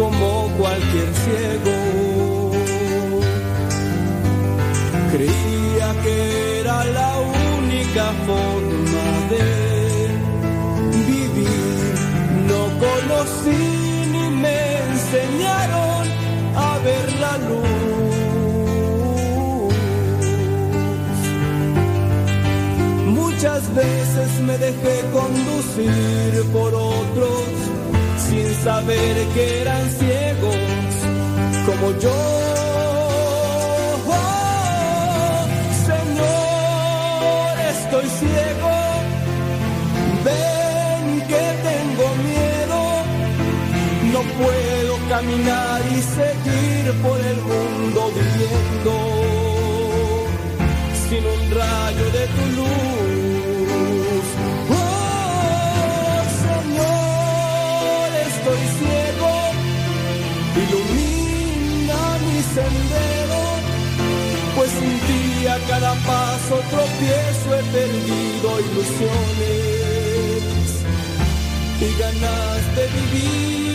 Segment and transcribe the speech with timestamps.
[0.00, 1.76] como cualquier ciego.
[5.12, 7.10] Creía que era la
[7.58, 9.46] única forma de
[11.06, 11.92] vivir.
[12.50, 13.62] No conocí
[14.14, 14.58] ni me
[14.90, 16.04] enseñaron
[16.56, 17.68] a ver la luz.
[23.20, 27.69] Muchas veces me dejé conducir por otros
[28.64, 30.56] saber que eran ciegos
[31.66, 32.20] como yo.
[34.06, 35.46] Oh,
[35.88, 38.74] Señor, estoy ciego.
[40.26, 42.80] Ven que tengo miedo.
[44.12, 48.92] No puedo caminar y seguir por el mundo viviendo
[51.08, 52.99] sin un rayo de tu luz.
[65.70, 70.02] Cada paso tropiezo he perdido ilusiones
[71.80, 73.69] y ganas de vivir.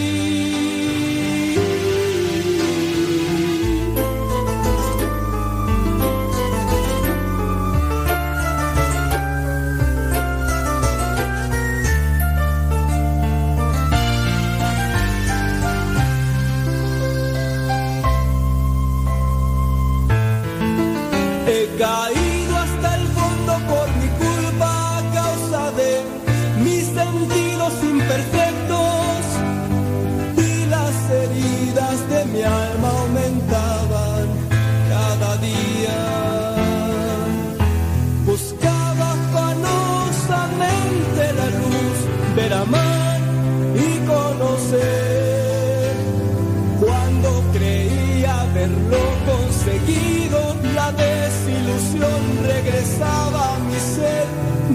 [53.00, 54.28] Mi ser,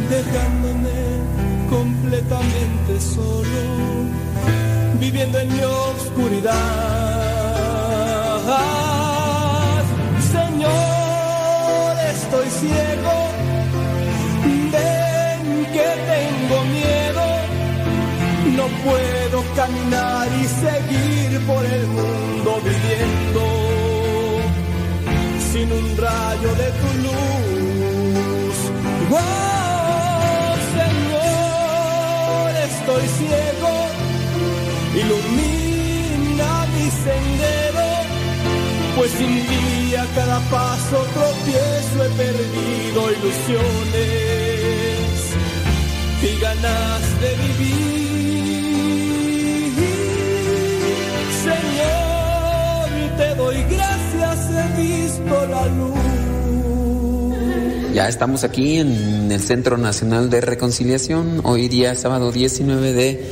[0.08, 1.00] dejándome
[1.68, 3.62] completamente solo,
[4.98, 6.54] viviendo en mi oscuridad.
[10.32, 13.14] Señor, estoy ciego,
[14.72, 17.26] ven que tengo miedo.
[18.56, 23.42] No puedo caminar y seguir por el mundo viviendo
[25.52, 27.69] sin un rayo de tu luz.
[29.12, 33.72] Oh, Señor, estoy ciego,
[34.94, 37.88] ilumina mi sendero,
[38.96, 44.30] pues sin ti a cada paso tropiezo he perdido ilusiones
[46.22, 47.90] y ganas de vivir.
[51.42, 56.09] Señor, te doy gracias, he visto la luz.
[58.00, 63.22] Ya estamos aquí en el Centro Nacional de Reconciliación, hoy día sábado 19 de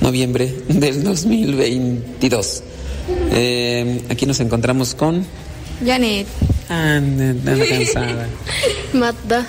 [0.00, 2.62] noviembre del 2022.
[3.30, 5.26] Eh, aquí nos encontramos con...
[5.84, 6.26] Janet.
[6.70, 8.26] Anda, anda cansada.
[8.94, 9.46] Magda.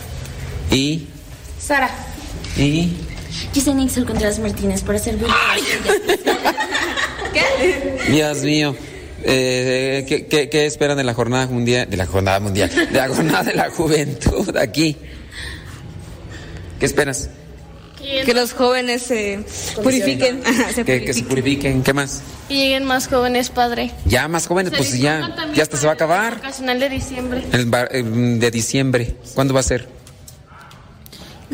[0.69, 1.07] Y...
[1.57, 1.90] Sara.
[2.57, 2.91] Y...
[3.53, 5.28] Yo soy Nixel Contreras Martínez para servir.
[8.11, 8.75] Dios mío.
[9.26, 11.90] Eh, ¿qué, qué, qué esperan de la jornada mundial?
[11.90, 12.70] De la jornada mundial.
[12.70, 14.98] De la jornada de la juventud aquí.
[16.80, 17.30] ¿Qué esperas?
[18.26, 19.40] Que los jóvenes se
[19.84, 20.42] purifiquen.
[20.46, 21.84] Ajá, se Que, que se purifiquen.
[21.84, 22.22] ¿Qué más?
[22.50, 23.92] Y lleguen más jóvenes, padre.
[24.06, 26.36] Ya más jóvenes, pues ya, ya hasta se va a acabar.
[26.36, 27.44] Vacacional de diciembre.
[27.52, 29.16] El bar- eh, de diciembre.
[29.35, 29.88] ¿Cuándo va a ser?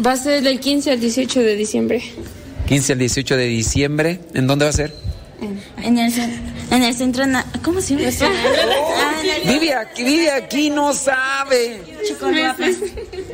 [0.04, 2.02] Va a ser del 15 al 18 de diciembre.
[2.68, 4.20] 15 al 18 de diciembre.
[4.34, 4.94] ¿En dónde va a ser?
[5.84, 6.40] En el, cen-
[6.72, 7.26] en el centro.
[7.26, 8.10] na- ¿Cómo se llama?
[8.22, 11.82] Ah, el- Vive aquí, vive aquí, no sabe.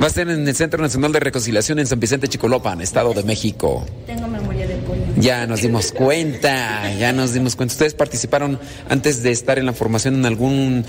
[0.02, 3.24] Va a ser en el Centro Nacional de Reconciliación en San Vicente Chicolopan, Estado de
[3.24, 3.86] México.
[4.06, 5.02] Tengo memoria de pollo.
[5.18, 7.74] Ya nos dimos cuenta, ya nos dimos cuenta.
[7.74, 8.60] ¿Ustedes participaron
[8.90, 10.84] antes de estar en la formación en alguna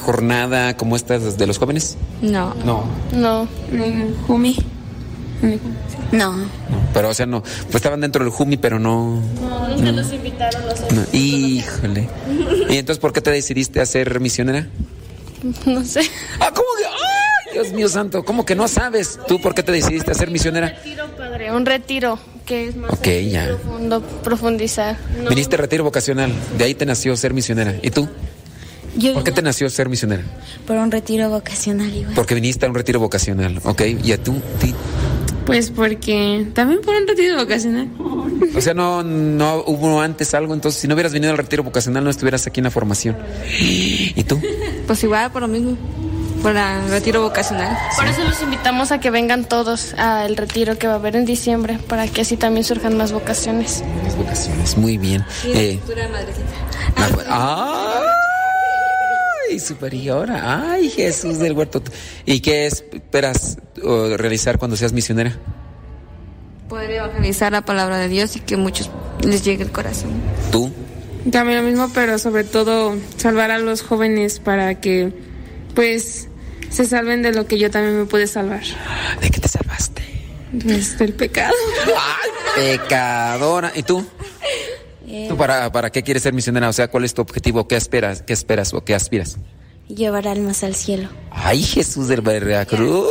[0.00, 1.96] jornada como esta de los jóvenes?
[2.22, 2.54] No.
[2.64, 2.84] No.
[3.12, 3.48] No.
[4.26, 4.56] Jumi.
[5.42, 5.58] No.
[6.92, 7.42] Pero, o sea, no.
[7.42, 9.22] Pues estaban dentro del Jumi, pero no.
[9.40, 11.02] No, nunca nos invitaron los no.
[11.12, 12.08] Híjole.
[12.68, 14.66] ¿Y entonces por qué te decidiste a ser misionera?
[15.66, 16.00] No sé.
[16.38, 16.84] Ah, ¿cómo que?
[16.84, 18.22] ¡Ay, Dios mío santo!
[18.24, 19.18] ¿Cómo que no sabes?
[19.26, 20.68] ¿Tú por qué te decidiste a ser misionera?
[20.68, 23.46] Retiro, padre, un retiro que es más Ok, ya.
[23.46, 24.98] profundo, profundizar.
[25.22, 27.74] No, Viniste a retiro vocacional, de ahí te nació ser misionera.
[27.82, 28.06] ¿Y tú?
[28.96, 30.24] Yo ¿Por qué te nació ser misionera?
[30.66, 32.14] por un retiro vocacional igual.
[32.14, 33.80] Porque viniste a un retiro vocacional, ¿ok?
[34.04, 34.34] ¿Y a tú?
[34.60, 34.74] ti-
[35.50, 37.88] Pues porque también por un retiro vocacional.
[38.56, 42.02] O sea, no, no hubo antes algo, entonces si no hubieras venido al retiro vocacional
[42.02, 43.16] no estuvieras aquí en la formación.
[43.60, 44.40] ¿Y tú?
[44.86, 45.76] Pues igual, por lo mismo.
[46.42, 47.76] Por el retiro vocacional.
[47.96, 51.26] Por eso los invitamos a que vengan todos al retiro que va a haber en
[51.26, 53.84] diciembre, para que así también surjan más vocaciones.
[54.04, 55.22] Las vocaciones, muy bien.
[55.44, 55.78] Eh,
[56.96, 58.02] la-
[59.50, 59.58] ¡Ay!
[59.58, 60.72] Superiora.
[60.72, 61.82] ¡Ay, Jesús del huerto!
[62.24, 65.36] ¿Y qué esperas uh, realizar cuando seas misionera?
[66.68, 68.90] Poder evangelizar la palabra de Dios y que muchos
[69.24, 70.12] les llegue el corazón.
[70.52, 70.70] ¿Tú?
[71.32, 75.12] También lo mismo, pero sobre todo salvar a los jóvenes para que
[75.74, 76.28] pues
[76.70, 78.62] se salven de lo que yo también me pude salvar.
[79.20, 80.02] ¿De qué te salvaste?
[80.62, 81.54] Pues del pecado.
[81.86, 83.72] ¡Ay, pecadora!
[83.74, 84.06] ¿Y tú?
[85.28, 86.68] ¿Tú para, para qué quieres ser misionera?
[86.68, 87.66] O sea, ¿cuál es tu objetivo?
[87.66, 88.22] ¿Qué esperas?
[88.22, 89.38] ¿Qué esperas o qué aspiras?
[89.88, 91.08] Llevar almas al cielo.
[91.30, 93.08] ¡Ay, Jesús del Veracruz!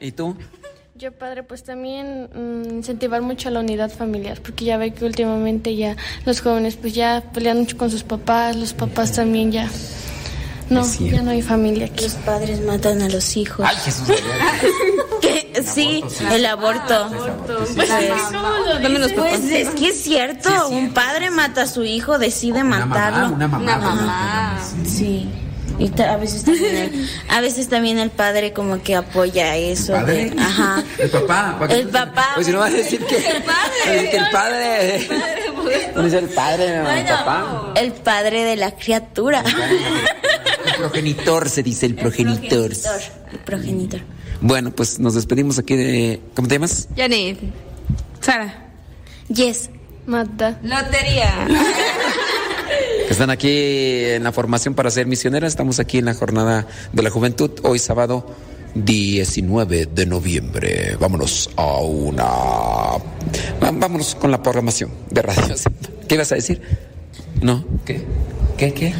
[0.00, 0.36] ¿Y tú?
[0.94, 5.76] Yo, padre, pues también mm, incentivar mucho la unidad familiar, porque ya ve que últimamente
[5.76, 5.94] ya
[6.24, 9.70] los jóvenes pues ya pelean mucho con sus papás, los papás también ya...
[10.70, 12.04] No, ya no hay familia aquí.
[12.04, 13.64] Los padres matan a los hijos.
[13.68, 14.08] ¡Ay, Jesús.
[15.64, 17.10] Sí, el aborto.
[17.74, 19.38] Pues, Dame los papás.
[19.40, 23.34] pues es que es cierto, un padre mata a su hijo, decide matarlo.
[23.34, 23.62] Una mamá.
[23.64, 24.58] Una mamá.
[24.86, 25.28] Sí.
[25.78, 29.92] Y a veces también el, a veces también el padre como que apoya eso.
[29.92, 30.30] padre?
[30.30, 30.82] de- ajá.
[30.98, 31.58] El papá.
[31.68, 32.28] El papá.
[32.34, 34.10] Pues si no vas a decir que el padre.
[34.10, 35.08] Que el padre.
[35.94, 37.72] No es el padre, no, el papá.
[37.76, 39.42] El padre de la criatura.
[40.66, 42.72] El progenitor se dice, el progenitor.
[43.32, 44.00] El progenitor.
[44.40, 46.20] Bueno, pues nos despedimos aquí de.
[46.34, 46.88] ¿Cómo te llamas?
[46.96, 47.38] Janet.
[48.20, 48.70] Sara.
[49.28, 49.70] Yes.
[50.06, 50.58] Mata.
[50.62, 51.48] Lotería.
[53.06, 55.52] Que están aquí en la formación para ser misioneras.
[55.52, 58.26] Estamos aquí en la jornada de la juventud, hoy sábado
[58.74, 60.96] 19 de noviembre.
[61.00, 62.24] Vámonos a una.
[63.60, 65.54] Vámonos con la programación de radio.
[66.08, 66.60] ¿Qué ibas a decir?
[67.40, 68.02] No, ¿qué?
[68.56, 68.72] ¿Qué?
[68.72, 68.94] ¿Qué?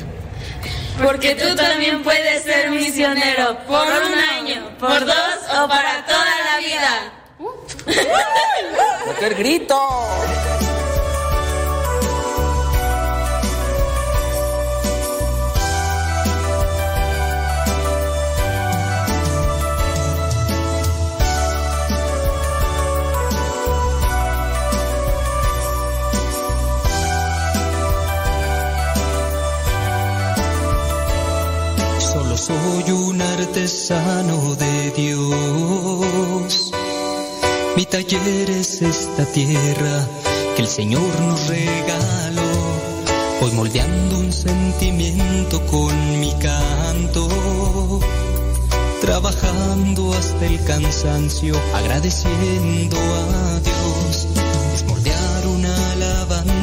[1.03, 6.59] Porque tú también puedes ser misionero por un año, por dos o para toda la
[6.59, 7.13] vida.
[9.07, 9.79] ¡Meter grito!
[32.37, 36.71] Soy un artesano de Dios.
[37.77, 40.07] Mi taller es esta tierra
[40.55, 42.43] que el Señor nos regaló.
[43.41, 47.27] Voy moldeando un sentimiento con mi canto.
[49.01, 54.46] Trabajando hasta el cansancio, agradeciendo a Dios.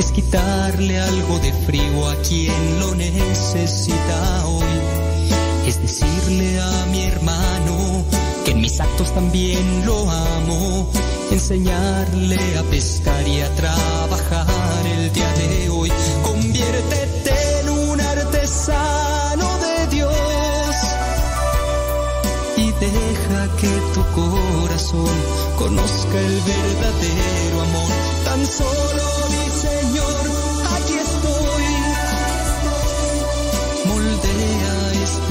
[0.00, 4.74] es quitarle algo de frío a quien lo necesita hoy.
[5.66, 8.04] Es decirle a mi hermano
[8.44, 10.90] que en mis actos también lo amo.
[11.30, 15.92] Enseñarle a pescar y a trabajar el día de hoy.
[16.22, 20.76] Conviértete en un artesano de Dios
[22.56, 25.16] y deja que tu corazón
[25.58, 27.90] conozca el verdadero amor.
[28.24, 29.39] Tan solo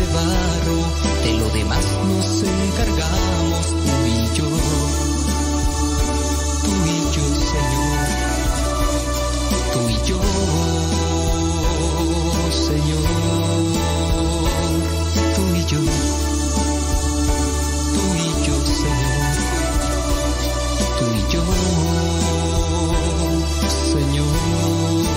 [0.09, 4.49] de lo demás nos encargamos tú y yo,
[6.63, 8.07] tú y yo, Señor,
[9.71, 10.19] tú y yo,
[12.51, 13.03] Señor,
[15.35, 15.79] tú y yo,
[17.93, 19.35] tú y yo, Señor,
[20.97, 21.43] tú y yo,
[23.93, 25.08] Señor.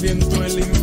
[0.00, 0.79] viento el invierno.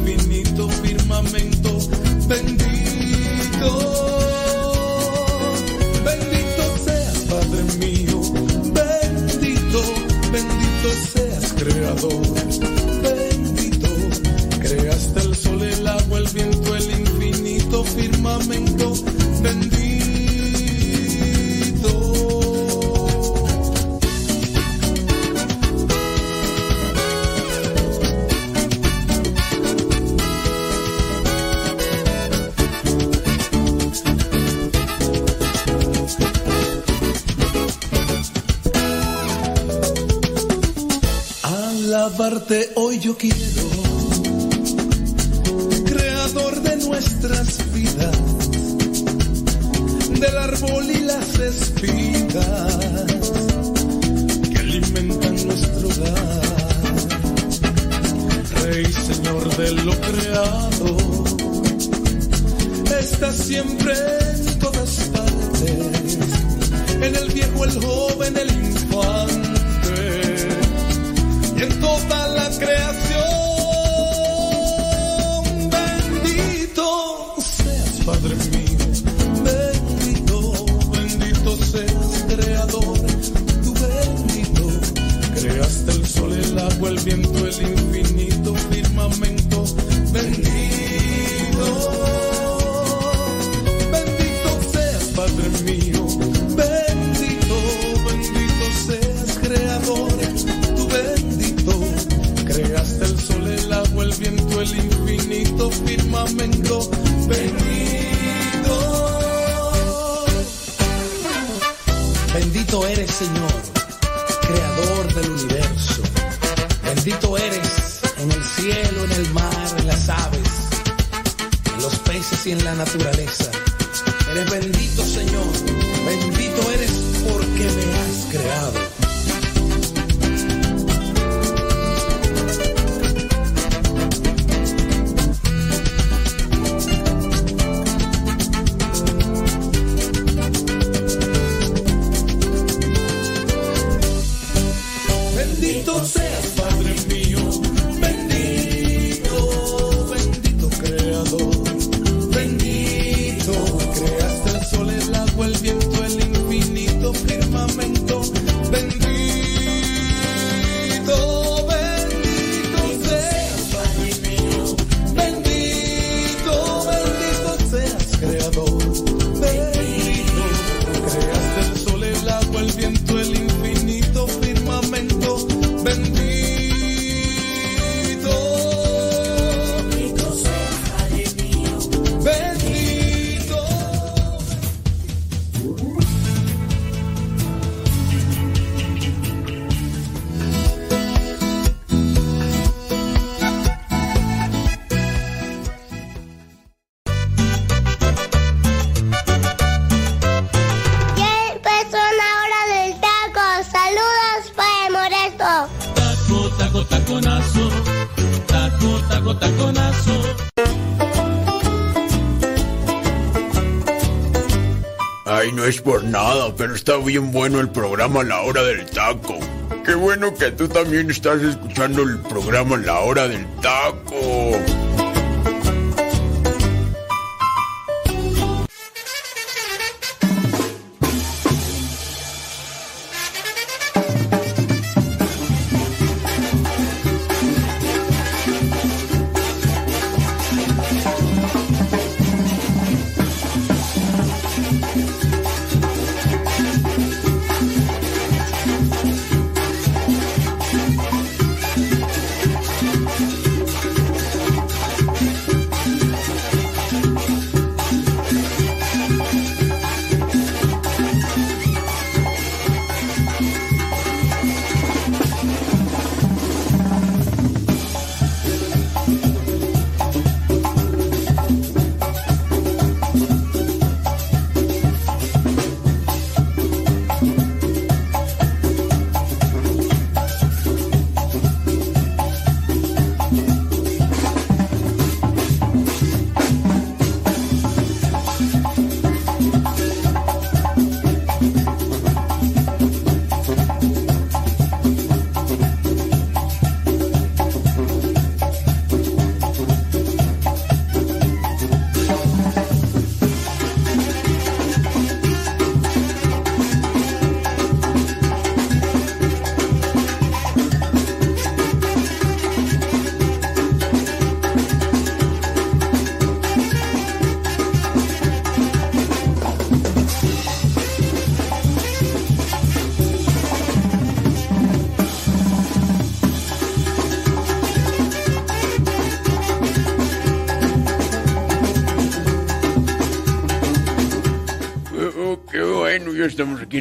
[216.78, 219.40] Está bien bueno el programa La Hora del Taco.
[219.84, 223.57] Qué bueno que tú también estás escuchando el programa La Hora del Taco.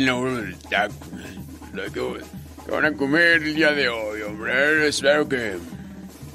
[0.00, 0.94] La hora del taco.
[1.92, 4.88] ¿Qué, van a comer el día de hoy, hombre?
[4.88, 5.56] Espero que...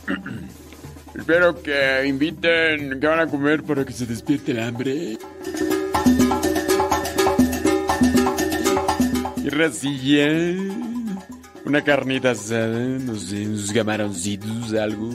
[1.16, 5.18] Espero que inviten qué van a comer para que se despierte el hambre.
[9.44, 10.56] Y racilla.
[11.66, 15.12] Una carnita asada, no sé, unos camaroncitos, algo.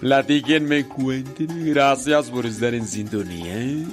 [0.00, 1.72] Platíquenme, cuenten.
[1.72, 3.86] Gracias por estar en sintonía.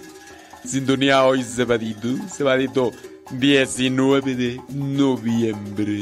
[0.65, 2.91] Sintonía hoy, sabadito, sabadito
[3.31, 5.99] 19 de noviembre.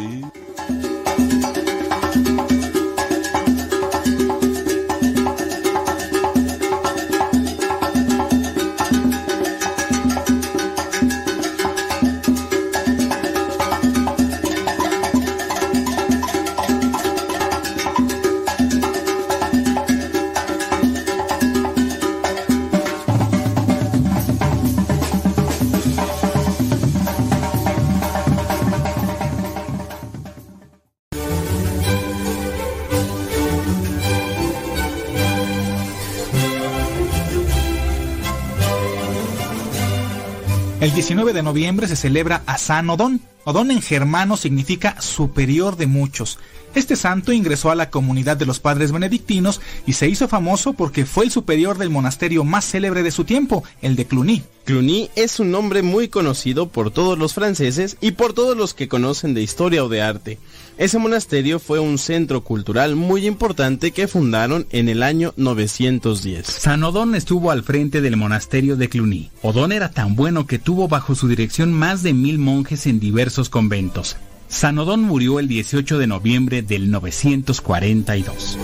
[41.08, 43.22] 19 de noviembre se celebra a San Odón.
[43.46, 46.38] Odón en germano significa superior de muchos.
[46.78, 51.08] Este santo ingresó a la comunidad de los padres benedictinos y se hizo famoso porque
[51.08, 54.44] fue el superior del monasterio más célebre de su tiempo, el de Cluny.
[54.64, 58.88] Cluny es un nombre muy conocido por todos los franceses y por todos los que
[58.88, 60.38] conocen de historia o de arte.
[60.78, 66.46] Ese monasterio fue un centro cultural muy importante que fundaron en el año 910.
[66.46, 69.32] San Odón estuvo al frente del monasterio de Cluny.
[69.42, 73.50] Odón era tan bueno que tuvo bajo su dirección más de mil monjes en diversos
[73.50, 74.16] conventos.
[74.48, 78.58] San Odón murió el 18 de noviembre del 942.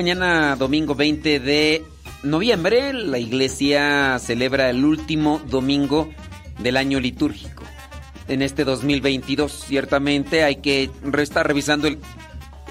[0.00, 1.84] Mañana domingo 20 de
[2.22, 6.08] noviembre la iglesia celebra el último domingo
[6.58, 7.64] del año litúrgico.
[8.26, 11.98] En este 2022 ciertamente hay que estar revisando el,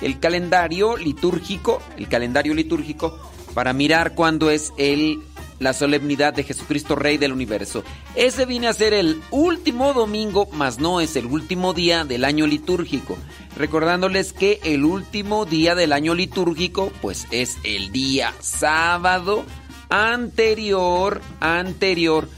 [0.01, 3.19] el calendario litúrgico, el calendario litúrgico
[3.53, 5.19] para mirar cuándo es el
[5.59, 7.83] la solemnidad de Jesucristo Rey del Universo.
[8.15, 12.47] Ese viene a ser el último domingo, mas no es el último día del año
[12.47, 13.17] litúrgico.
[13.57, 19.45] Recordándoles que el último día del año litúrgico, pues es el día sábado
[19.89, 22.29] anterior, anterior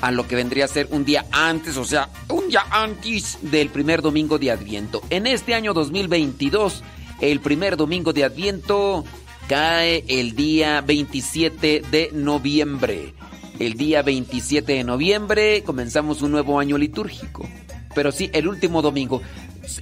[0.00, 3.68] a lo que vendría a ser un día antes, o sea, un día antes del
[3.68, 5.02] primer domingo de Adviento.
[5.10, 6.82] En este año 2022,
[7.20, 9.04] el primer domingo de Adviento
[9.48, 13.14] cae el día 27 de noviembre.
[13.58, 17.48] El día 27 de noviembre comenzamos un nuevo año litúrgico.
[17.94, 19.22] Pero sí, el último domingo.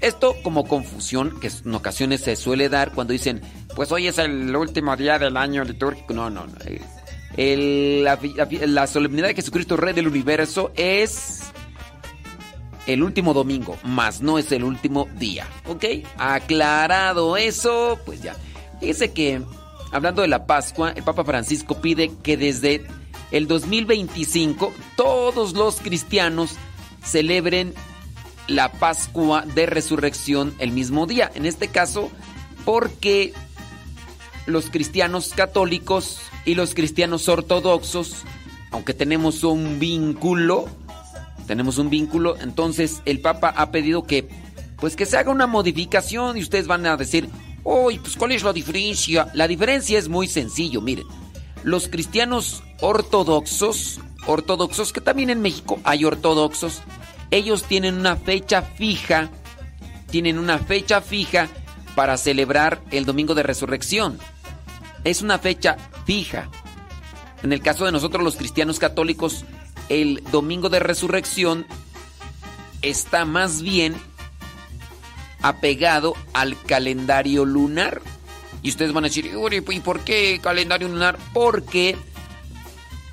[0.00, 3.42] Esto como confusión que en ocasiones se suele dar cuando dicen,
[3.74, 6.14] pues hoy es el último día del año litúrgico.
[6.14, 6.54] No, no, no.
[7.36, 11.42] la, solemnidad de Jesucristo, Rey del Universo, es
[12.86, 15.46] el último domingo, más no es el último día.
[15.66, 15.84] ¿Ok?
[16.16, 18.36] Aclarado eso, pues ya.
[18.80, 19.42] Fíjese que,
[19.92, 22.86] hablando de la Pascua, el Papa Francisco pide que desde
[23.30, 26.56] el 2025 todos los cristianos
[27.02, 27.74] celebren
[28.48, 31.30] la Pascua de Resurrección el mismo día.
[31.34, 32.10] En este caso,
[32.64, 33.32] porque
[34.46, 38.22] los cristianos católicos y los cristianos ortodoxos,
[38.70, 40.66] aunque tenemos un vínculo,
[41.46, 44.28] tenemos un vínculo, entonces el Papa ha pedido que
[44.78, 47.30] pues que se haga una modificación y ustedes van a decir,
[47.68, 49.28] Uy, pues ¿cuál es la diferencia?
[49.34, 51.04] La diferencia es muy sencillo, miren.
[51.64, 56.82] Los cristianos ortodoxos, ortodoxos, que también en México hay ortodoxos,
[57.32, 59.30] ellos tienen una fecha fija,
[60.08, 61.48] tienen una fecha fija
[61.96, 64.16] para celebrar el domingo de resurrección.
[65.02, 66.48] Es una fecha fija.
[67.42, 69.44] En el caso de nosotros los cristianos católicos,
[69.88, 71.66] el domingo de resurrección
[72.80, 73.96] está más bien
[75.48, 78.02] apegado al calendario lunar.
[78.62, 79.30] Y ustedes van a decir,
[79.70, 81.18] ¿y por qué calendario lunar?
[81.32, 81.96] Porque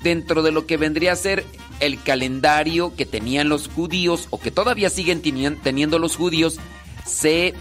[0.02, 1.44] dentro de lo que vendría a ser
[1.78, 5.22] el calendario que tenían los judíos o que todavía siguen
[5.62, 6.58] teniendo los judíos,
[7.06, 7.54] se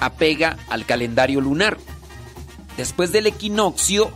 [0.00, 1.78] apega al calendario lunar.
[2.76, 4.10] Después del equinoccio,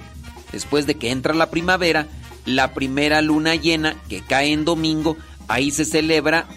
[0.50, 2.08] después de que entra la primavera,
[2.44, 6.48] la primera luna llena que cae en domingo, ahí se celebra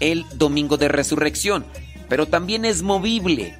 [0.00, 1.64] el domingo de resurrección
[2.08, 3.56] pero también es movible.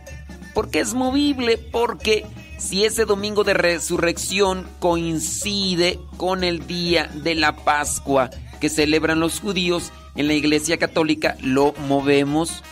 [0.54, 1.58] ¿Por qué es movible?
[1.58, 2.26] Porque
[2.58, 8.30] si ese domingo de resurrección coincide con el día de la Pascua
[8.60, 12.64] que celebran los judíos en la Iglesia Católica, lo movemos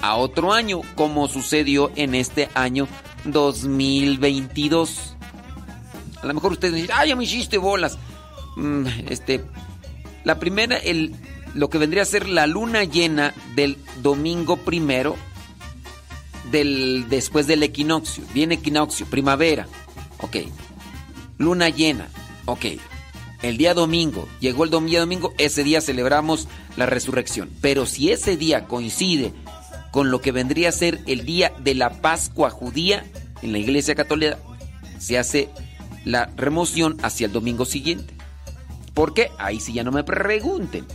[0.00, 2.88] a otro año, como sucedió en este año
[3.24, 5.16] 2022.
[6.22, 7.98] A lo mejor ustedes dicen, ¡ay, ya me hiciste bolas!
[8.56, 9.44] Mm, este,
[10.24, 11.14] la primera, el,
[11.54, 15.16] lo que vendría a ser la luna llena del domingo primero,
[16.50, 18.24] del, después del equinoccio.
[18.34, 19.66] Viene equinoccio, primavera,
[20.20, 20.36] ok.
[21.38, 22.08] Luna llena,
[22.46, 22.66] ok.
[23.42, 27.50] El día domingo, llegó el día domingo, ese día celebramos la resurrección.
[27.60, 29.32] Pero si ese día coincide
[29.90, 33.04] con lo que vendría a ser el día de la Pascua judía
[33.42, 34.38] en la Iglesia Católica,
[34.98, 35.50] se hace
[36.04, 38.14] la remoción hacia el domingo siguiente.
[38.94, 39.30] ¿Por qué?
[39.38, 40.86] Ahí sí ya no me pregunten.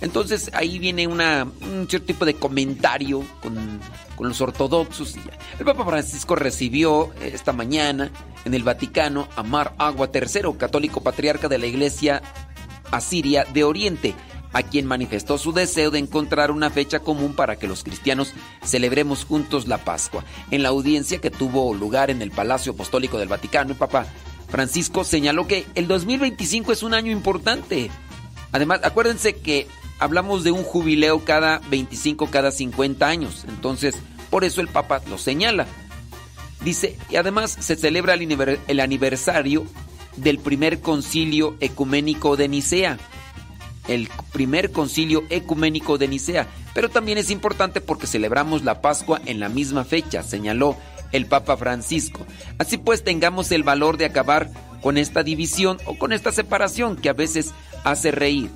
[0.00, 3.80] Entonces ahí viene una, un cierto tipo de comentario con,
[4.20, 5.14] los ortodoxos.
[5.58, 8.10] El Papa Francisco recibió eh, esta mañana
[8.44, 12.22] en el Vaticano a Mar Agua III, católico patriarca de la Iglesia
[12.90, 14.14] Asiria de Oriente,
[14.52, 18.32] a quien manifestó su deseo de encontrar una fecha común para que los cristianos
[18.64, 20.24] celebremos juntos la Pascua.
[20.50, 24.06] En la audiencia que tuvo lugar en el Palacio Apostólico del Vaticano, el Papa
[24.48, 27.90] Francisco señaló que el 2025 es un año importante.
[28.50, 33.44] Además, acuérdense que hablamos de un jubileo cada 25, cada 50 años.
[33.48, 33.96] Entonces,
[34.30, 35.66] por eso el Papa lo señala.
[36.62, 39.66] Dice, y además se celebra el aniversario
[40.16, 42.98] del primer concilio ecuménico de Nicea.
[43.86, 46.46] El primer concilio ecuménico de Nicea.
[46.74, 50.76] Pero también es importante porque celebramos la Pascua en la misma fecha, señaló
[51.12, 52.26] el Papa Francisco.
[52.58, 54.50] Así pues, tengamos el valor de acabar
[54.82, 57.52] con esta división o con esta separación que a veces
[57.84, 58.50] hace reír.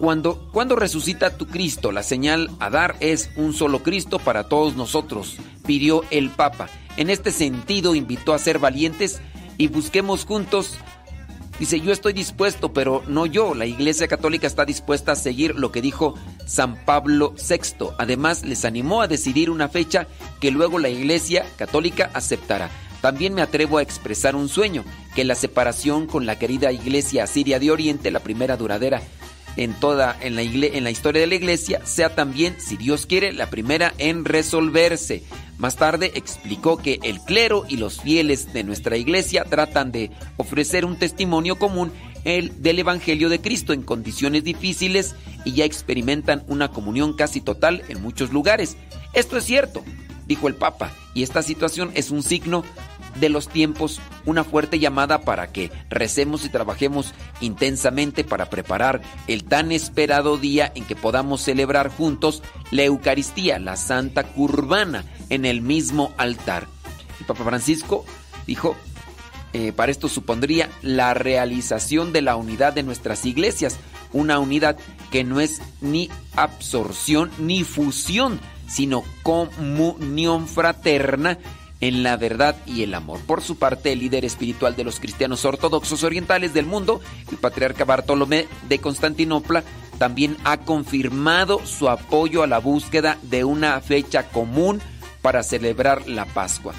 [0.00, 4.74] Cuando, cuando resucita tu Cristo, la señal a dar es un solo Cristo para todos
[4.74, 5.36] nosotros,
[5.66, 6.70] pidió el Papa.
[6.96, 9.20] En este sentido, invitó a ser valientes
[9.58, 10.78] y busquemos juntos.
[11.58, 13.54] Dice, yo estoy dispuesto, pero no yo.
[13.54, 16.14] La Iglesia Católica está dispuesta a seguir lo que dijo
[16.46, 17.88] San Pablo VI.
[17.98, 20.06] Además, les animó a decidir una fecha
[20.40, 22.70] que luego la Iglesia Católica aceptará.
[23.02, 24.82] También me atrevo a expresar un sueño,
[25.14, 29.02] que la separación con la querida Iglesia Asiria de Oriente, la primera duradera
[29.60, 33.32] en toda en la, en la historia de la Iglesia, sea también, si Dios quiere,
[33.34, 35.22] la primera en resolverse.
[35.58, 40.86] Más tarde explicó que el clero y los fieles de nuestra Iglesia tratan de ofrecer
[40.86, 41.92] un testimonio común
[42.24, 47.82] el del Evangelio de Cristo en condiciones difíciles y ya experimentan una comunión casi total
[47.88, 48.78] en muchos lugares.
[49.12, 49.84] Esto es cierto,
[50.26, 52.64] dijo el Papa, y esta situación es un signo
[53.18, 59.44] de los tiempos, una fuerte llamada para que recemos y trabajemos intensamente para preparar el
[59.44, 65.62] tan esperado día en que podamos celebrar juntos la Eucaristía, la Santa Curbana, en el
[65.62, 66.66] mismo altar.
[67.18, 68.04] El Papa Francisco
[68.46, 68.76] dijo,
[69.52, 73.78] eh, para esto supondría la realización de la unidad de nuestras iglesias,
[74.12, 74.76] una unidad
[75.10, 81.38] que no es ni absorción ni fusión, sino comunión fraterna
[81.80, 83.20] en la verdad y el amor.
[83.20, 87.84] Por su parte, el líder espiritual de los cristianos ortodoxos orientales del mundo, el patriarca
[87.84, 89.64] Bartolomé de Constantinopla,
[89.98, 94.80] también ha confirmado su apoyo a la búsqueda de una fecha común
[95.22, 96.74] para celebrar la Pascua.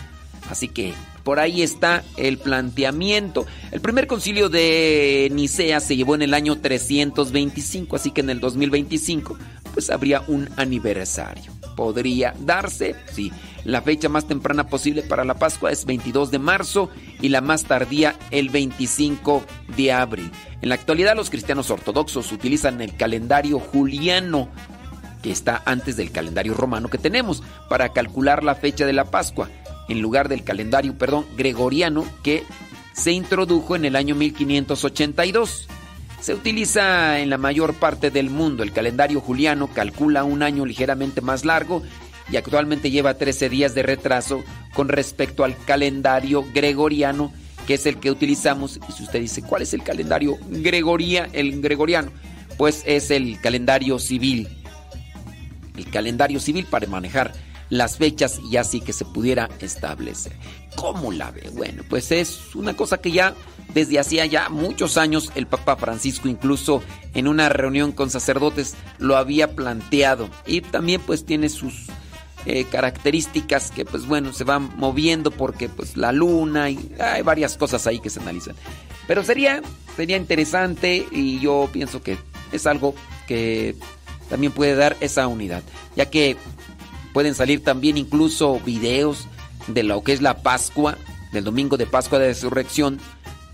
[0.50, 3.46] Así que por ahí está el planteamiento.
[3.72, 8.40] El primer concilio de Nicea se llevó en el año 325, así que en el
[8.40, 9.38] 2025
[9.74, 11.52] pues habría un aniversario.
[11.76, 13.32] Podría darse, sí.
[13.64, 16.90] La fecha más temprana posible para la Pascua es 22 de marzo
[17.22, 19.44] y la más tardía el 25
[19.78, 20.32] de abril.
[20.62, 24.50] En la actualidad los cristianos ortodoxos utilizan el calendario juliano
[25.22, 29.50] que está antes del calendario romano que tenemos para calcular la fecha de la Pascua
[29.88, 32.44] en lugar del calendario, perdón, gregoriano que
[32.94, 35.68] se introdujo en el año 1582.
[36.20, 38.64] Se utiliza en la mayor parte del mundo.
[38.64, 41.82] El calendario juliano calcula un año ligeramente más largo
[42.32, 47.32] y actualmente lleva 13 días de retraso con respecto al calendario gregoriano,
[47.68, 48.80] que es el que utilizamos.
[48.88, 52.12] Y si usted dice, ¿cuál es el calendario gregoria, el gregoriano?
[52.58, 54.48] Pues es el calendario civil.
[55.76, 57.34] El calendario civil para manejar
[57.70, 60.34] las fechas y así que se pudiera establecer.
[60.76, 61.50] ¿Cómo la ve?
[61.54, 63.34] Bueno, pues es una cosa que ya
[63.74, 69.16] desde hacía ya muchos años el Papa Francisco incluso en una reunión con sacerdotes lo
[69.16, 71.88] había planteado y también pues tiene sus
[72.46, 77.58] eh, características que pues bueno se van moviendo porque pues la luna y hay varias
[77.58, 78.56] cosas ahí que se analizan.
[79.08, 79.62] Pero sería,
[79.96, 82.18] sería interesante y yo pienso que
[82.52, 82.96] es algo
[83.28, 83.76] que
[84.30, 85.64] también puede dar esa unidad,
[85.96, 86.38] ya que
[87.14, 89.28] Pueden salir también incluso videos
[89.68, 90.98] de lo que es la Pascua,
[91.34, 93.00] del domingo de Pascua de Resurrección,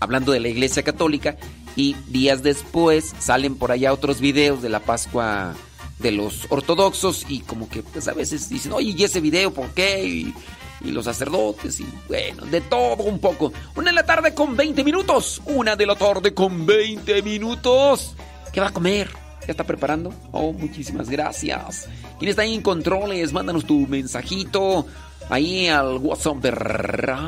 [0.00, 1.36] hablando de la Iglesia Católica,
[1.74, 5.54] y días después salen por allá otros videos de la Pascua
[5.98, 9.68] de los ortodoxos y como que pues a veces dicen, oye, ¿y ese video por
[9.70, 10.04] qué?
[10.04, 10.34] Y,
[10.80, 13.52] los sacerdotes y bueno, de todo un poco.
[13.74, 15.42] Una de la tarde con 20 minutos.
[15.46, 18.14] Una de la tarde con 20 minutos.
[18.52, 19.10] ¿Qué va a comer?
[19.40, 20.14] ¿Ya está preparando?
[20.30, 21.88] Oh, muchísimas gracias.
[22.20, 23.32] ¿Quién está ahí en controles?
[23.32, 24.86] Mándanos tu mensajito
[25.28, 27.18] ahí al WhatsApp de Radio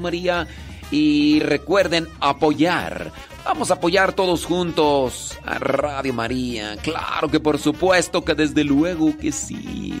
[0.00, 0.48] María.
[0.90, 3.12] Y recuerden apoyar.
[3.46, 6.76] Vamos a apoyar todos juntos a Radio María.
[6.82, 10.00] Claro que por supuesto que desde luego que sí.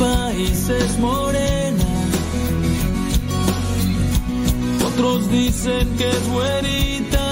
[0.00, 1.84] País es morena.
[4.88, 7.26] Otros dicen que es güerita.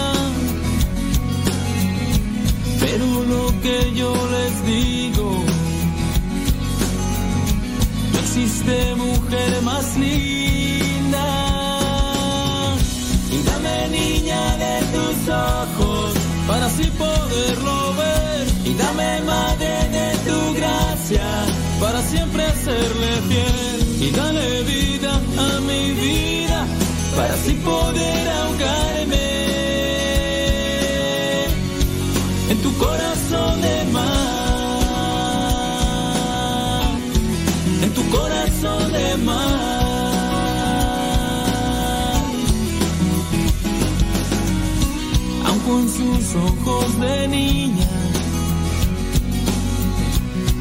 [2.81, 5.29] Pero lo que yo les digo,
[8.13, 11.27] no existe mujer más linda.
[13.35, 15.19] Y dame niña de tus
[15.57, 16.13] ojos
[16.47, 18.47] para así poderlo ver.
[18.71, 25.93] Y dame madre de tu gracia para siempre serle fiel y dale vida a mi
[25.93, 26.67] vida
[27.17, 29.29] para así poder ahogarme
[32.51, 34.03] en tu corazón de mar,
[37.83, 39.79] en tu corazón de mar.
[45.47, 47.98] Aun con sus ojos de niña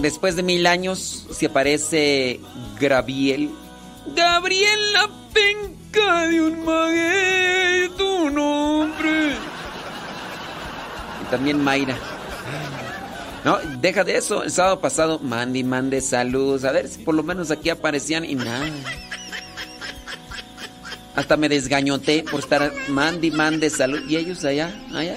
[0.00, 2.40] Después de mil años se aparece
[2.78, 3.50] Graviel.
[4.14, 9.32] Gabriel la penca de un maguey, tu nombre.
[11.22, 11.96] Y también Mayra.
[13.44, 14.44] No, deja de eso.
[14.44, 16.64] El sábado pasado, mande y mande saludos.
[16.64, 18.66] A ver si por lo menos aquí aparecían y nada.
[21.16, 24.00] Hasta me desgañoté por estar mande y mande salud.
[24.08, 25.16] Y ellos allá, allá,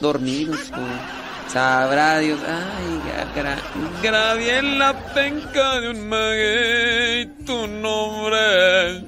[0.00, 0.58] dormidos.
[0.70, 1.25] como-
[1.56, 2.38] Sabrá Dios.
[2.46, 3.00] Ay,
[3.34, 3.56] gra,
[4.02, 9.06] Graviel la penca de un maguey, tu nombre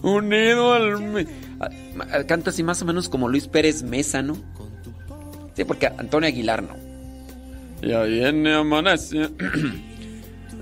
[0.00, 1.26] unido al...
[1.60, 4.38] ah, Canta así más o menos como Luis Pérez Mesa, ¿no?
[5.52, 6.74] Sí, porque Antonio Aguilar no.
[7.86, 9.28] Ya viene amanece.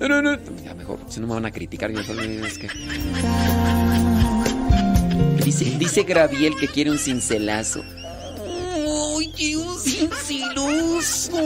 [0.01, 2.59] Ya mejor, si no me van a criticar, yo solo es
[5.79, 7.85] dice Graviel que quiere un cincelazo.
[9.03, 11.41] Oye, un cincelazo.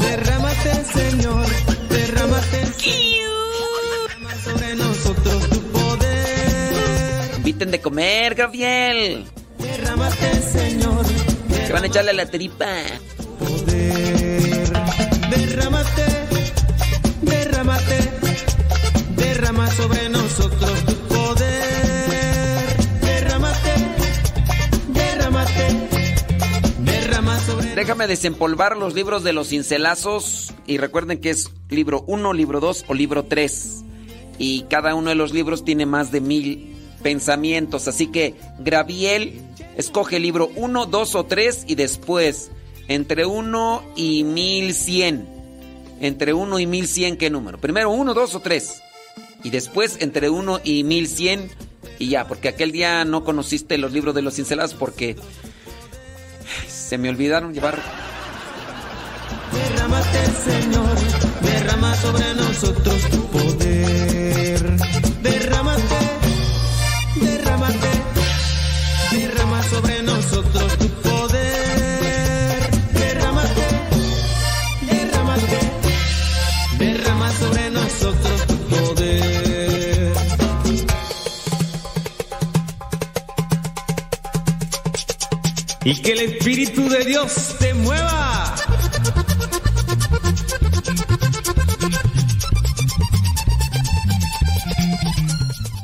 [0.00, 1.46] Derrámate, Señor,
[1.88, 2.58] derrámate,
[4.06, 7.30] Derrama sobre nosotros tu poder.
[7.38, 9.24] Inviten de comer, Gabriel.
[9.58, 11.04] Derrámate, Señor,
[11.66, 12.66] Que van a echarle a la tripa.
[13.66, 16.04] derrámate, derrámate,
[27.74, 30.54] Déjame desempolvar los libros de los cincelazos.
[30.64, 33.84] Y recuerden que es libro 1, libro 2 o libro 3.
[34.38, 37.88] Y cada uno de los libros tiene más de mil pensamientos.
[37.88, 39.40] Así que Graviel
[39.76, 42.52] escoge libro 1, 2 o 3 y después
[42.86, 45.28] entre 1 y 1100.
[46.00, 47.58] Entre 1 y 1100, ¿qué número?
[47.58, 48.82] Primero 1, 2 o 3.
[49.42, 51.50] Y después entre 1 y 1100
[51.98, 55.16] y ya, porque aquel día no conociste los libros de los cincelazos porque
[56.84, 57.78] se me olvidaron llevar.
[59.52, 60.96] Derrámate, Señor,
[61.40, 63.23] derrama sobre nosotros
[85.84, 88.54] Y que el Espíritu de Dios te mueva.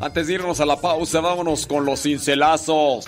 [0.01, 3.07] Antes de irnos a la pausa, vámonos con los cincelazos.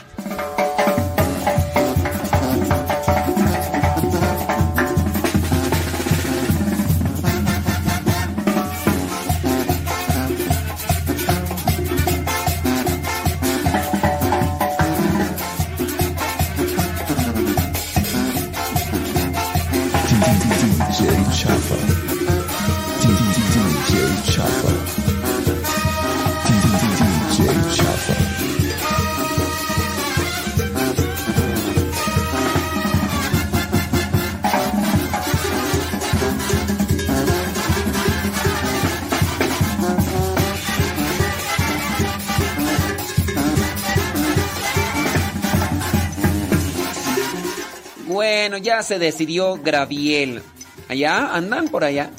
[48.82, 50.42] Se decidió Graviel.
[50.88, 51.34] ¿Allá?
[51.34, 52.10] ¿Andan por allá?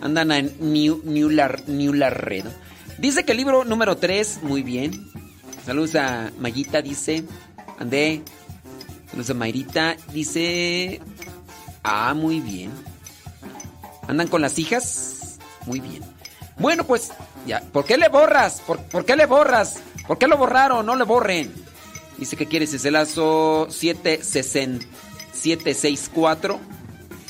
[0.00, 1.30] Andan en New, New,
[1.66, 2.50] New Laredo.
[2.98, 5.10] Dice que el libro número 3, muy bien.
[5.64, 7.24] Saludos a Mayita, dice.
[7.78, 8.22] Andé.
[9.10, 11.00] Saludos a Mayrita, dice.
[11.82, 12.70] Ah, muy bien.
[14.08, 15.38] ¿Andan con las hijas?
[15.66, 16.02] Muy bien.
[16.58, 17.10] Bueno, pues,
[17.46, 17.60] ya.
[17.60, 18.62] ¿Por qué le borras?
[18.66, 19.76] ¿Por, ¿por qué le borras?
[20.06, 20.86] ¿Por qué lo borraron?
[20.86, 21.52] No le borren.
[22.18, 23.68] Dice que quiere ese lazo
[25.36, 26.60] 764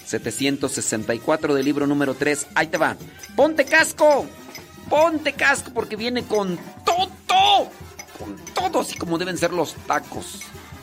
[0.07, 2.47] 764 del libro número 3.
[2.55, 2.97] Ahí te va.
[3.35, 4.27] Ponte casco.
[4.89, 7.71] Ponte casco porque viene con todo.
[8.19, 10.41] Con todo, así como deben ser los tacos.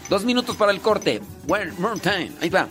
[0.10, 1.22] Dos minutos para el corte.
[1.48, 2.32] One more time.
[2.42, 2.68] Ahí va.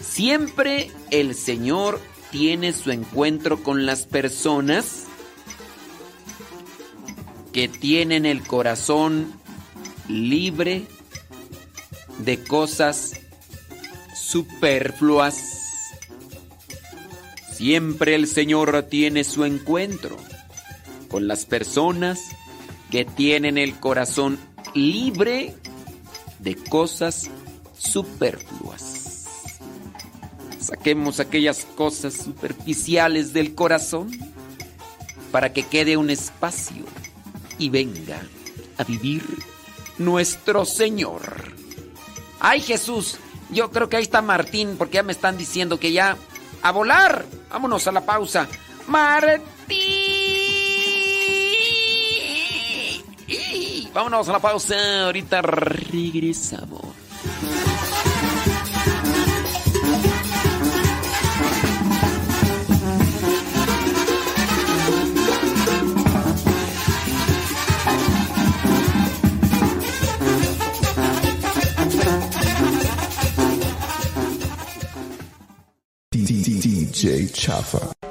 [0.00, 2.00] Siempre el Señor
[2.30, 5.04] tiene su encuentro con las personas
[7.52, 9.32] que tienen el corazón
[10.08, 10.86] libre
[12.18, 13.21] de cosas
[14.14, 15.36] superfluas.
[17.52, 20.16] Siempre el Señor tiene su encuentro
[21.08, 22.20] con las personas
[22.90, 24.38] que tienen el corazón
[24.74, 25.54] libre
[26.38, 27.30] de cosas
[27.78, 29.26] superfluas.
[30.58, 34.10] Saquemos aquellas cosas superficiales del corazón
[35.30, 36.84] para que quede un espacio
[37.58, 38.20] y venga
[38.78, 39.22] a vivir
[39.98, 41.54] nuestro Señor.
[42.40, 43.18] Ay Jesús,
[43.50, 46.16] yo creo que ahí está Martín porque ya me están diciendo que ya
[46.62, 47.24] a volar.
[47.50, 48.48] Vámonos a la pausa.
[48.86, 49.42] Martín.
[53.92, 55.04] Vámonos a la pausa.
[55.04, 57.01] Ahorita regresamos.
[77.02, 78.01] Jay Chaffer.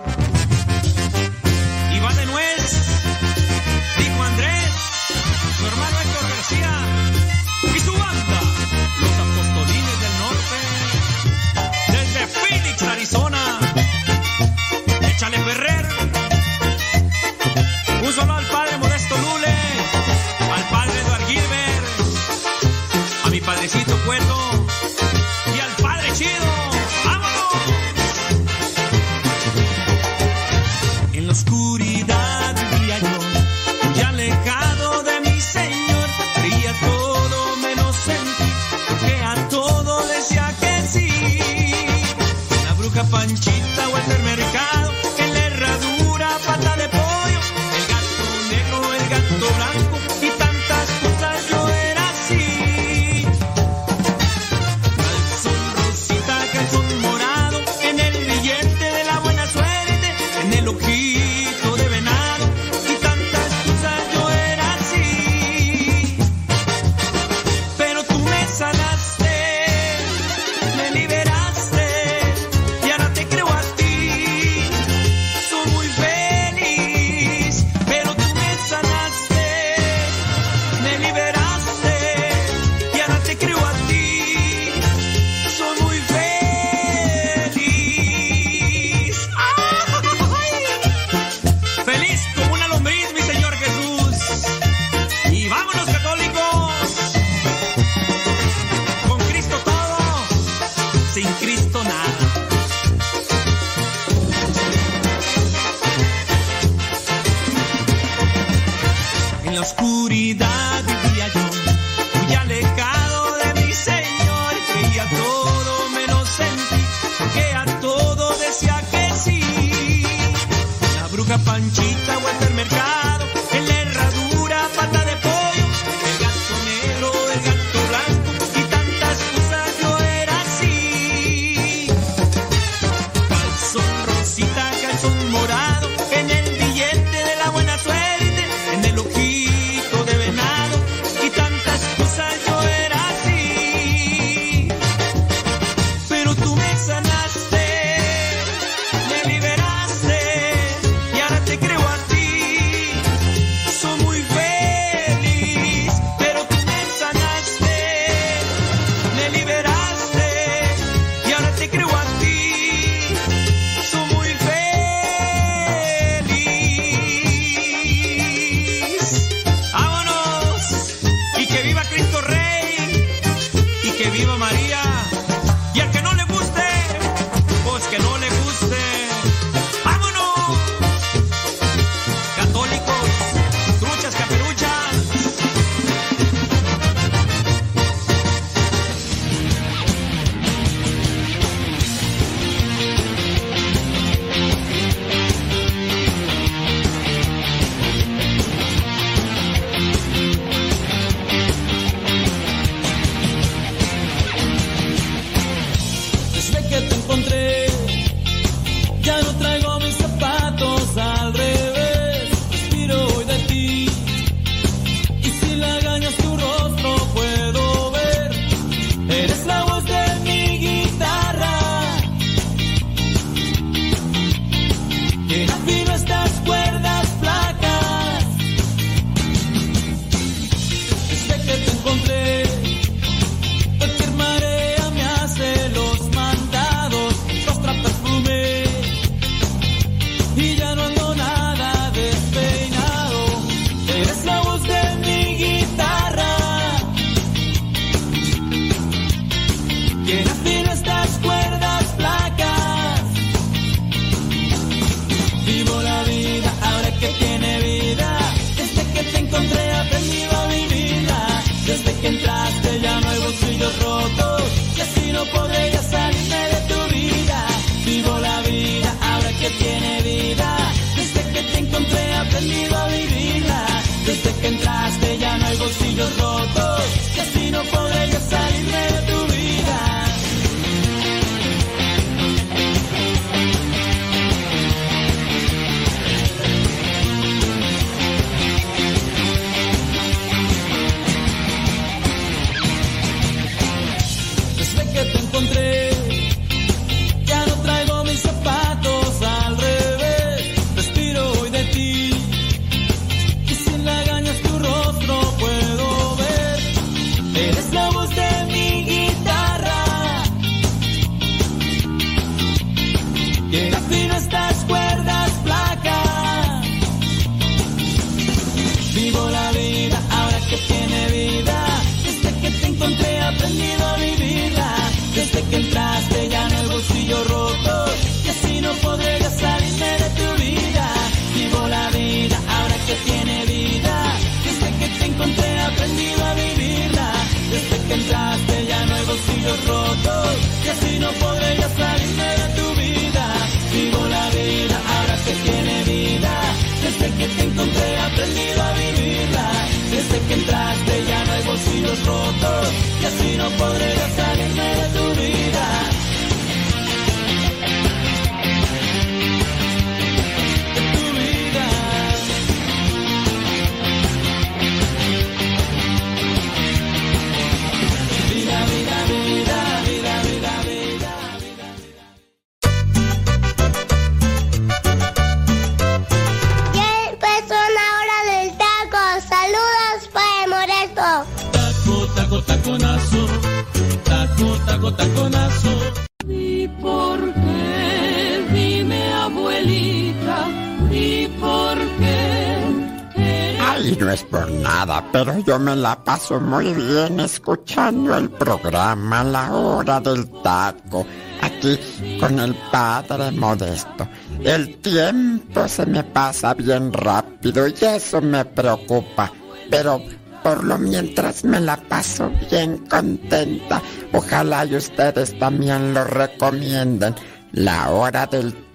[394.01, 399.53] No es por nada, pero yo me la paso muy bien escuchando el programa La
[399.53, 401.05] Hora del Taco,
[401.39, 401.79] aquí
[402.19, 404.07] con el Padre Modesto.
[404.43, 409.31] El tiempo se me pasa bien rápido y eso me preocupa,
[409.69, 410.01] pero
[410.41, 413.81] por lo mientras me la paso bien contenta.
[414.13, 417.13] Ojalá y ustedes también lo recomienden.
[417.51, 418.70] La hora del taco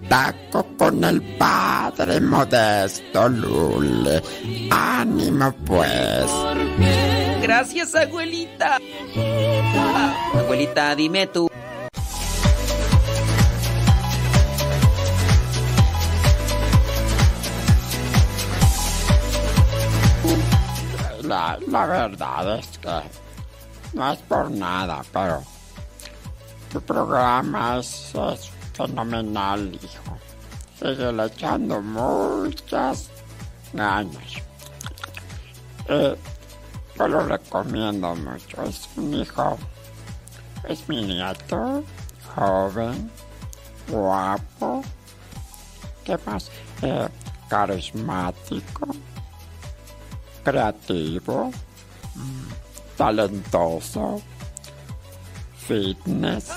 [0.77, 4.21] con el padre modesto Lule.
[4.71, 6.25] Ánimo pues.
[7.41, 8.79] Gracias, abuelita.
[10.33, 11.49] Abuelita, dime tú.
[21.23, 23.01] La, la verdad es que
[23.93, 25.43] no es por nada, pero
[26.71, 30.17] tu programa es, es fenomenal, hijo.
[30.77, 33.09] Sigue echando muchas
[33.73, 34.33] ganas.
[35.89, 36.15] Eh,
[36.97, 38.63] yo lo recomiendo mucho.
[38.63, 39.57] Es un hijo,
[40.69, 41.83] es mi nieto,
[42.35, 43.09] joven,
[43.87, 44.83] guapo,
[46.03, 46.51] ¿qué más?
[46.83, 47.07] Eh,
[47.49, 48.87] carismático,
[50.43, 51.51] creativo,
[52.13, 52.49] mm,
[52.97, 54.21] talentoso,
[55.67, 56.51] fitness.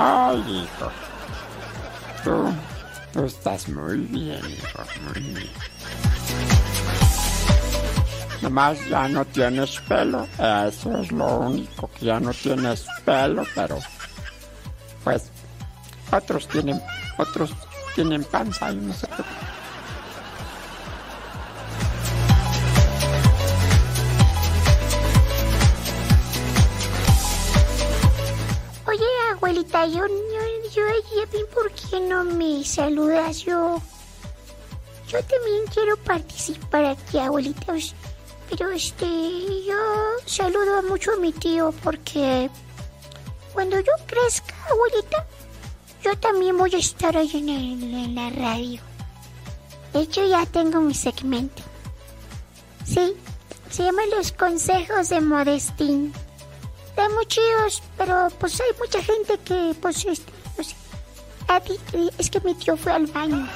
[0.00, 0.92] Ay, hijo.
[2.22, 5.50] Tú, estás muy bien, hijo, muy bien.
[8.40, 10.28] Nomás ya no tienes pelo,
[10.68, 13.78] eso es lo único, que ya no tienes pelo, pero
[15.02, 15.32] pues
[16.12, 16.80] otros tienen,
[17.16, 17.50] otros
[17.96, 19.24] tienen panza y no sé qué.
[29.38, 30.04] Abuelita, yo,
[30.74, 30.82] yo,
[31.14, 33.38] yo, ¿por qué no me saludas?
[33.38, 33.80] Yo,
[35.08, 37.72] yo también quiero participar aquí, abuelita.
[38.50, 39.06] Pero este,
[39.64, 39.76] yo
[40.26, 42.50] saludo mucho a mi tío porque
[43.52, 45.26] cuando yo crezca, abuelita,
[46.02, 48.80] yo también voy a estar ahí en, en la radio.
[49.92, 51.62] De hecho, ya tengo mi segmento.
[52.84, 53.14] Sí,
[53.70, 56.12] se llama Los Consejos de Modestín.
[56.98, 60.04] Está muy chidos, pero pues hay mucha gente que, pues,
[60.56, 60.74] pues,
[62.18, 63.48] es que mi tío fue al baño.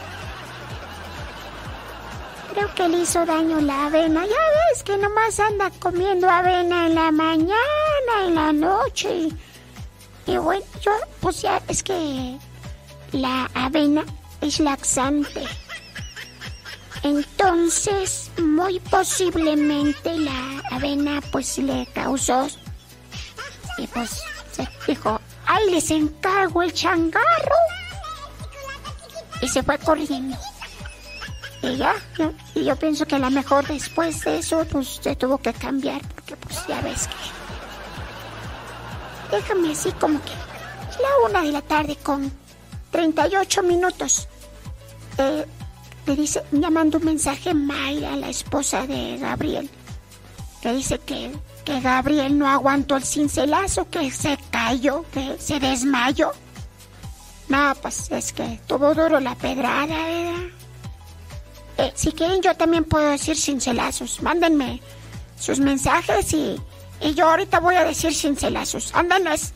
[2.53, 4.25] Creo que le hizo daño la avena.
[4.25, 4.37] Ya
[4.71, 9.31] ves que nomás anda comiendo avena en la mañana, en la noche.
[10.27, 12.39] Y bueno, yo, pues ya, es que
[13.11, 14.05] la avena
[14.41, 15.43] es laxante.
[17.03, 22.47] Entonces, muy posiblemente la avena, pues, le causó
[23.79, 27.57] y pues se dijo, ¡ay, les encargo el changarro!
[29.41, 30.37] Y se fue corriendo.
[31.63, 35.15] Y ya, yo- y yo pienso que a lo mejor después de eso, pues se
[35.17, 37.15] tuvo que cambiar, porque pues ya ves que...
[39.37, 40.33] Déjame así como que
[41.01, 42.31] la una de la tarde con
[42.91, 44.29] 38 minutos.
[45.19, 45.47] Eh,
[46.07, 49.71] le dice, me mandó un mensaje Mayra, la esposa de Gabriel,
[50.61, 51.31] que dice que,
[51.65, 56.33] que Gabriel no aguantó el cincelazo, que se cayó, que se desmayó.
[57.49, 60.49] No, pues es que tuvo duro la pedrada, ¿verdad?
[61.79, 64.23] Eh, si quieren, yo también puedo decir cincelazos.
[64.23, 64.81] Mándenme
[65.39, 66.61] sus mensajes y,
[67.01, 68.95] y yo ahorita voy a decir cincelazos.
[68.95, 69.53] Ándanos.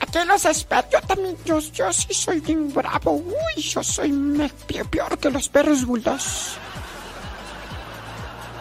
[0.00, 0.88] Aquí los espero.
[0.90, 3.12] Yo también, yo, yo sí soy bien bravo.
[3.12, 4.12] Uy, yo soy
[4.90, 6.52] peor, que los perros bulldogs.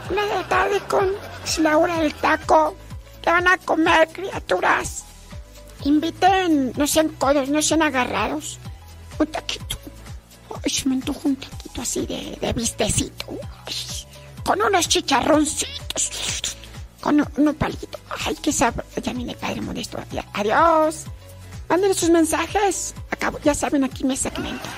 [0.10, 1.08] Una de tarde con
[1.50, 2.76] es la hora del taco.
[3.22, 5.04] ¿Qué van a comer, criaturas?
[5.84, 8.60] Inviten, no sean codos, no sean agarrados.
[9.18, 9.78] Un taquito.
[10.64, 13.26] Ay, se me antoja un taquito así de, de bistecito.
[13.66, 13.74] Ay,
[14.46, 16.56] con unos chicharroncitos.
[17.02, 17.98] Con un, un palito.
[18.26, 18.86] Ay, qué sabor.
[19.02, 19.98] Ya viene padre modesto.
[20.34, 21.06] Adiós.
[21.68, 22.94] Manden sus mensajes.
[23.10, 24.70] Acabo, ya saben, aquí me segmentos.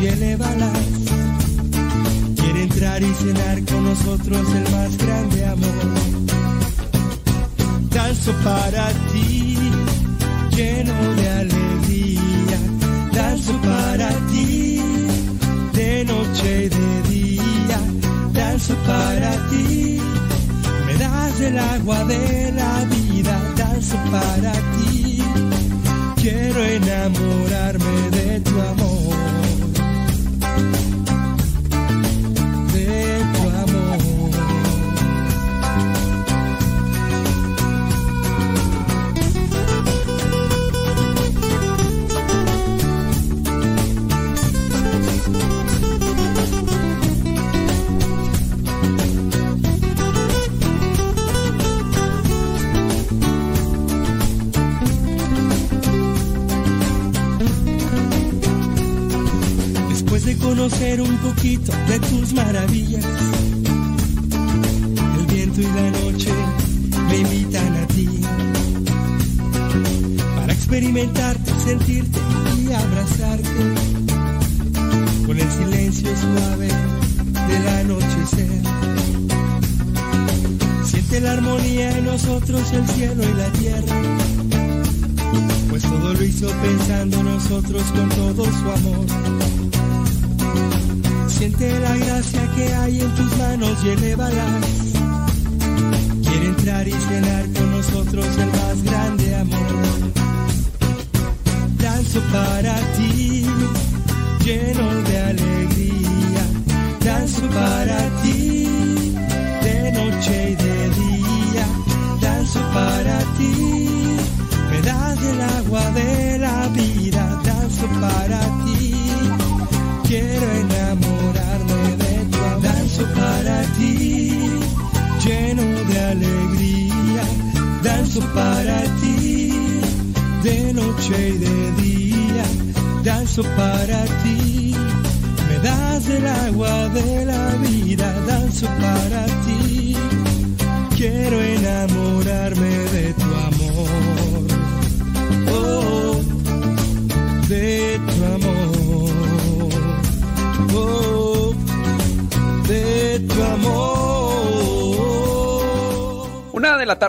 [0.00, 0.72] Y.
[2.36, 4.69] Quiere entrar y cenar con nosotros el más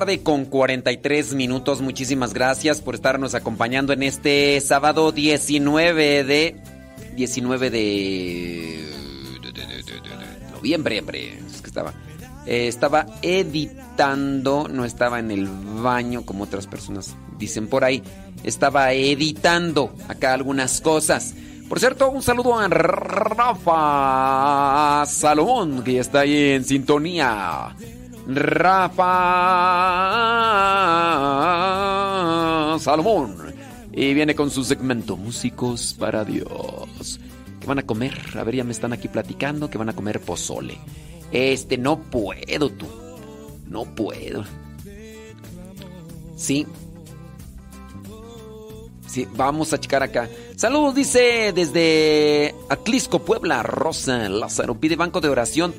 [0.01, 1.79] tarde con 43 minutos.
[1.79, 6.55] Muchísimas gracias por estarnos acompañando en este sábado 19 de
[7.15, 8.83] 19 de,
[10.55, 10.99] noviembre.
[11.01, 11.37] hombre.
[11.37, 11.93] Es que estaba
[12.47, 18.01] eh, estaba editando, no estaba en el baño como otras personas dicen por ahí.
[18.43, 21.35] Estaba editando acá algunas cosas.
[21.69, 23.45] Por cierto, un saludo a Rafa
[25.05, 27.75] Salomón, que ya está ahí en sintonía.
[28.27, 29.03] Rafa
[32.79, 33.53] Salomón.
[33.93, 37.19] Y viene con su segmento Músicos para Dios.
[37.59, 38.17] ¿Qué van a comer?
[38.35, 40.77] A ver, ya me están aquí platicando que van a comer pozole.
[41.31, 42.87] Este, no puedo tú.
[43.67, 44.43] No puedo.
[46.35, 46.65] Sí.
[49.07, 50.29] Sí, vamos a checar acá.
[50.55, 54.79] Saludos, dice desde Atlisco, Puebla, Rosa Lázaro.
[54.79, 55.73] Pide banco de oración.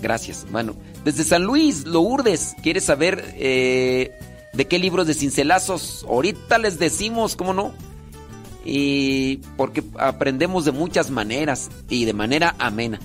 [0.00, 0.46] Gracias.
[0.50, 0.74] Bueno,
[1.04, 4.12] desde San Luis, Lourdes, ¿quieres saber eh,
[4.52, 6.04] de qué libros de cincelazos?
[6.08, 7.72] Ahorita les decimos, ¿cómo no?
[8.64, 13.00] Y porque aprendemos de muchas maneras y de manera amena.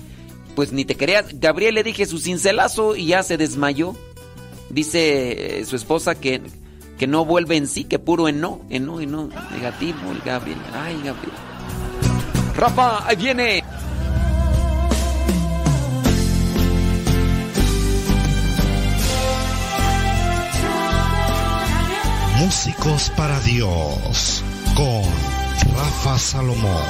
[0.55, 3.95] Pues ni te creas, Gabriel le dije su cincelazo y ya se desmayó.
[4.69, 6.41] Dice eh, su esposa que,
[6.97, 10.19] que no vuelve en sí, que puro en no, en no, en no, negativo el
[10.21, 10.59] Gabriel.
[10.73, 11.35] Ay, Gabriel.
[12.55, 13.63] Rafa, ahí viene.
[22.43, 25.03] Músicos para Dios con
[25.75, 26.83] Rafa Salomón.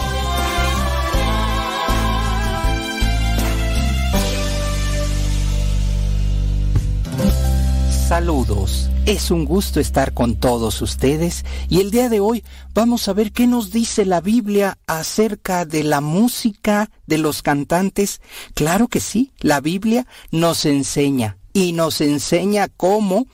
[8.08, 8.90] Saludos.
[9.06, 13.34] Es un gusto estar con todos ustedes y el día de hoy vamos a ver
[13.34, 18.22] qué nos dice la Biblia acerca de la música de los cantantes.
[18.54, 23.28] Claro que sí, la Biblia nos enseña y nos enseña cómo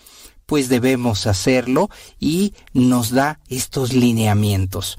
[0.47, 4.97] pues debemos hacerlo y nos da estos lineamientos.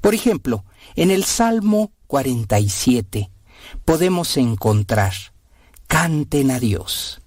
[0.00, 0.64] Por ejemplo,
[0.96, 3.30] en el Salmo 47
[3.84, 5.14] podemos encontrar,
[5.86, 7.20] canten a Dios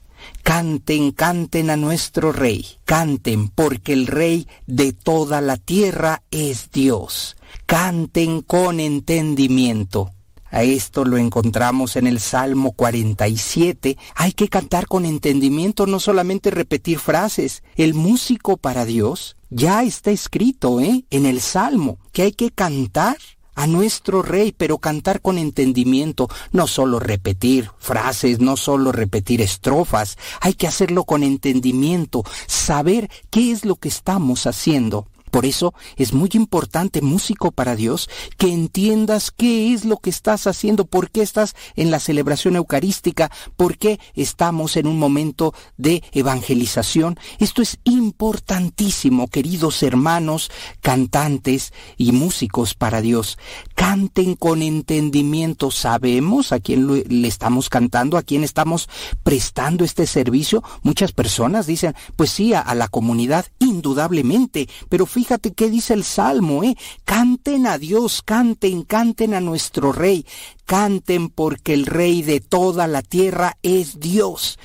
[0.43, 7.37] Canten, canten a nuestro Rey, canten porque el Rey de toda la tierra es Dios.
[7.65, 10.11] Canten con entendimiento.
[10.51, 13.97] A esto lo encontramos en el Salmo 47.
[14.15, 17.63] Hay que cantar con entendimiento, no solamente repetir frases.
[17.75, 21.05] El músico para Dios ya está escrito ¿eh?
[21.09, 23.17] en el Salmo, que hay que cantar
[23.59, 30.17] a nuestro rey, pero cantar con entendimiento, no solo repetir frases, no solo repetir estrofas,
[30.39, 35.07] hay que hacerlo con entendimiento, saber qué es lo que estamos haciendo.
[35.29, 40.47] Por eso es muy importante, músico para Dios, que entiendas qué es lo que estás
[40.47, 46.03] haciendo, por qué estás en la celebración eucarística, por qué estamos en un momento de
[46.11, 47.17] evangelización.
[47.39, 50.51] Esto es importantísimo, queridos hermanos,
[50.81, 53.37] cantantes y músicos para Dios.
[53.75, 55.71] Canten con entendimiento.
[55.71, 58.89] Sabemos a quién le estamos cantando, a quién estamos
[59.23, 60.63] prestando este servicio.
[60.81, 65.18] Muchas personas dicen, pues sí, a, la comunidad, indudablemente, pero fíjate
[65.55, 66.75] qué dice el Salmo, ¿eh?
[67.05, 70.25] Canten a Dios, canten, canten a nuestro Rey,
[70.65, 74.59] canten porque el Rey de toda la tierra es Dios.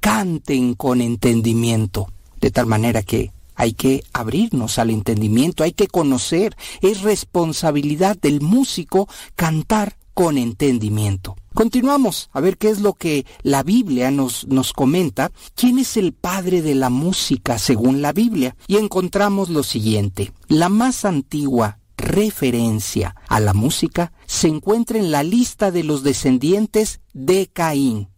[0.00, 2.08] Canten con entendimiento,
[2.40, 8.40] de tal manera que hay que abrirnos al entendimiento, hay que conocer, es responsabilidad del
[8.40, 9.06] músico
[9.36, 11.36] cantar con entendimiento.
[11.54, 15.32] Continuamos a ver qué es lo que la Biblia nos, nos comenta.
[15.54, 18.56] ¿Quién es el padre de la música según la Biblia?
[18.66, 20.32] Y encontramos lo siguiente.
[20.48, 27.00] La más antigua referencia a la música se encuentra en la lista de los descendientes
[27.12, 28.08] de Caín,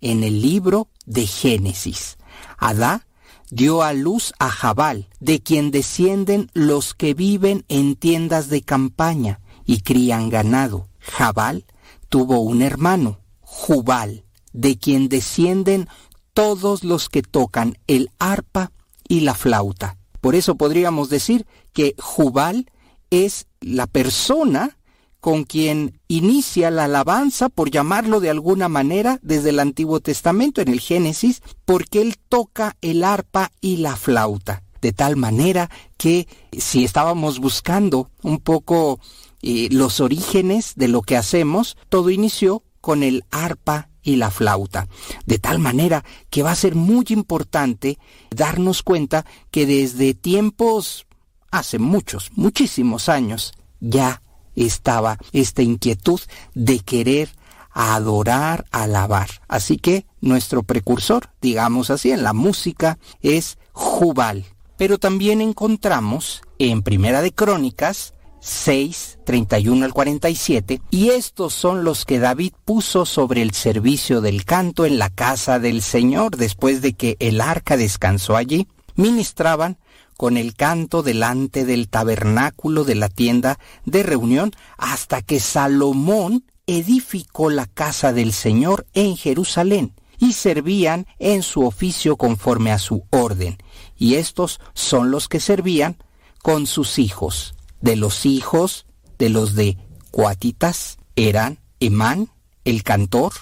[0.00, 2.18] en el libro de Génesis.
[2.56, 3.06] Adá
[3.50, 9.40] dio a luz a Jabal, de quien descienden los que viven en tiendas de campaña
[9.64, 10.88] y crían ganado.
[11.10, 11.64] Jabal
[12.08, 15.88] tuvo un hermano, Jubal, de quien descienden
[16.32, 18.72] todos los que tocan el arpa
[19.08, 19.96] y la flauta.
[20.20, 22.70] Por eso podríamos decir que Jubal
[23.10, 24.78] es la persona
[25.20, 30.68] con quien inicia la alabanza, por llamarlo de alguna manera, desde el Antiguo Testamento, en
[30.68, 34.62] el Génesis, porque él toca el arpa y la flauta.
[34.80, 39.00] De tal manera que si estábamos buscando un poco
[39.42, 44.88] los orígenes de lo que hacemos, todo inició con el arpa y la flauta.
[45.26, 47.98] De tal manera que va a ser muy importante
[48.30, 51.06] darnos cuenta que desde tiempos,
[51.50, 54.22] hace muchos, muchísimos años, ya
[54.56, 56.20] estaba esta inquietud
[56.54, 57.30] de querer
[57.70, 59.28] adorar, alabar.
[59.46, 64.46] Así que nuestro precursor, digamos así, en la música es Jubal.
[64.76, 72.04] Pero también encontramos en Primera de Crónicas 6, 31 al 47, y estos son los
[72.04, 76.94] que David puso sobre el servicio del canto en la casa del Señor después de
[76.94, 78.68] que el arca descansó allí.
[78.94, 79.78] Ministraban
[80.16, 87.50] con el canto delante del tabernáculo de la tienda de reunión hasta que Salomón edificó
[87.50, 93.58] la casa del Señor en Jerusalén y servían en su oficio conforme a su orden.
[93.96, 95.96] Y estos son los que servían
[96.42, 98.86] con sus hijos de los hijos
[99.18, 99.76] de los de
[100.10, 102.30] Cuatitas eran Emán,
[102.64, 103.32] el cantor,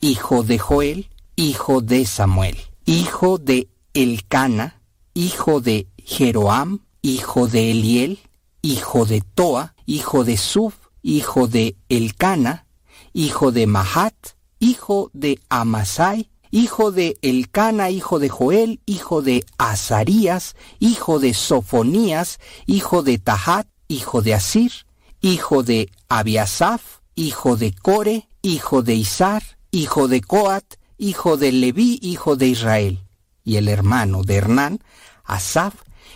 [0.00, 4.80] hijo de Joel, hijo de Samuel, hijo de Elcana,
[5.14, 8.18] hijo de Jeroam, hijo de Eliel,
[8.62, 12.66] hijo de Toa, hijo de Suf, hijo de Elcana,
[13.12, 14.14] hijo de Mahat,
[14.58, 22.38] hijo de Amasai, hijo de Elcana, hijo de Joel, hijo de Azarías, hijo de Sofonías,
[22.66, 24.72] hijo de Tahat, hijo de Asir,
[25.20, 30.64] hijo de Abiasaf, hijo de Core, hijo de Isar, hijo de Coat,
[30.96, 33.00] hijo de Leví, hijo de Israel.
[33.44, 34.80] Y el hermano de Hernán,
[35.24, 35.74] Asaf,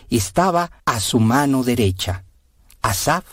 [0.09, 2.25] estaba a su mano derecha.
[2.81, 3.25] Asaf,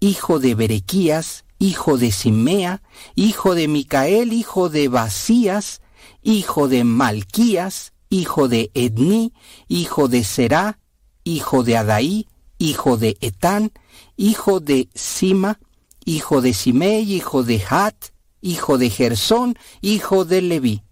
[0.00, 2.82] hijo de Berequías, hijo de Simea,
[3.14, 5.82] hijo de Micael, hijo de Basías,
[6.22, 9.32] hijo de Malquías, hijo de Ední,
[9.68, 10.78] hijo de Será,
[11.22, 12.26] hijo de Adaí,
[12.58, 13.72] hijo de Etán,
[14.16, 15.58] hijo de Sima,
[16.04, 17.94] hijo de Simei, hijo de Hat,
[18.40, 20.82] hijo de Gersón, hijo de Leví.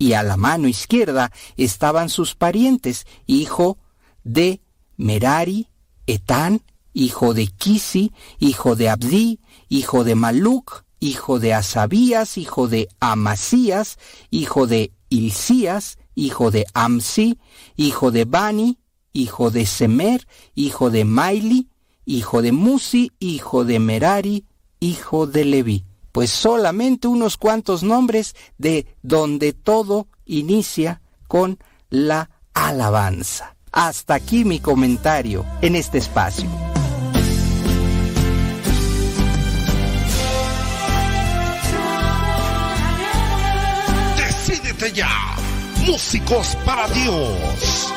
[0.00, 3.78] y a la mano izquierda estaban sus parientes, hijo
[4.22, 4.60] de
[4.96, 5.68] Merari,
[6.06, 6.62] Etán,
[6.92, 13.98] hijo de Kisi, hijo de Abdi, hijo de Maluc, hijo de Asabías, hijo de Amasías,
[14.30, 17.38] hijo de Ilcías, hijo de Amsi,
[17.76, 18.78] hijo de Bani,
[19.12, 21.68] hijo de Semer, hijo de Maili,
[22.08, 24.46] hijo de Musi, hijo de Merari,
[24.80, 25.84] hijo de Leví.
[26.10, 31.58] Pues solamente unos cuantos nombres de donde todo inicia con
[31.90, 33.56] la alabanza.
[33.72, 36.48] Hasta aquí mi comentario en este espacio.
[44.16, 45.10] Decídete ya,
[45.86, 47.92] músicos para Dios.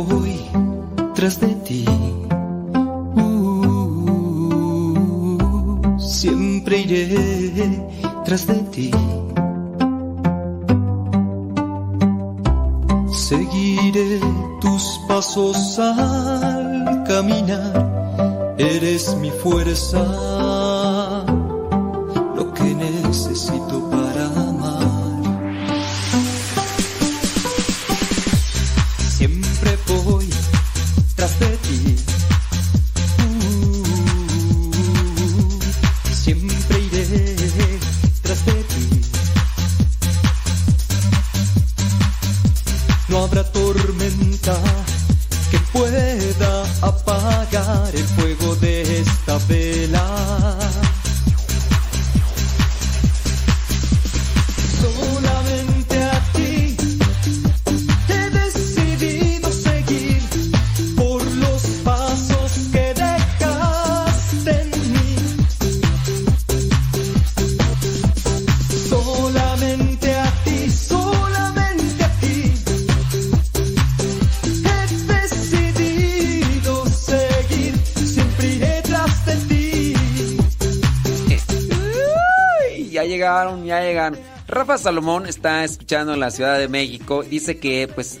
[0.00, 1.99] Siempre voy
[84.90, 87.22] Salomón está escuchando en la Ciudad de México.
[87.22, 88.18] Dice que, pues,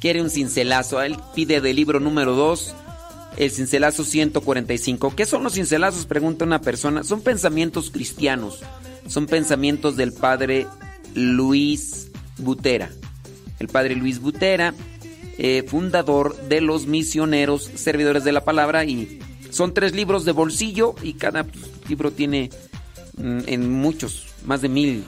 [0.00, 1.02] quiere un cincelazo.
[1.02, 2.74] Él pide del libro número 2,
[3.36, 5.14] el cincelazo 145.
[5.14, 6.06] ¿Qué son los cincelazos?
[6.06, 7.04] Pregunta una persona.
[7.04, 8.60] Son pensamientos cristianos.
[9.06, 10.66] Son pensamientos del padre
[11.14, 12.88] Luis Butera.
[13.58, 14.72] El padre Luis Butera,
[15.36, 18.86] eh, fundador de los misioneros servidores de la palabra.
[18.86, 19.18] Y
[19.50, 22.48] son tres libros de bolsillo y cada pues, libro tiene
[23.18, 25.04] mm, en muchos, más de mil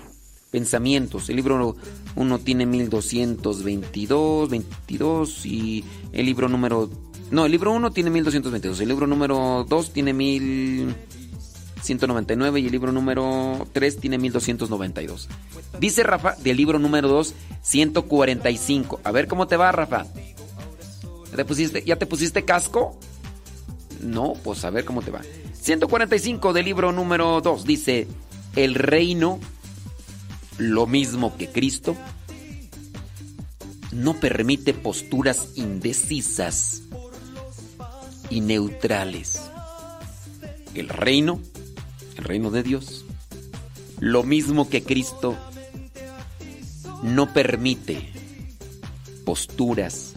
[0.55, 1.29] pensamientos.
[1.31, 1.75] El libro
[2.15, 6.89] uno tiene 1222, 22 y el libro número...
[7.33, 12.93] No, el libro 1 tiene 1222, el libro número 2 tiene 1199 y el libro
[12.93, 15.29] número 3 tiene 1292.
[15.81, 19.01] Dice Rafa del libro número 2, 145.
[19.03, 20.07] A ver cómo te va, Rafa.
[21.33, 22.97] ¿Ya te pusiste, ¿ya te pusiste casco?
[24.01, 25.23] No, pues a ver cómo te va.
[25.61, 28.07] 145 del libro número 2 dice,
[28.55, 29.41] el reino,
[30.59, 31.97] lo mismo que Cristo,
[33.93, 36.83] no permite posturas indecisas
[38.31, 39.41] y neutrales.
[40.75, 41.41] El reino,
[42.17, 43.05] el reino de Dios,
[44.01, 45.37] lo mismo que Cristo,
[47.03, 48.11] no permite
[49.25, 50.15] posturas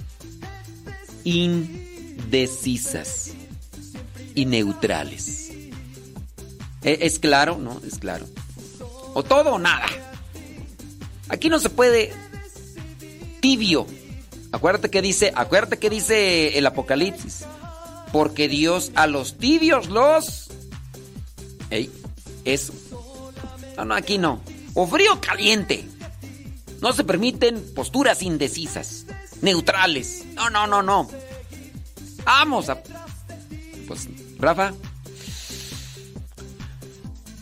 [1.23, 3.31] indecisas
[4.33, 5.51] y neutrales.
[6.83, 7.57] ¿E- ¿Es claro?
[7.57, 8.25] No, es claro.
[9.13, 9.85] O todo o nada.
[11.29, 12.13] Aquí no se puede
[13.39, 13.85] tibio.
[14.51, 17.45] Acuérdate que dice, acuérdate que dice el Apocalipsis.
[18.11, 20.47] Porque Dios a los tibios los
[21.69, 21.91] Ey,
[22.45, 22.73] eso.
[23.75, 24.41] No, no, aquí no.
[24.73, 25.85] O frío o caliente.
[26.81, 29.05] No se permiten posturas indecisas,
[29.41, 30.23] neutrales.
[30.35, 31.09] No, no, no, no.
[32.23, 32.81] Vamos a...
[33.87, 34.07] Pues,
[34.37, 34.73] Rafa,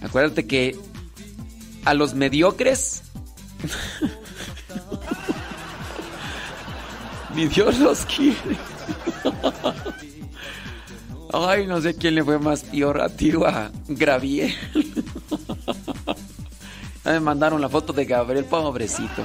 [0.02, 0.78] acuérdate que
[1.84, 3.02] a los mediocres...
[7.36, 8.58] Ni Dios los quiere.
[11.34, 14.56] Ay, no sé quién le fue más peor a ti o a Gravier.
[17.04, 19.24] Me mandaron la foto de Gabriel, pobrecito.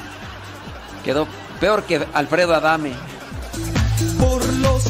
[1.04, 1.26] Quedó
[1.60, 2.92] peor que Alfredo Adame.
[4.18, 4.84] Por los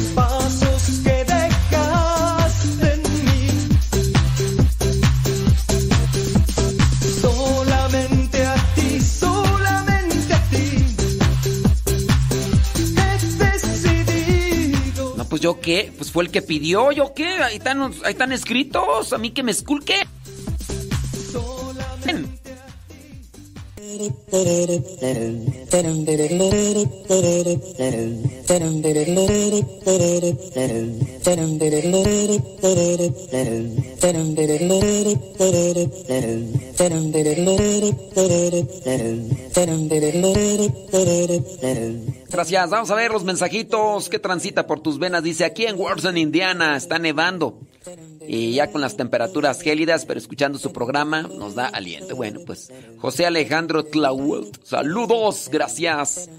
[15.59, 19.31] yo pues fue el que pidió, yo qué, ahí están, ahí están escritos, a mí
[19.31, 20.07] que me esculque.
[42.31, 45.23] Gracias, vamos a ver los mensajitos que transita por tus venas.
[45.23, 47.59] Dice, aquí en Warson, Indiana, está nevando.
[48.33, 52.15] Y ya con las temperaturas gélidas, pero escuchando su programa nos da aliento.
[52.15, 56.31] Bueno, pues José Alejandro Tlault, saludos, gracias.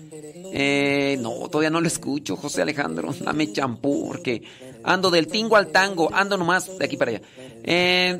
[0.54, 4.42] Eh, no, todavía no lo escucho, José Alejandro, dame champú, porque
[4.86, 7.22] ando del tingo al tango, ando nomás de aquí para allá.
[7.66, 8.18] Eh,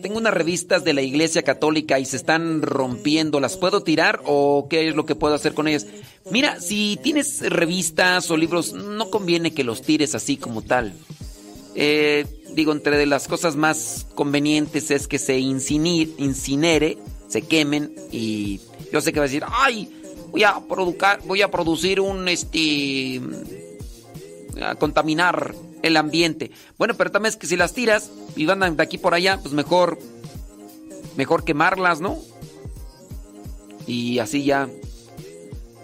[0.00, 3.38] tengo unas revistas de la Iglesia Católica y se están rompiendo.
[3.38, 5.86] ¿Las puedo tirar o qué es lo que puedo hacer con ellas?
[6.30, 10.94] Mira, si tienes revistas o libros, no conviene que los tires así como tal.
[11.74, 16.98] Eh, digo, entre las cosas más convenientes es que se incinere,
[17.28, 18.60] se quemen y
[18.92, 19.90] yo sé que va a decir, ay,
[20.30, 23.20] voy a, producar, voy a producir un, este,
[24.62, 26.50] a contaminar el ambiente.
[26.78, 29.54] Bueno, pero también es que si las tiras y van de aquí por allá, pues
[29.54, 29.98] mejor,
[31.16, 32.18] mejor quemarlas, ¿no?
[33.86, 34.68] Y así ya.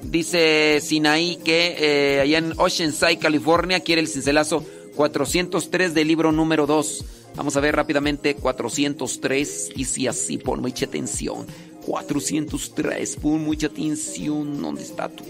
[0.02, 4.64] Dice Sinaí que eh, allá en Oceanside, California, quiere el cincelazo
[4.96, 7.04] 403 del libro número 2.
[7.36, 11.46] Vamos a ver rápidamente 403 y si así, pon mucha atención.
[11.84, 14.60] 403, pon mucha atención.
[14.60, 15.22] ¿Dónde está tú?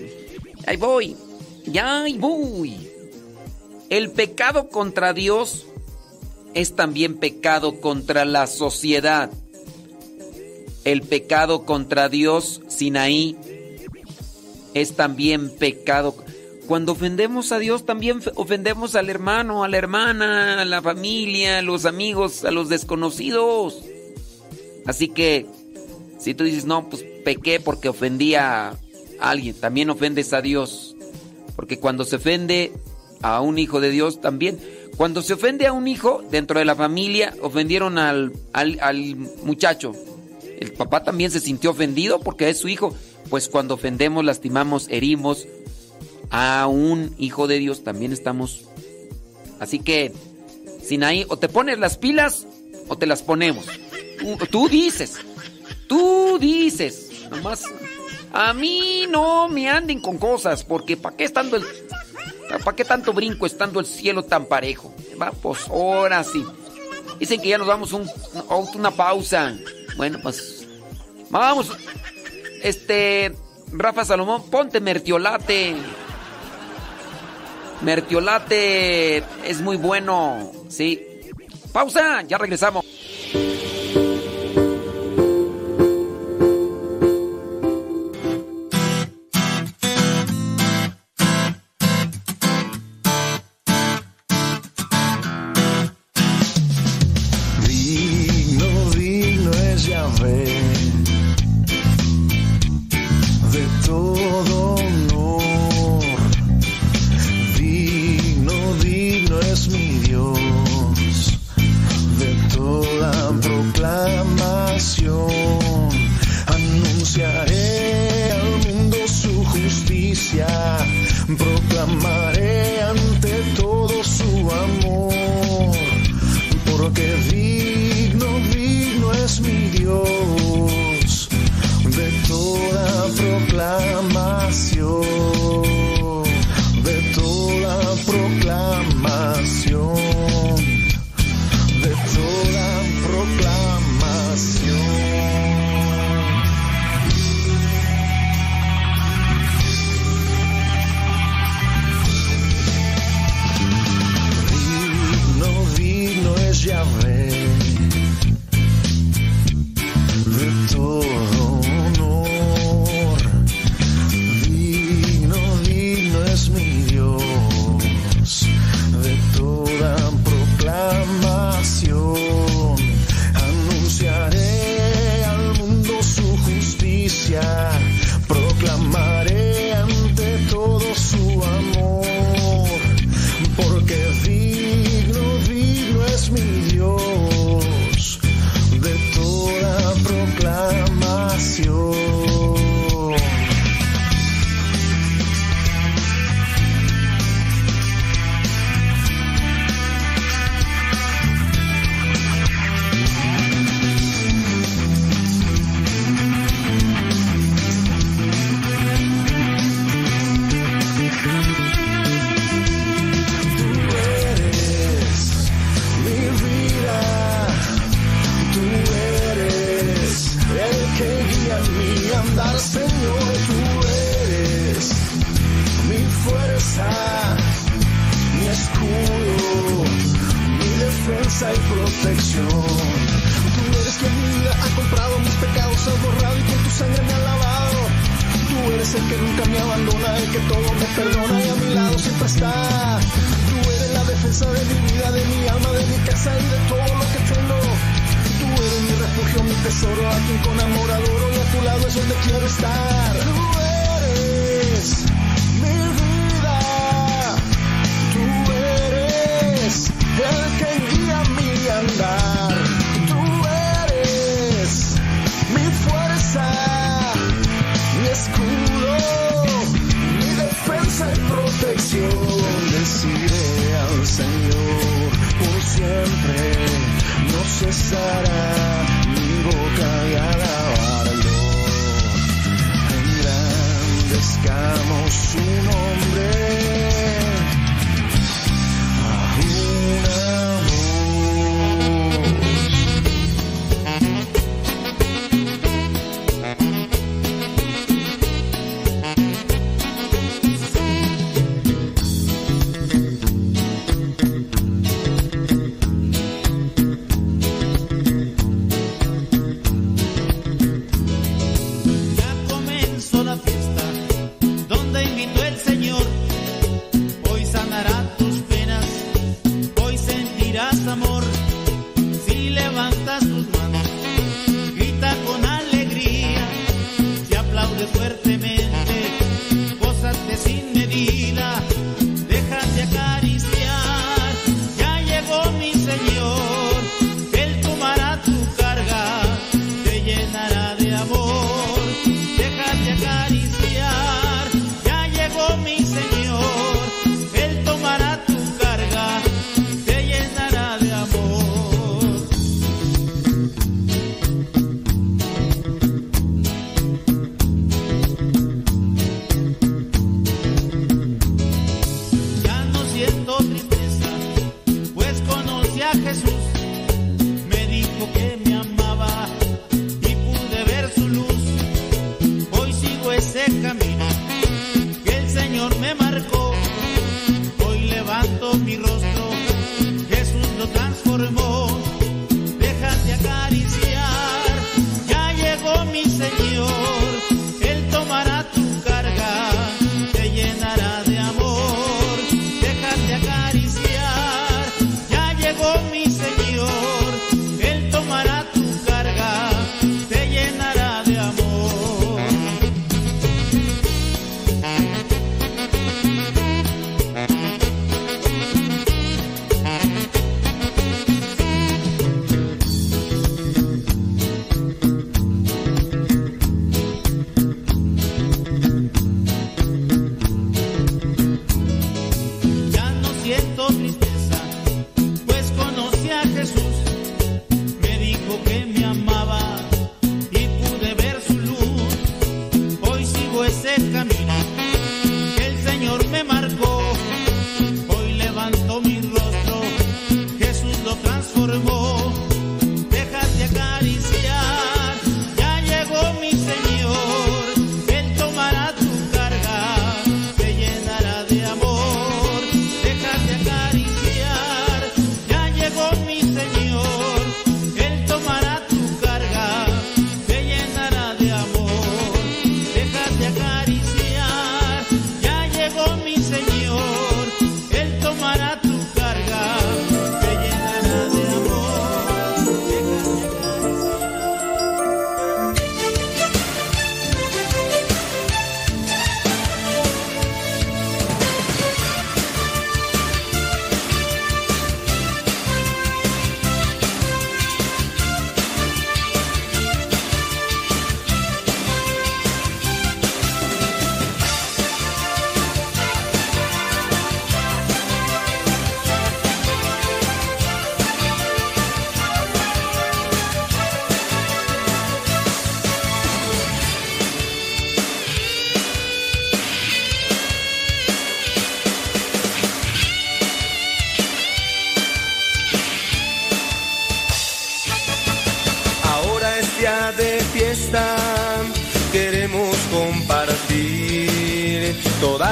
[0.67, 1.17] Ahí voy.
[1.67, 2.77] Ya ahí voy.
[3.91, 5.67] El pecado contra Dios
[6.55, 9.31] es también pecado contra la sociedad.
[10.85, 13.37] El pecado contra Dios, Sinaí,
[14.75, 16.17] es también pecado.
[16.67, 21.59] Cuando ofendemos a Dios, también fe- ofendemos al hermano, a la hermana, a la familia,
[21.59, 23.83] a los amigos, a los desconocidos.
[24.85, 25.47] Así que,
[26.19, 28.75] si tú dices, no, pues pequé porque ofendí a
[29.21, 30.97] alguien, también ofendes a Dios.
[31.55, 32.73] Porque cuando se ofende
[33.23, 34.59] a un hijo de Dios, también.
[34.97, 39.93] Cuando se ofende a un hijo dentro de la familia, ofendieron al, al, al muchacho.
[40.59, 42.95] El papá también se sintió ofendido porque es su hijo.
[43.31, 45.47] Pues cuando ofendemos, lastimamos, herimos
[46.31, 48.65] a un hijo de Dios, también estamos.
[49.61, 50.13] Así que,
[50.83, 52.47] Sinaí, o te pones las pilas
[52.89, 53.67] o te las ponemos.
[54.19, 55.17] Tú, tú dices,
[55.89, 57.11] tú dices.
[57.31, 57.65] Nomás,
[58.33, 61.65] a mí no me anden con cosas, porque ¿para qué estando el.
[62.63, 64.95] ¿Para qué tanto brinco estando el cielo tan parejo?
[65.21, 66.45] Va, pues ahora sí.
[67.19, 68.09] Dicen que ya nos damos un,
[68.75, 69.57] una pausa.
[69.97, 70.67] Bueno, pues.
[71.31, 71.71] Vamos.
[72.63, 73.35] Este.
[73.73, 75.77] Rafa Salomón, ponte mertiolate.
[77.83, 80.53] Mertiolate es muy bueno.
[80.69, 81.07] Sí.
[81.73, 82.85] Pausa, ya regresamos.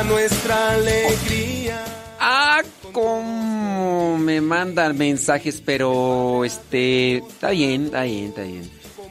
[0.08, 1.84] Nuestra alegría.
[2.20, 2.62] Ah,
[2.92, 8.70] cómo me mandan mensajes, pero este está bien, está bien, está bien.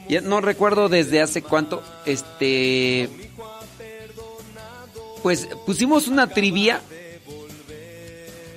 [0.09, 3.09] Ya no recuerdo desde hace cuánto, este
[5.21, 6.81] pues pusimos una trivia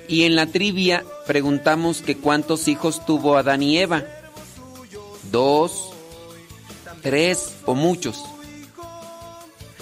[0.09, 4.03] y en la trivia preguntamos que cuántos hijos tuvo Adán y Eva.
[5.31, 5.91] Dos,
[7.01, 8.23] tres o muchos.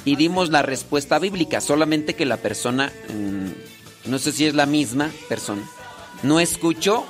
[0.05, 4.67] Y dimos la respuesta bíblica, solamente que la persona, mm, no sé si es la
[4.67, 5.63] misma persona,
[6.23, 7.05] no escuchó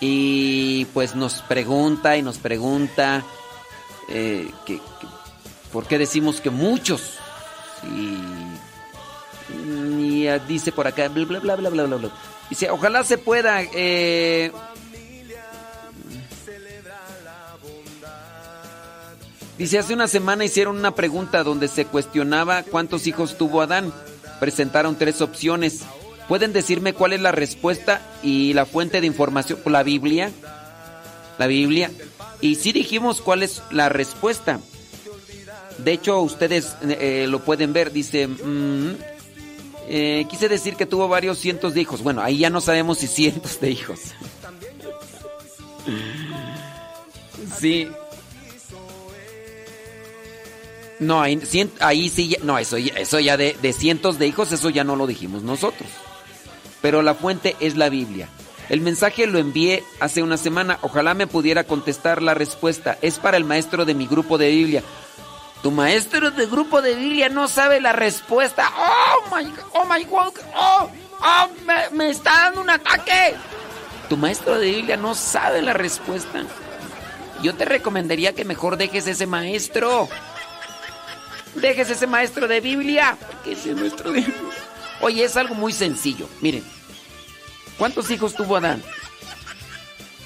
[0.00, 3.24] y pues nos pregunta y nos pregunta
[4.08, 4.80] eh, que,
[5.72, 7.14] por qué decimos que muchos.
[7.94, 8.18] Y,
[9.54, 12.10] y, ah, dice por acá, bla, bla, bla, bla, bla, bla, bla.
[12.50, 13.62] Dice, ojalá se pueda...
[13.62, 14.52] eh,
[19.58, 23.92] Dice, hace una semana hicieron una pregunta donde se cuestionaba cuántos hijos tuvo Adán.
[24.38, 25.80] Presentaron tres opciones.
[26.28, 29.58] ¿Pueden decirme cuál es la respuesta y la fuente de información?
[29.64, 30.30] La Biblia.
[31.38, 31.90] La Biblia.
[32.42, 34.60] Y sí dijimos cuál es la respuesta.
[35.78, 37.92] De hecho, ustedes eh, lo pueden ver.
[37.92, 38.96] Dice, mm,
[39.88, 42.02] eh, quise decir que tuvo varios cientos de hijos.
[42.02, 44.00] Bueno, ahí ya no sabemos si cientos de hijos.
[47.60, 47.88] Sí.
[50.98, 54.70] No, ahí, cien- ahí sí, no, eso, eso ya de, de cientos de hijos, eso
[54.70, 55.88] ya no lo dijimos nosotros.
[56.80, 58.28] Pero la fuente es la Biblia.
[58.68, 62.98] El mensaje lo envié hace una semana, ojalá me pudiera contestar la respuesta.
[63.02, 64.82] Es para el maestro de mi grupo de Biblia.
[65.62, 68.68] Tu maestro de grupo de Biblia no sabe la respuesta.
[68.76, 70.88] Oh my, oh my God, oh,
[71.20, 73.34] oh, me, me está dando un ataque.
[74.08, 76.44] Tu maestro de Biblia no sabe la respuesta.
[77.42, 80.08] Yo te recomendaría que mejor dejes ese maestro.
[81.60, 83.16] Dejes ese maestro de Biblia.
[83.20, 84.24] Porque ese maestro de
[85.00, 86.28] Oye, es algo muy sencillo.
[86.40, 86.64] Miren.
[87.78, 88.82] ¿Cuántos hijos tuvo Adán?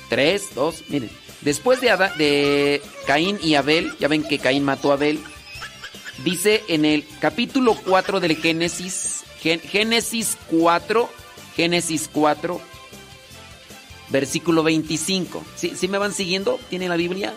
[0.09, 1.11] Tres, dos, miren.
[1.41, 5.21] Después de, Adán- de Caín y Abel, ya ven que Caín mató a Abel,
[6.25, 11.09] dice en el capítulo 4 del Génesis, Gén- Génesis 4,
[11.57, 12.61] Génesis 4,
[14.11, 15.45] versículo 25.
[15.57, 16.61] ¿Sí, sí me van siguiendo?
[16.69, 17.33] ¿Tiene la Biblia?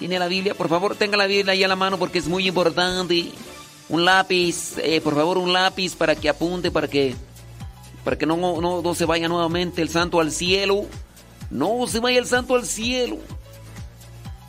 [0.00, 0.54] ¿Tiene la Biblia?
[0.54, 3.32] Por favor, tenga la Biblia ahí a la mano porque es muy importante.
[3.90, 7.14] Un lápiz, eh, por favor, un lápiz para que apunte, para que,
[8.02, 10.86] para que no, no, no se vaya nuevamente el santo al cielo.
[11.50, 13.18] No se vaya el santo al cielo.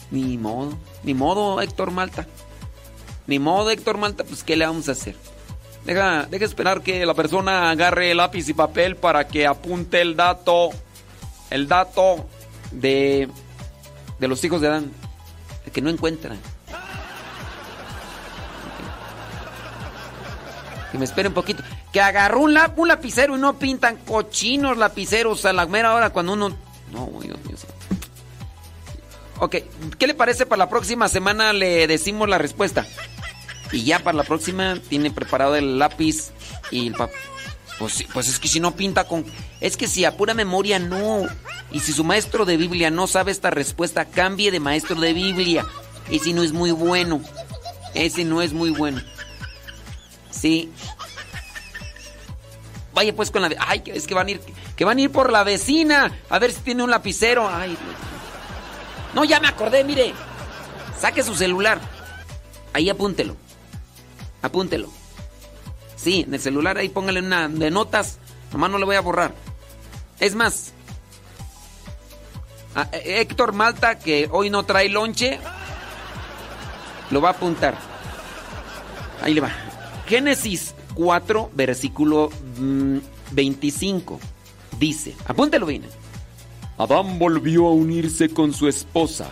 [0.10, 2.26] Ni modo, ni modo, Héctor Malta.
[3.28, 5.18] Ni modo, Héctor Malta, pues ¿qué le vamos a hacer?
[5.84, 10.69] Deja, deja esperar que la persona agarre lápiz y papel para que apunte el dato,
[11.49, 12.26] el dato
[12.72, 13.28] de,
[14.18, 14.91] de los hijos de Adán,
[15.73, 16.39] que no encuentran.
[20.91, 21.64] Que me espere un poquito.
[21.93, 26.10] Que agarró un, lap- un lapicero y no pintan cochinos lapiceros a la mera hora
[26.10, 26.49] cuando uno...
[26.91, 27.56] No, Dios mío.
[29.39, 29.56] Ok,
[29.98, 31.53] ¿qué le parece para la próxima semana?
[31.53, 32.85] Le decimos la respuesta.
[33.72, 36.31] Y ya para la próxima tiene preparado el lápiz
[36.72, 37.15] y el papel.
[37.80, 39.26] Pues, pues es que si no pinta con...
[39.60, 41.26] Es que si a pura memoria no.
[41.72, 45.65] Y si su maestro de Biblia no sabe esta respuesta, cambie de maestro de Biblia.
[46.10, 47.22] Ese no es muy bueno.
[47.93, 49.02] Ese no es muy bueno.
[50.30, 50.72] Sí.
[52.93, 53.49] Vaya pues con la...
[53.60, 54.41] Ay, es que van a ir...
[54.76, 56.19] Que van a ir por la vecina.
[56.30, 57.49] A ver si tiene un lapicero.
[57.49, 57.77] Ay.
[59.14, 60.14] No, ya me acordé, mire.
[60.99, 61.80] Saque su celular.
[62.73, 63.35] Ahí apúntelo.
[64.41, 64.91] Apúntelo.
[66.02, 68.18] Sí, en el celular ahí póngale una de notas.
[68.52, 69.36] Nomás no le voy a borrar.
[70.19, 70.73] Es más.
[72.76, 75.40] a Héctor Malta, que hoy no trae lonche,
[77.11, 77.76] lo va a apuntar.
[79.22, 79.52] Ahí le va.
[80.07, 82.98] Génesis 4, versículo mm,
[83.32, 84.19] 25.
[84.80, 85.84] Dice, apúntelo bien.
[86.78, 89.30] Adán volvió a unirse con su esposa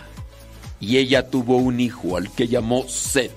[0.78, 3.32] y ella tuvo un hijo al que llamó Seth.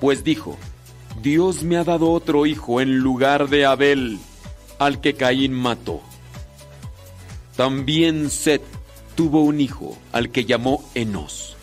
[0.00, 0.56] Pues dijo,
[1.22, 4.18] Dios me ha dado otro hijo en lugar de Abel,
[4.78, 6.00] al que Caín mató.
[7.56, 8.62] También Seth
[9.16, 11.56] tuvo un hijo al que llamó Enos.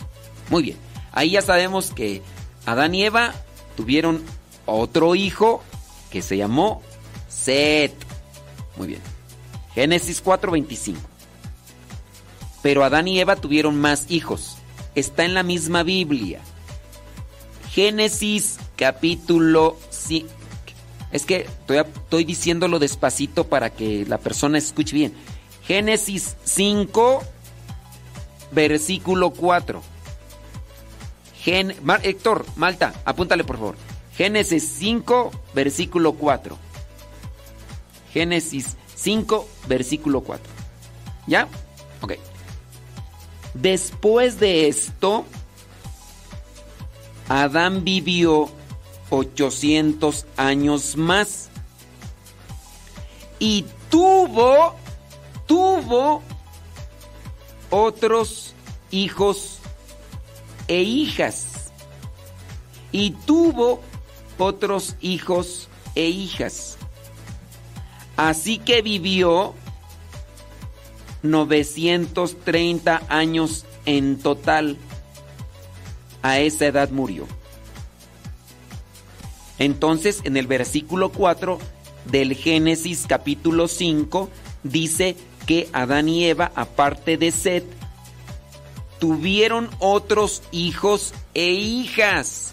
[0.48, 0.76] Muy bien,
[1.12, 2.22] ahí ya sabemos que
[2.66, 3.34] Adán y Eva
[3.76, 4.22] tuvieron
[4.64, 5.62] otro hijo
[6.10, 6.82] que se llamó
[7.28, 7.96] Seth.
[8.76, 9.00] Muy bien.
[9.74, 10.96] Génesis 4:25.
[12.62, 14.56] Pero Adán y Eva tuvieron más hijos.
[14.94, 16.40] Está en la misma Biblia.
[17.72, 20.28] Génesis capítulo 5.
[21.10, 25.14] Es que estoy, estoy diciéndolo despacito para que la persona escuche bien.
[25.66, 27.22] Génesis 5,
[28.52, 29.82] versículo 4.
[31.42, 33.76] Gen- Mar- Héctor, Malta, apúntale por favor.
[34.16, 36.56] Génesis 5, versículo 4.
[38.12, 40.44] Génesis 5, versículo 4.
[41.26, 41.48] ¿Ya?
[42.00, 42.14] Ok.
[43.54, 45.24] Después de esto,
[47.28, 48.50] Adán vivió
[49.10, 51.48] 800 años más
[53.38, 54.74] y tuvo,
[55.46, 56.22] tuvo
[57.70, 58.54] otros
[58.90, 59.58] hijos
[60.66, 61.70] e hijas.
[62.90, 63.80] Y tuvo
[64.38, 66.78] otros hijos e hijas.
[68.16, 69.54] Así que vivió
[71.22, 74.78] 930 años en total.
[76.22, 77.26] A esa edad murió.
[79.58, 81.58] Entonces, en el versículo 4
[82.04, 84.28] del Génesis capítulo 5,
[84.62, 85.16] dice
[85.46, 87.64] que Adán y Eva, aparte de Seth,
[88.98, 92.52] tuvieron otros hijos e hijas.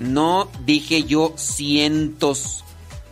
[0.00, 2.64] No dije yo cientos,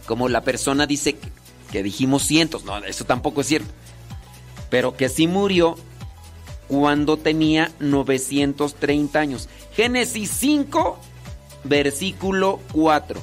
[0.07, 1.29] como la persona dice que,
[1.71, 2.65] que dijimos cientos.
[2.65, 3.69] No, eso tampoco es cierto.
[4.71, 5.77] Pero que sí murió
[6.67, 9.49] cuando tenía 930 años.
[9.75, 10.99] Génesis 5,
[11.65, 13.21] versículo 4.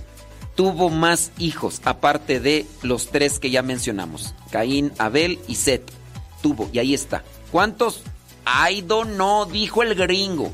[0.56, 4.34] Tuvo más hijos, aparte de los tres que ya mencionamos.
[4.50, 5.92] Caín, Abel y Set.
[6.42, 7.24] Tuvo, y ahí está.
[7.52, 8.04] ¿Cuántos?
[8.86, 10.52] Don't know, dijo el gringo.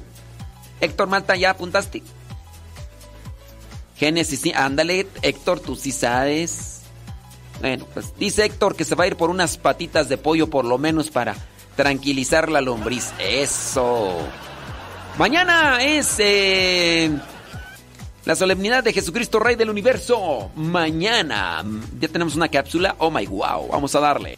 [0.82, 2.04] Héctor Malta, ¿ya apuntaste?
[3.96, 6.82] Génesis, sí, ándale, Héctor, tú sí sabes.
[7.62, 10.66] Bueno, pues dice Héctor que se va a ir por unas patitas de pollo por
[10.66, 11.36] lo menos para
[11.76, 13.14] tranquilizar la lombriz.
[13.20, 14.18] Eso.
[15.18, 17.12] Mañana es eh,
[18.26, 20.52] la solemnidad de Jesucristo, Rey del Universo.
[20.56, 21.64] Mañana.
[22.00, 22.96] Ya tenemos una cápsula.
[23.00, 23.68] Oh my wow.
[23.70, 24.38] Vamos a darle.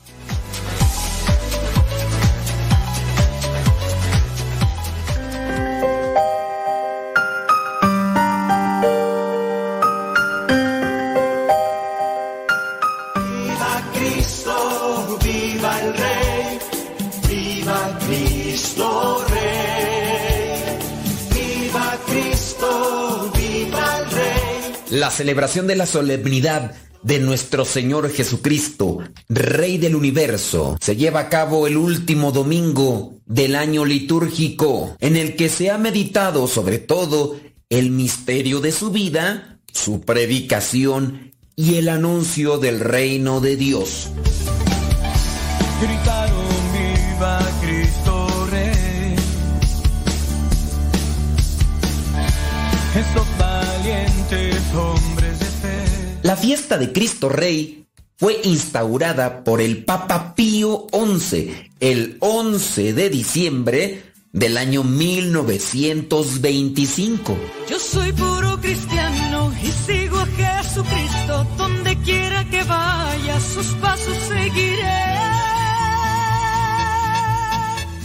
[25.05, 26.73] La celebración de la solemnidad
[27.03, 33.55] de nuestro Señor Jesucristo, Rey del Universo, se lleva a cabo el último domingo del
[33.55, 39.59] año litúrgico, en el que se ha meditado sobre todo el misterio de su vida,
[39.71, 44.09] su predicación y el anuncio del reino de Dios.
[56.23, 57.87] La fiesta de Cristo Rey
[58.17, 67.37] fue instaurada por el Papa Pío XI el 11 de diciembre del año 1925.
[67.69, 71.45] Yo soy puro cristiano y sigo a Jesucristo.
[71.57, 75.24] Donde quiera que vaya, sus pasos seguiré.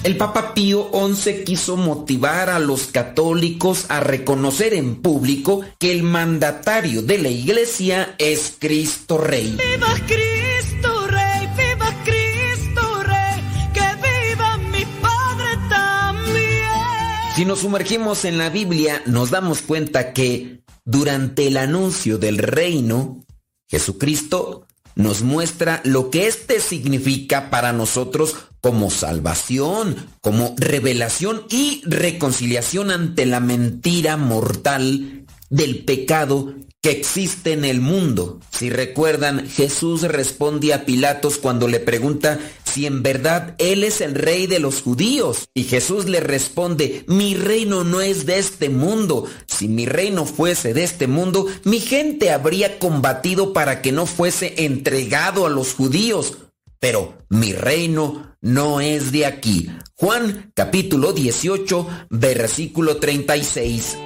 [0.02, 6.02] El Papa Pío XI quiso motivar a los católicos a reconocer en público que el
[6.04, 9.58] mandatario de la iglesia es Cristo Rey.
[9.58, 11.48] ¡Viva Cristo Rey!
[11.54, 13.44] ¡Viva Cristo Rey!
[13.74, 17.36] ¡Que viva mi Padre también!
[17.36, 23.22] Si nos sumergimos en la Biblia, nos damos cuenta que durante el anuncio del reino,
[23.68, 32.90] Jesucristo nos muestra lo que éste significa para nosotros como salvación, como revelación y reconciliación
[32.90, 38.40] ante la mentira mortal del pecado que existe en el mundo.
[38.50, 44.14] Si recuerdan, Jesús responde a Pilatos cuando le pregunta si en verdad Él es el
[44.14, 45.48] rey de los judíos.
[45.52, 49.26] Y Jesús le responde, mi reino no es de este mundo.
[49.46, 54.64] Si mi reino fuese de este mundo, mi gente habría combatido para que no fuese
[54.64, 56.38] entregado a los judíos.
[56.80, 59.70] Pero mi reino no es de aquí.
[59.96, 63.98] Juan capítulo 18, versículo 36.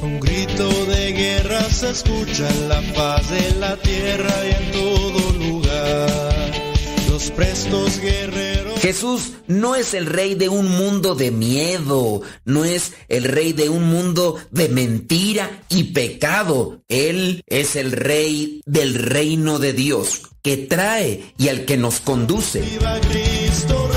[0.00, 5.32] Un grito de guerra se escucha en la faz de la tierra y en todo
[5.32, 6.52] lugar.
[7.10, 8.49] Los prestos guerreros.
[8.90, 13.68] Jesús no es el rey de un mundo de miedo, no es el rey de
[13.68, 16.82] un mundo de mentira y pecado.
[16.88, 22.62] Él es el rey del reino de Dios, que trae y al que nos conduce.
[22.62, 23.88] Viva Cristo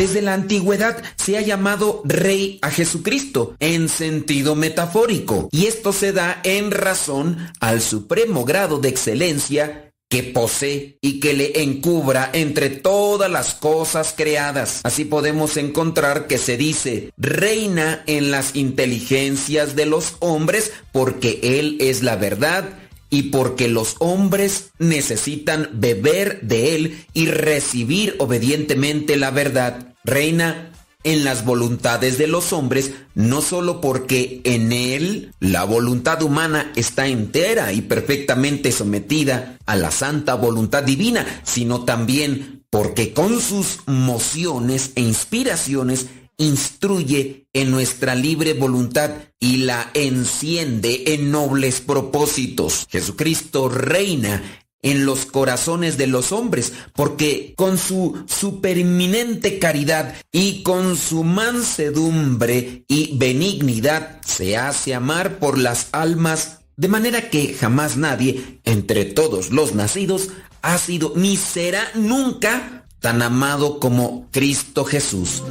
[0.00, 6.14] Desde la antigüedad se ha llamado rey a Jesucristo en sentido metafórico y esto se
[6.14, 12.70] da en razón al supremo grado de excelencia que posee y que le encubra entre
[12.70, 14.80] todas las cosas creadas.
[14.84, 21.76] Así podemos encontrar que se dice, reina en las inteligencias de los hombres porque Él
[21.78, 22.70] es la verdad
[23.10, 29.89] y porque los hombres necesitan beber de Él y recibir obedientemente la verdad.
[30.04, 30.70] Reina
[31.02, 37.06] en las voluntades de los hombres, no solo porque en él la voluntad humana está
[37.06, 44.92] entera y perfectamente sometida a la santa voluntad divina, sino también porque con sus mociones
[44.94, 46.06] e inspiraciones
[46.36, 52.86] instruye en nuestra libre voluntad y la enciende en nobles propósitos.
[52.90, 54.42] Jesucristo reina
[54.82, 62.84] en los corazones de los hombres, porque con su supereminente caridad y con su mansedumbre
[62.88, 69.50] y benignidad se hace amar por las almas, de manera que jamás nadie, entre todos
[69.50, 70.30] los nacidos,
[70.62, 75.42] ha sido ni será nunca tan amado como Cristo Jesús.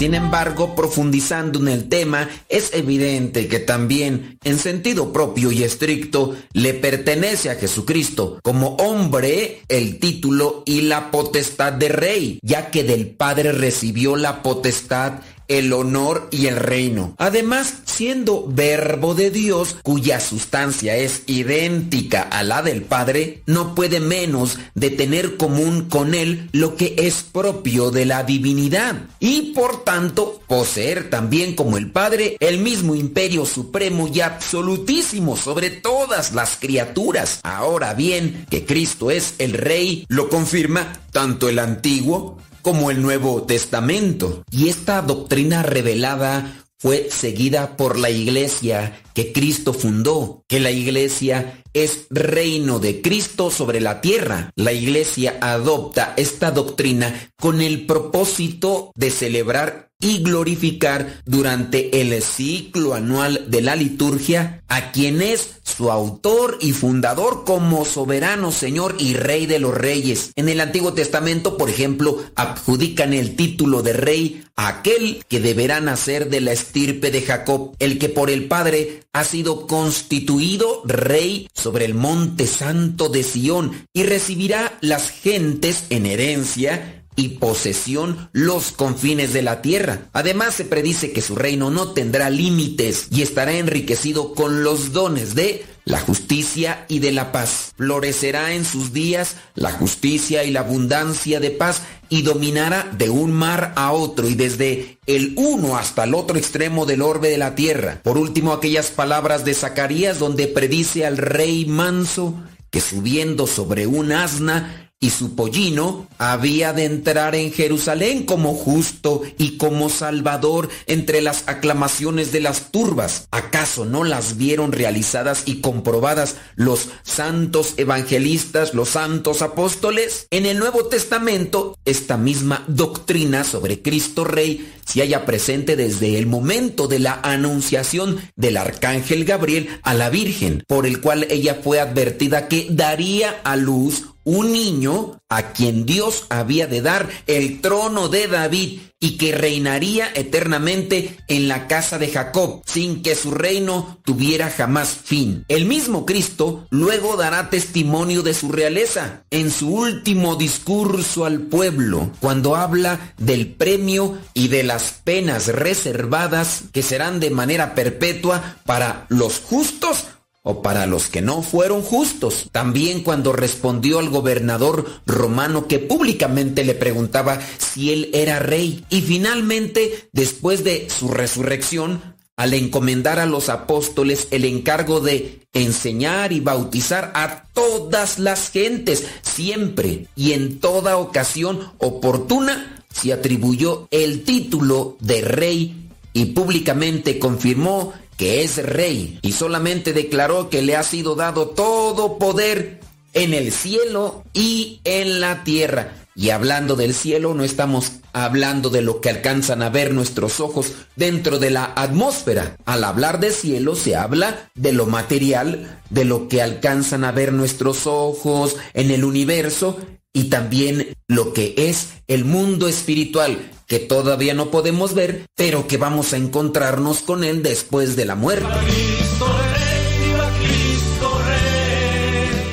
[0.00, 6.34] Sin embargo, profundizando en el tema, es evidente que también, en sentido propio y estricto,
[6.54, 8.38] le pertenece a Jesucristo.
[8.42, 14.42] Como hombre el título y la potestad de rey, ya que del Padre recibió la
[14.42, 15.20] potestad
[15.50, 17.14] el honor y el reino.
[17.18, 24.00] Además, siendo verbo de Dios, cuya sustancia es idéntica a la del Padre, no puede
[24.00, 29.08] menos de tener común con él lo que es propio de la divinidad.
[29.18, 35.70] Y por tanto, poseer también como el Padre el mismo imperio supremo y absolutísimo sobre
[35.70, 37.40] todas las criaturas.
[37.42, 43.42] Ahora bien, que Cristo es el Rey, lo confirma tanto el Antiguo como el Nuevo
[43.42, 44.42] Testamento.
[44.50, 51.62] Y esta doctrina revelada fue seguida por la iglesia que Cristo fundó, que la iglesia
[51.74, 54.50] es reino de Cristo sobre la tierra.
[54.56, 62.94] La iglesia adopta esta doctrina con el propósito de celebrar y glorificar durante el ciclo
[62.94, 69.14] anual de la liturgia a quien es su autor y fundador como soberano Señor y
[69.14, 70.32] Rey de los Reyes.
[70.36, 75.80] En el Antiguo Testamento, por ejemplo, adjudican el título de rey a aquel que deberá
[75.80, 81.48] nacer de la estirpe de Jacob, el que por el Padre ha sido constituido rey
[81.54, 88.72] sobre el monte santo de Sión y recibirá las gentes en herencia y posesión los
[88.72, 90.08] confines de la tierra.
[90.12, 95.34] Además se predice que su reino no tendrá límites y estará enriquecido con los dones
[95.34, 97.72] de la justicia y de la paz.
[97.76, 103.32] Florecerá en sus días la justicia y la abundancia de paz y dominará de un
[103.32, 107.54] mar a otro y desde el uno hasta el otro extremo del orbe de la
[107.54, 108.00] tierra.
[108.02, 112.34] Por último, aquellas palabras de Zacarías donde predice al rey manso
[112.70, 119.22] que subiendo sobre un asna y su pollino había de entrar en Jerusalén como justo
[119.38, 123.26] y como salvador entre las aclamaciones de las turbas.
[123.30, 130.26] ¿Acaso no las vieron realizadas y comprobadas los santos evangelistas, los santos apóstoles?
[130.30, 136.26] En el Nuevo Testamento, esta misma doctrina sobre Cristo Rey se halla presente desde el
[136.26, 141.80] momento de la anunciación del arcángel Gabriel a la Virgen, por el cual ella fue
[141.80, 148.08] advertida que daría a luz un niño a quien Dios había de dar el trono
[148.08, 153.98] de David y que reinaría eternamente en la casa de Jacob, sin que su reino
[154.04, 155.44] tuviera jamás fin.
[155.48, 162.12] El mismo Cristo luego dará testimonio de su realeza en su último discurso al pueblo,
[162.20, 169.06] cuando habla del premio y de las penas reservadas que serán de manera perpetua para
[169.08, 170.04] los justos
[170.42, 172.48] o para los que no fueron justos.
[172.52, 178.84] También cuando respondió al gobernador romano que públicamente le preguntaba si él era rey.
[178.90, 182.00] Y finalmente, después de su resurrección,
[182.36, 189.04] al encomendar a los apóstoles el encargo de enseñar y bautizar a todas las gentes,
[189.20, 197.92] siempre y en toda ocasión oportuna, se atribuyó el título de rey y públicamente confirmó
[198.20, 202.78] que es rey y solamente declaró que le ha sido dado todo poder
[203.14, 205.94] en el cielo y en la tierra.
[206.14, 210.72] Y hablando del cielo, no estamos hablando de lo que alcanzan a ver nuestros ojos
[210.96, 212.56] dentro de la atmósfera.
[212.66, 217.32] Al hablar de cielo se habla de lo material, de lo que alcanzan a ver
[217.32, 219.78] nuestros ojos en el universo
[220.12, 225.76] y también lo que es el mundo espiritual, que todavía no podemos ver, pero que
[225.76, 228.48] vamos a encontrarnos con él después de la muerte.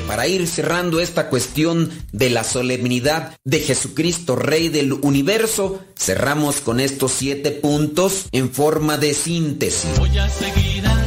[0.06, 6.80] Para ir cerrando esta cuestión de la solemnidad de Jesucristo, Rey del Universo, cerramos con
[6.80, 9.96] estos siete puntos en forma de síntesis.
[9.98, 10.97] Voy a seguir a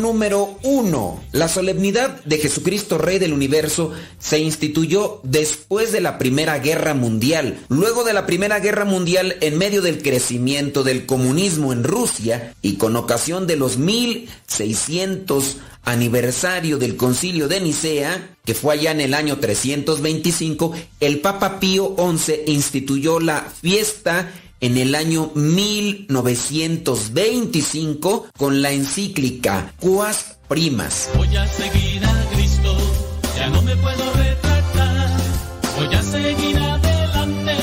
[0.00, 1.22] número uno.
[1.32, 7.60] La solemnidad de Jesucristo Rey del Universo se instituyó después de la Primera Guerra Mundial.
[7.68, 12.74] Luego de la Primera Guerra Mundial, en medio del crecimiento del comunismo en Rusia y
[12.74, 19.14] con ocasión de los 1600 aniversario del concilio de Nicea, que fue allá en el
[19.14, 24.30] año 325, el Papa Pío XI instituyó la fiesta
[24.60, 31.08] en el año 1925 con la encíclica Quas Primas.
[31.16, 32.76] Voy a seguir a Cristo,
[33.36, 35.08] ya no me puedo retractar.
[35.76, 37.56] Voy a seguir adelante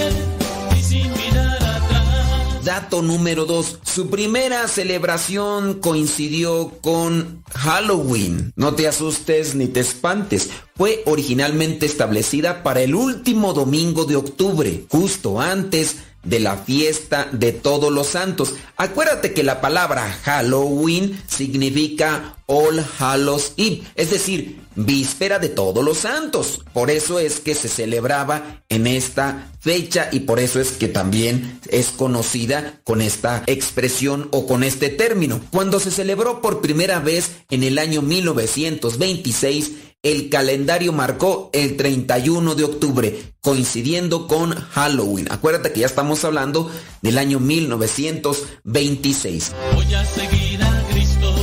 [0.77, 2.65] y sin mirar atrás.
[2.65, 3.79] Dato número 2.
[3.83, 8.53] Su primera celebración coincidió con Halloween.
[8.55, 10.49] No te asustes ni te espantes.
[10.75, 17.51] Fue originalmente establecida para el último domingo de octubre, justo antes de la fiesta de
[17.51, 18.55] todos los santos.
[18.75, 25.99] Acuérdate que la palabra Halloween significa All Hallows Eve, es decir, víspera de todos los
[25.99, 26.61] santos.
[26.73, 31.59] Por eso es que se celebraba en esta fecha y por eso es que también
[31.69, 35.41] es conocida con esta expresión o con este término.
[35.51, 39.71] Cuando se celebró por primera vez en el año 1926,
[40.11, 45.27] el calendario marcó el 31 de octubre, coincidiendo con Halloween.
[45.29, 46.71] Acuérdate que ya estamos hablando
[47.01, 49.51] del año 1926.
[49.75, 51.35] Voy a seguir a Cristo,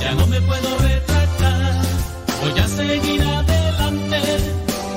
[0.00, 1.82] ya no me puedo retractar.
[2.40, 4.20] Voy a seguir adelante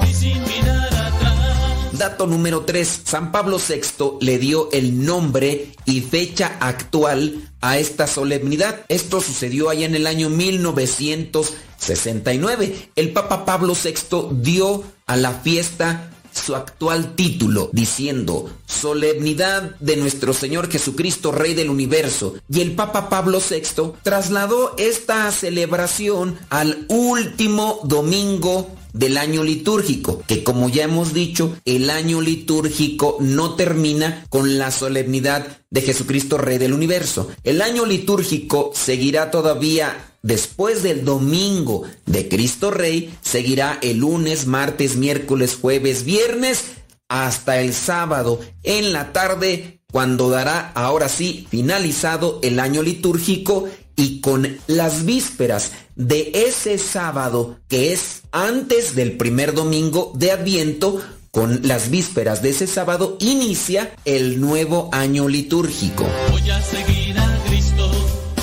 [0.08, 1.94] y sin mirar atrás.
[1.94, 3.02] Dato número 3.
[3.04, 8.84] San Pablo VI le dio el nombre y fecha actual a esta solemnidad.
[8.90, 12.90] Esto sucedió allá en el año 1969.
[12.96, 20.34] El Papa Pablo VI dio a la fiesta su actual título, diciendo Solemnidad de nuestro
[20.34, 22.36] Señor Jesucristo, Rey del Universo.
[22.50, 30.44] Y el Papa Pablo VI trasladó esta celebración al último domingo del año litúrgico, que
[30.44, 36.58] como ya hemos dicho, el año litúrgico no termina con la solemnidad de Jesucristo Rey
[36.58, 37.30] del Universo.
[37.44, 44.96] El año litúrgico seguirá todavía después del domingo de Cristo Rey, seguirá el lunes, martes,
[44.96, 46.66] miércoles, jueves, viernes,
[47.10, 54.22] hasta el sábado en la tarde, cuando dará ahora sí finalizado el año litúrgico y
[54.22, 61.02] con las vísperas de ese sábado que es antes del primer domingo de Adviento,
[61.32, 66.06] con las vísperas de ese sábado inicia el nuevo año litúrgico.
[66.30, 67.92] Voy a seguir a Cristo,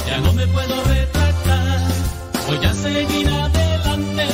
[0.06, 1.88] ya no me puedo retractar.
[2.48, 4.26] Voy a seguir adelante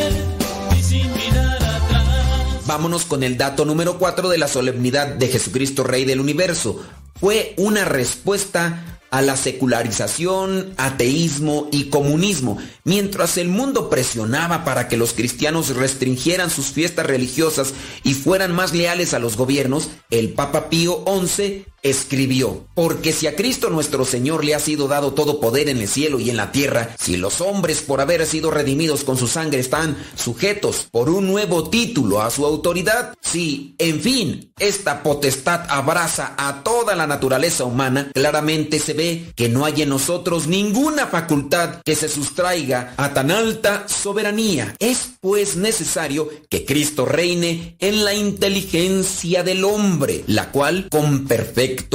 [0.78, 2.66] y sin mirar atrás.
[2.66, 6.82] Vámonos con el dato número 4 de la solemnidad de Jesucristo Rey del Universo.
[7.20, 14.96] Fue una respuesta a la secularización, ateísmo y comunismo, mientras el mundo presionaba para que
[14.96, 17.74] los cristianos restringieran sus fiestas religiosas
[18.04, 23.36] y fueran más leales a los gobiernos, el Papa Pío XI escribió, porque si a
[23.36, 26.52] Cristo nuestro Señor le ha sido dado todo poder en el cielo y en la
[26.52, 31.26] tierra, si los hombres por haber sido redimidos con su sangre están sujetos por un
[31.26, 37.64] nuevo título a su autoridad, si, en fin, esta potestad abraza a toda la naturaleza
[37.64, 43.14] humana, claramente se ve que no hay en nosotros ninguna facultad que se sustraiga a
[43.14, 44.74] tan alta soberanía.
[44.78, 51.26] Es pues necesario que Cristo reine en la inteligencia del hombre, la cual con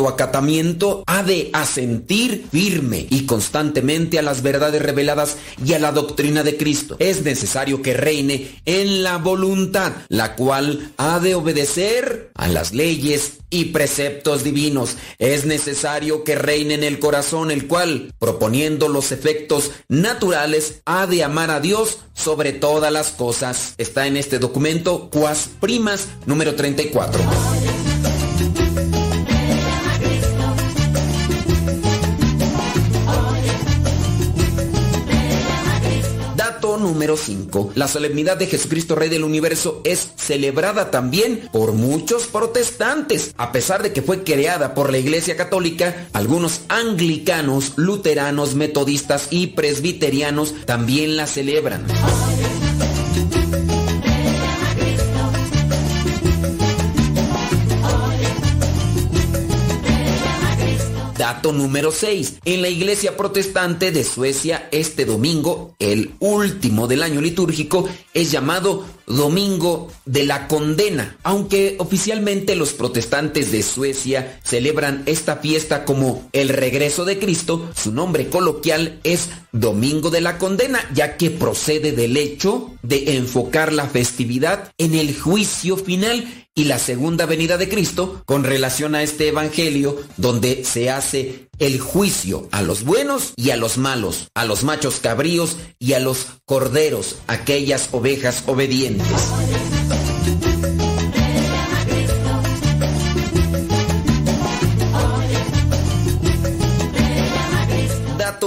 [0.08, 6.44] acatamiento ha de asentir firme y constantemente a las verdades reveladas y a la doctrina
[6.44, 6.96] de Cristo.
[7.00, 13.40] Es necesario que reine en la voluntad, la cual ha de obedecer a las leyes
[13.50, 14.98] y preceptos divinos.
[15.18, 21.24] Es necesario que reine en el corazón, el cual, proponiendo los efectos naturales, ha de
[21.24, 23.74] amar a Dios sobre todas las cosas.
[23.78, 27.95] Está en este documento, Cuas Primas, número 34.
[36.96, 37.74] Número número 5.
[37.76, 43.34] La solemnidad de Jesucristo Rey del Universo es celebrada también por muchos protestantes.
[43.36, 49.48] A pesar de que fue creada por la Iglesia Católica, algunos anglicanos, luteranos, metodistas y
[49.48, 51.86] presbiterianos también la celebran.
[61.26, 62.42] Dato número 6.
[62.46, 68.86] En la iglesia protestante de Suecia, este domingo, el último del año litúrgico, es llamado
[69.08, 71.18] Domingo de la Condena.
[71.24, 77.92] Aunque oficialmente los protestantes de Suecia celebran esta fiesta como el regreso de Cristo, su
[77.92, 83.88] nombre coloquial es Domingo de la Condena, ya que procede del hecho de enfocar la
[83.88, 89.28] festividad en el juicio final y la segunda venida de Cristo con relación a este
[89.28, 94.64] evangelio donde se hace el juicio a los buenos y a los malos, a los
[94.64, 98.95] machos cabríos y a los corderos, aquellas ovejas obedientes.
[98.98, 99.75] Jesus.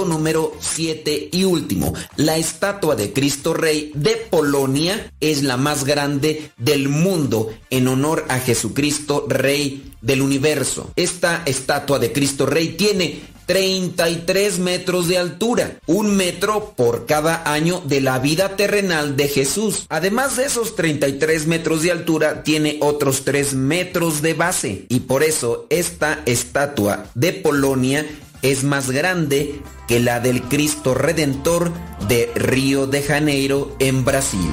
[0.05, 1.93] Número 7 y último.
[2.15, 8.25] La estatua de Cristo Rey de Polonia es la más grande del mundo en honor
[8.29, 10.91] a Jesucristo Rey del universo.
[10.95, 17.81] Esta estatua de Cristo Rey tiene 33 metros de altura, un metro por cada año
[17.83, 19.87] de la vida terrenal de Jesús.
[19.89, 25.23] Además de esos 33 metros de altura, tiene otros 3 metros de base y por
[25.23, 28.05] eso esta estatua de Polonia
[28.41, 31.71] es más grande que la del Cristo Redentor
[32.07, 34.49] de Río de Janeiro en Brasil.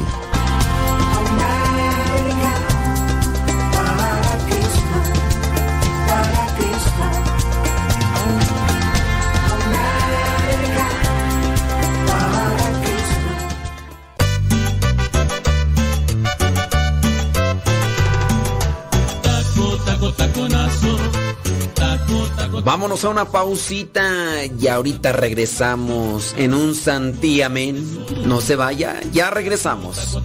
[22.67, 28.05] Vámonos a una pausita y ahorita regresamos en un santiamén.
[28.27, 30.19] No se vaya, ya regresamos.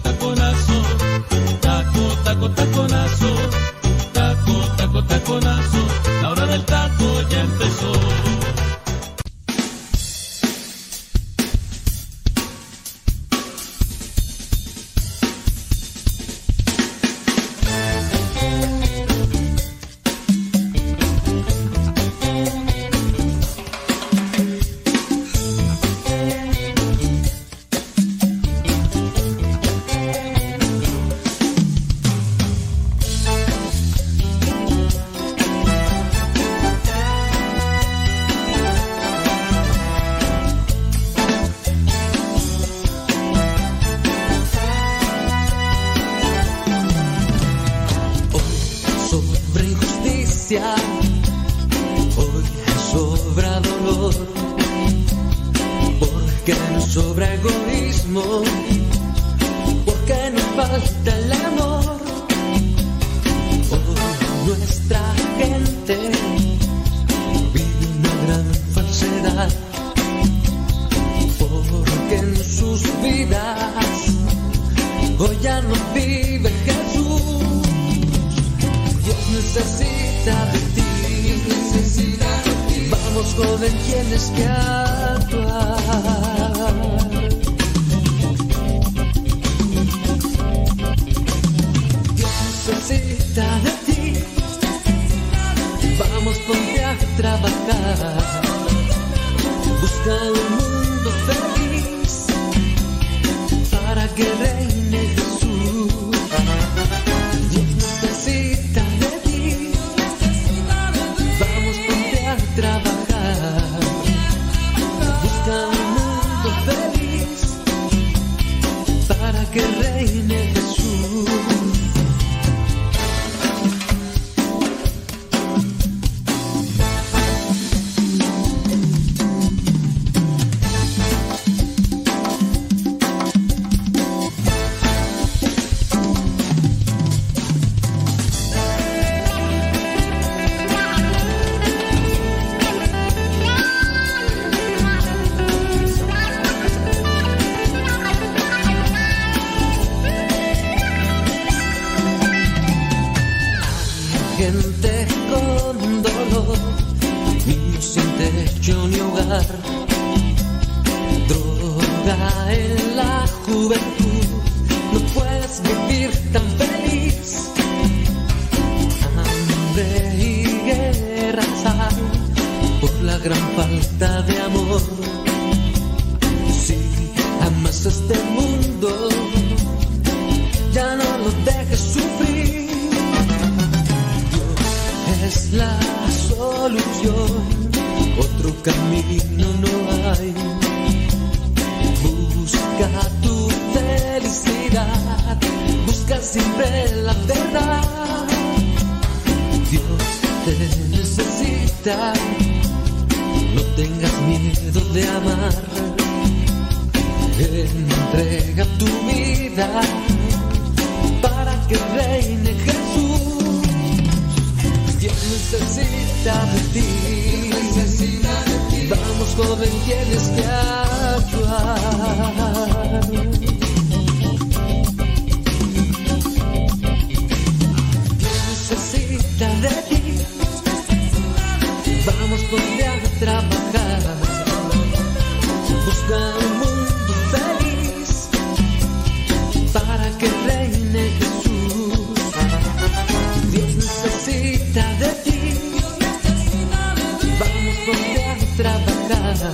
[249.12, 249.52] Busca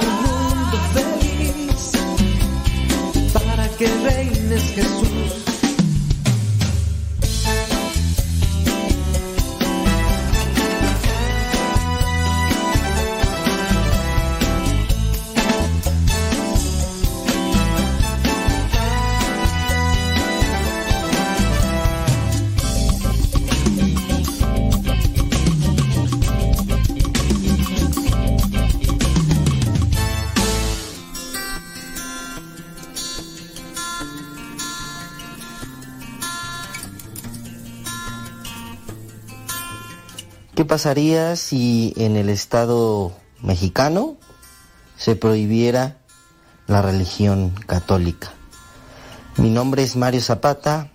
[0.00, 1.92] un mundo feliz
[3.34, 4.95] para que reines Jesús.
[40.76, 44.18] Pasaría si en el Estado mexicano
[44.98, 45.96] se prohibiera
[46.66, 48.34] la religión católica?
[49.38, 50.92] Mi nombre es Mario Zapata,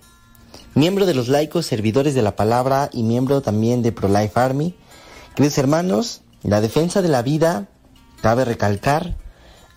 [0.75, 4.75] miembro de los laicos servidores de la palabra y miembro también de ProLife Army.
[5.33, 7.67] Queridos hermanos, la defensa de la vida,
[8.21, 9.15] cabe recalcar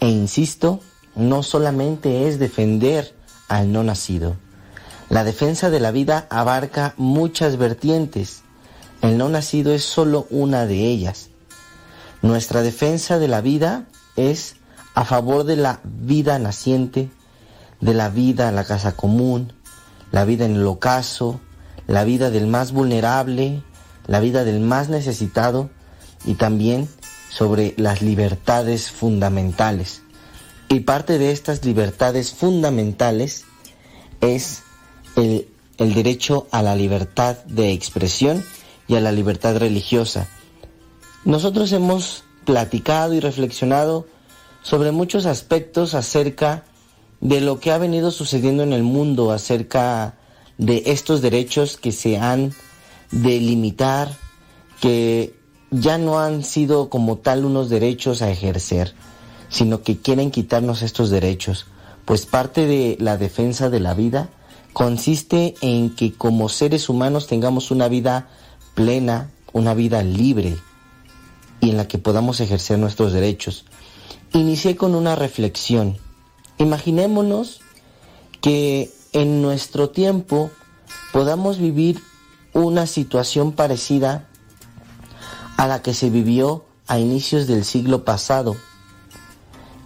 [0.01, 0.81] e insisto,
[1.15, 3.17] no solamente es defender
[3.49, 4.37] al no nacido.
[5.09, 8.44] La defensa de la vida abarca muchas vertientes.
[9.05, 11.29] El no nacido es solo una de ellas.
[12.23, 13.85] Nuestra defensa de la vida
[14.17, 14.57] es
[14.95, 17.11] a favor de la vida naciente,
[17.83, 19.53] de la vida en la casa común,
[20.11, 21.39] la vida en el ocaso,
[21.87, 23.63] la vida del más vulnerable,
[24.07, 25.69] la vida del más necesitado
[26.25, 26.89] y también
[27.29, 30.01] sobre las libertades fundamentales.
[30.71, 33.45] Y parte de estas libertades fundamentales
[34.23, 34.63] es
[35.17, 38.43] el, el derecho a la libertad de expresión
[38.87, 40.29] y a la libertad religiosa.
[41.25, 44.07] Nosotros hemos platicado y reflexionado
[44.63, 46.65] sobre muchos aspectos acerca
[47.21, 50.15] de lo que ha venido sucediendo en el mundo, acerca
[50.59, 52.53] de estos derechos que se han
[53.11, 54.17] de limitar,
[54.81, 55.35] que
[55.71, 58.95] ya no han sido como tal unos derechos a ejercer,
[59.49, 61.67] sino que quieren quitarnos estos derechos,
[62.05, 64.29] pues parte de la defensa de la vida
[64.73, 68.29] consiste en que como seres humanos tengamos una vida
[68.75, 70.57] plena, una vida libre
[71.61, 73.65] y en la que podamos ejercer nuestros derechos.
[74.33, 75.99] Inicié con una reflexión.
[76.59, 77.61] Imaginémonos
[78.41, 80.51] que en nuestro tiempo
[81.13, 82.01] podamos vivir
[82.53, 84.29] una situación parecida
[85.57, 88.55] a la que se vivió a inicios del siglo pasado,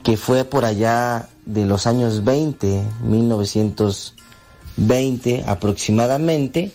[0.02, 6.72] que fue por allá de los años 20, 1920 aproximadamente,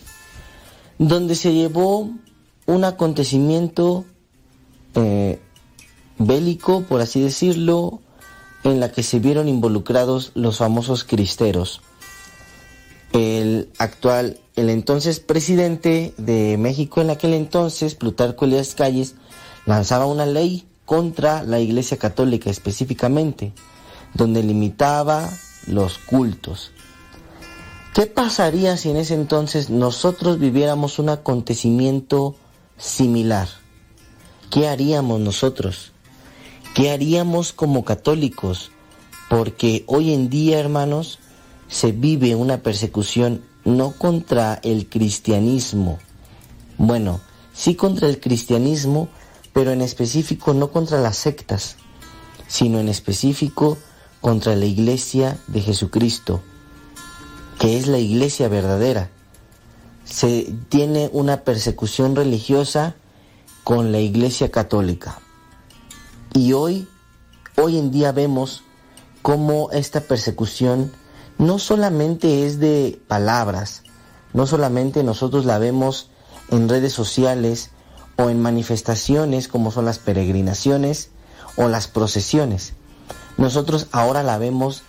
[0.98, 2.10] donde se llevó
[2.66, 4.04] un acontecimiento
[4.94, 5.40] eh,
[6.18, 8.00] bélico, por así decirlo,
[8.62, 11.82] en la que se vieron involucrados los famosos cristeros.
[13.12, 19.14] El actual, el entonces presidente de México en aquel entonces, Plutarco Elías Calles,
[19.66, 23.52] lanzaba una ley contra la Iglesia Católica específicamente,
[24.14, 25.30] donde limitaba
[25.66, 26.72] los cultos.
[27.94, 32.34] ¿Qué pasaría si en ese entonces nosotros viviéramos un acontecimiento
[32.76, 33.46] similar?
[34.50, 35.92] ¿Qué haríamos nosotros?
[36.74, 38.72] ¿Qué haríamos como católicos?
[39.30, 41.20] Porque hoy en día, hermanos,
[41.68, 46.00] se vive una persecución no contra el cristianismo.
[46.78, 47.20] Bueno,
[47.52, 49.08] sí contra el cristianismo,
[49.52, 51.76] pero en específico no contra las sectas,
[52.48, 53.78] sino en específico
[54.20, 56.42] contra la iglesia de Jesucristo,
[57.58, 59.10] que es la iglesia verdadera.
[60.04, 62.94] Se tiene una persecución religiosa
[63.62, 65.18] con la iglesia católica.
[66.34, 66.88] Y hoy,
[67.56, 68.62] hoy en día vemos
[69.22, 70.92] cómo esta persecución
[71.38, 73.82] no solamente es de palabras,
[74.32, 76.10] no solamente nosotros la vemos
[76.50, 77.70] en redes sociales
[78.16, 81.10] o en manifestaciones como son las peregrinaciones
[81.56, 82.74] o las procesiones.
[83.36, 84.82] Nosotros ahora la vemos,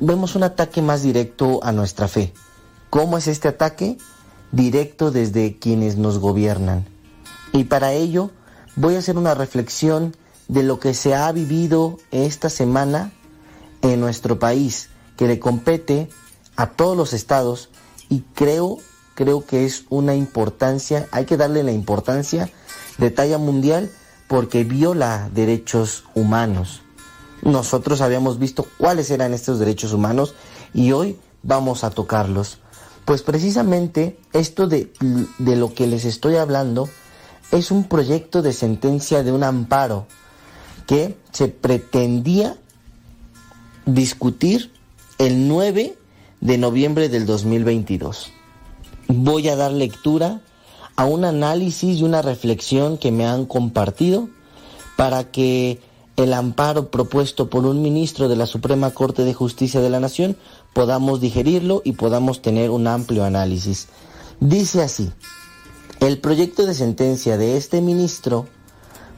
[0.00, 2.32] vemos un ataque más directo a nuestra fe.
[2.90, 3.98] ¿Cómo es este ataque?
[4.52, 6.86] Directo desde quienes nos gobiernan.
[7.52, 8.30] Y para ello
[8.76, 10.16] voy a hacer una reflexión
[10.48, 13.12] de lo que se ha vivido esta semana
[13.82, 16.08] en nuestro país, que le compete
[16.56, 17.70] a todos los estados
[18.08, 18.78] y creo,
[19.14, 22.50] creo que es una importancia, hay que darle la importancia
[22.98, 23.90] de talla mundial
[24.28, 26.82] porque viola derechos humanos.
[27.42, 30.34] Nosotros habíamos visto cuáles eran estos derechos humanos
[30.74, 32.58] y hoy vamos a tocarlos.
[33.04, 34.92] Pues precisamente esto de,
[35.38, 36.88] de lo que les estoy hablando
[37.50, 40.06] es un proyecto de sentencia de un amparo
[40.86, 42.56] que se pretendía
[43.86, 44.72] discutir
[45.18, 45.96] el 9
[46.40, 48.32] de noviembre del 2022.
[49.08, 50.40] Voy a dar lectura
[50.96, 54.28] a un análisis y una reflexión que me han compartido
[54.96, 55.80] para que
[56.22, 60.36] el amparo propuesto por un ministro de la Suprema Corte de Justicia de la Nación
[60.72, 63.88] podamos digerirlo y podamos tener un amplio análisis.
[64.40, 65.10] Dice así,
[66.00, 68.46] el proyecto de sentencia de este ministro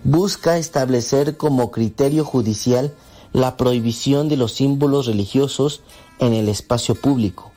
[0.05, 2.93] busca establecer como criterio judicial
[3.33, 5.83] la prohibición de los símbolos religiosos
[6.19, 7.53] en el espacio público.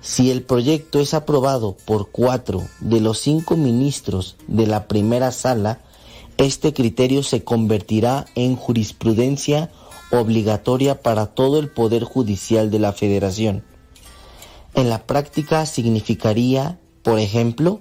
[0.00, 5.80] Si el proyecto es aprobado por cuatro de los cinco ministros de la primera sala,
[6.38, 9.70] este criterio se convertirá en jurisprudencia
[10.12, 13.64] obligatoria para todo el Poder Judicial de la Federación.
[14.74, 17.80] En la práctica significaría, por ejemplo,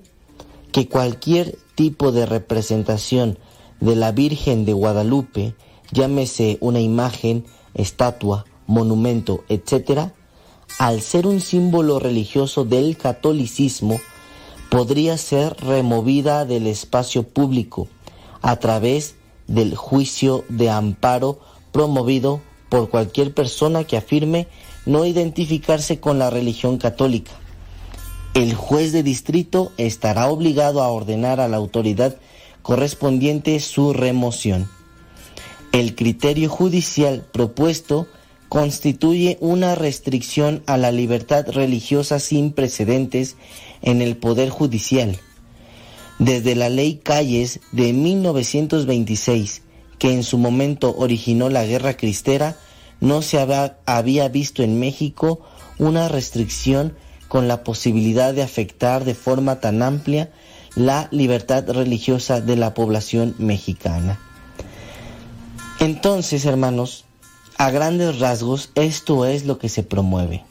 [0.71, 3.37] que cualquier tipo de representación
[3.79, 5.53] de la Virgen de Guadalupe,
[5.91, 10.09] llámese una imagen, estatua, monumento, etc.,
[10.79, 14.01] al ser un símbolo religioso del catolicismo,
[14.71, 17.87] podría ser removida del espacio público
[18.47, 19.15] a través
[19.47, 21.37] del juicio de amparo
[21.73, 24.47] promovido por cualquier persona que afirme
[24.85, 27.33] no identificarse con la religión católica.
[28.33, 32.15] El juez de distrito estará obligado a ordenar a la autoridad
[32.61, 34.69] correspondiente su remoción.
[35.73, 38.07] El criterio judicial propuesto
[38.47, 43.35] constituye una restricción a la libertad religiosa sin precedentes
[43.81, 45.19] en el Poder Judicial.
[46.19, 49.61] Desde la ley Calles de 1926,
[49.99, 52.57] que en su momento originó la Guerra Cristera,
[52.99, 55.41] no se había, visto en México
[55.77, 56.95] una restricción
[57.27, 60.31] con la posibilidad de afectar de forma tan amplia
[60.75, 64.19] la libertad religiosa de la población mexicana.
[65.79, 67.05] Entonces, hermanos,
[67.57, 70.43] a grandes rasgos, esto es lo que se promueve.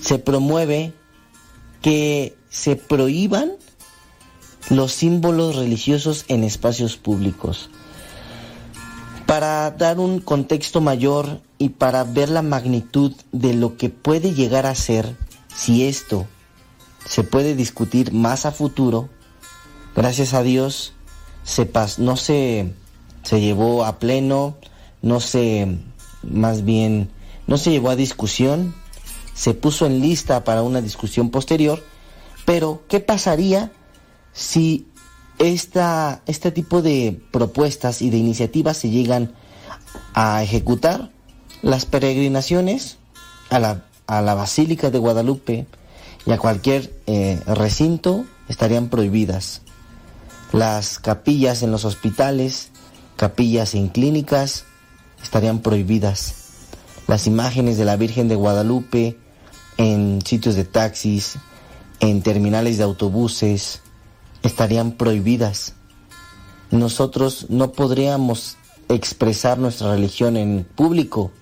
[0.00, 0.92] Se promueve
[1.82, 3.52] que se prohíban
[4.70, 7.70] los símbolos religiosos en espacios públicos.
[9.26, 14.66] Para dar un contexto mayor y para ver la magnitud de lo que puede llegar
[14.66, 15.16] a ser
[15.54, 16.26] si esto
[17.08, 19.08] se puede discutir más a futuro,
[19.94, 20.92] gracias a Dios
[21.44, 22.72] se no se,
[23.22, 24.56] se llevó a pleno,
[25.02, 25.78] no se,
[26.22, 27.08] más bien,
[27.46, 28.74] no se llevó a discusión,
[29.34, 31.84] se puso en lista para una discusión posterior,
[32.44, 33.70] pero ¿qué pasaría
[34.36, 34.86] si
[35.38, 39.32] esta, este tipo de propuestas y de iniciativas se llegan
[40.14, 41.10] a ejecutar?
[41.62, 42.98] Las peregrinaciones
[43.48, 45.66] a la, a la Basílica de Guadalupe
[46.26, 49.62] y a cualquier eh, recinto estarían prohibidas.
[50.52, 52.68] Las capillas en los hospitales,
[53.16, 54.64] capillas en clínicas,
[55.22, 56.34] estarían prohibidas.
[57.08, 59.18] Las imágenes de la Virgen de Guadalupe
[59.78, 61.38] en sitios de taxis,
[62.00, 63.80] en terminales de autobuses,
[64.42, 65.74] estarían prohibidas.
[66.70, 68.56] Nosotros no podríamos
[68.88, 71.32] expresar nuestra religión en público,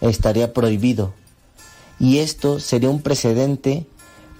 [0.00, 1.14] estaría prohibido.
[1.98, 3.86] Y esto sería un precedente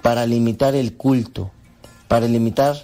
[0.03, 1.51] para limitar el culto,
[2.07, 2.77] para limitar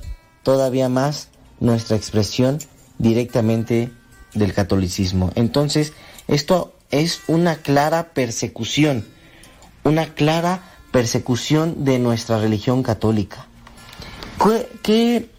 [0.43, 1.29] todavía más
[1.61, 2.59] nuestra expresión
[2.99, 3.93] directamente
[4.35, 5.31] del catolicismo.
[5.35, 5.93] Entonces,
[6.29, 9.07] esto es una clara persecución,
[9.85, 13.47] una clara persecución de nuestra religión católica.
[14.83, 15.31] ¿Qué,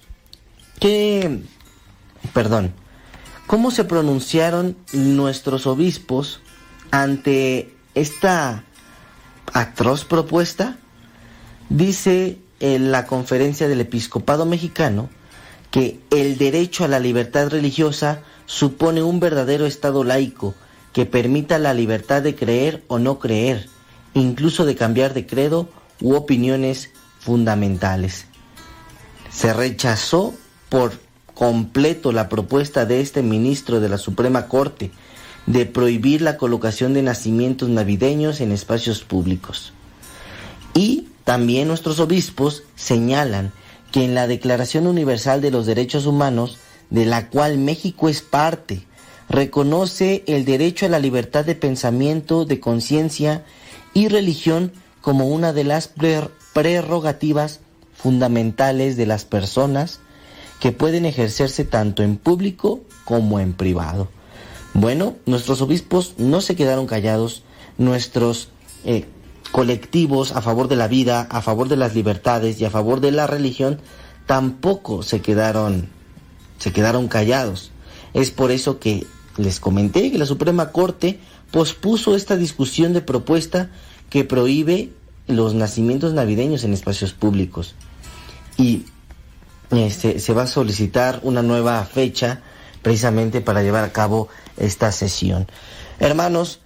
[0.80, 1.42] qué,
[2.34, 2.74] perdón,
[3.48, 6.40] ¿Cómo se pronunciaron nuestros obispos
[6.90, 8.64] ante esta
[9.54, 10.78] atroz propuesta?
[11.70, 15.12] Dice en la conferencia del episcopado mexicano
[15.70, 20.56] que el derecho a la libertad religiosa supone un verdadero Estado laico
[20.92, 23.70] que permita la libertad de creer o no creer,
[24.16, 25.70] incluso de cambiar de credo
[26.02, 26.90] u opiniones
[27.20, 28.26] fundamentales.
[29.36, 30.34] Se rechazó
[30.70, 30.94] por
[31.34, 34.92] completo la propuesta de este ministro de la Suprema Corte
[35.46, 39.74] de prohibir la colocación de nacimientos navideños en espacios públicos.
[40.74, 43.52] Y también nuestros obispos señalan
[43.92, 46.58] que en la Declaración Universal de los Derechos Humanos,
[46.90, 48.84] de la cual México es parte,
[49.28, 53.44] reconoce el derecho a la libertad de pensamiento, de conciencia
[53.94, 54.72] y religión
[55.02, 55.92] como una de las
[56.54, 57.60] prerrogativas
[57.96, 60.00] fundamentales de las personas
[60.60, 64.10] que pueden ejercerse tanto en público como en privado.
[64.74, 67.44] Bueno, nuestros obispos no se quedaron callados,
[67.78, 68.50] nuestros
[68.84, 69.06] eh,
[69.52, 73.12] colectivos a favor de la vida, a favor de las libertades y a favor de
[73.12, 73.80] la religión
[74.26, 75.90] tampoco se quedaron
[76.58, 77.72] se quedaron callados.
[78.14, 79.06] Es por eso que
[79.38, 81.20] les comenté que la Suprema Corte
[81.52, 83.70] pospuso esta discusión de propuesta
[84.10, 84.92] que prohíbe
[85.28, 87.76] los nacimientos navideños en espacios públicos.
[88.58, 88.86] Y
[89.72, 92.42] este, se va a solicitar una nueva fecha
[92.82, 94.28] precisamente para llevar a cabo
[94.58, 95.48] esta sesión.
[96.00, 96.60] Hermanos,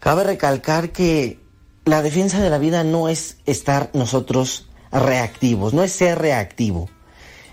[0.00, 1.40] cabe recalcar que
[1.84, 6.88] la defensa de la vida no es estar nosotros reactivos, no es ser reactivo.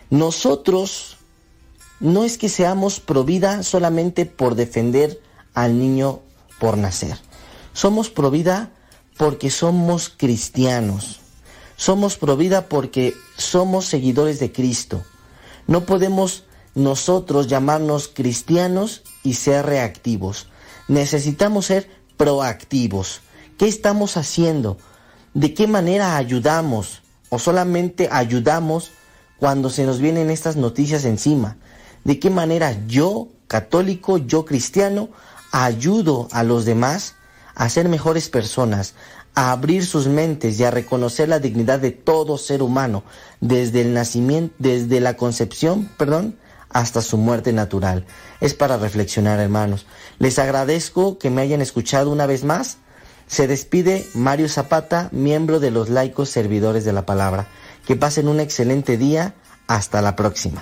[0.10, 1.18] Nosotros
[2.00, 5.22] no es que seamos pro vida solamente por defender
[5.54, 6.22] al niño
[6.60, 7.18] por nacer.
[7.74, 8.72] Somos pro vida
[9.18, 11.20] porque somos cristianos.
[11.76, 15.04] Somos pro vida porque somos seguidores de Cristo.
[15.68, 16.44] No podemos
[16.76, 20.48] nosotros llamarnos cristianos y ser reactivos.
[20.88, 23.22] Necesitamos ser proactivos.
[23.58, 24.78] ¿Qué estamos haciendo?
[25.34, 27.02] ¿De qué manera ayudamos?
[27.30, 28.92] ¿O solamente ayudamos
[29.40, 31.58] cuando se nos vienen estas noticias encima?
[32.04, 35.10] ¿De qué manera yo, católico, yo cristiano,
[35.52, 37.16] ayudo a los demás
[37.56, 38.96] a ser mejores personas,
[39.36, 43.04] a abrir sus mentes y a reconocer la dignidad de todo ser humano,
[43.42, 46.38] desde el nacimiento, desde la concepción, perdón,
[46.70, 48.06] hasta su muerte natural.
[48.42, 49.86] Es para reflexionar, hermanos.
[50.20, 52.78] Les agradezco que me hayan escuchado una vez más.
[53.28, 57.48] Se despide Mario Zapata, miembro de los laicos servidores de la palabra.
[57.86, 59.36] Que pasen un excelente día.
[59.66, 60.62] Hasta la próxima.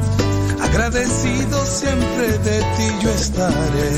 [0.73, 3.91] Agradecido siempre de ti yo estaré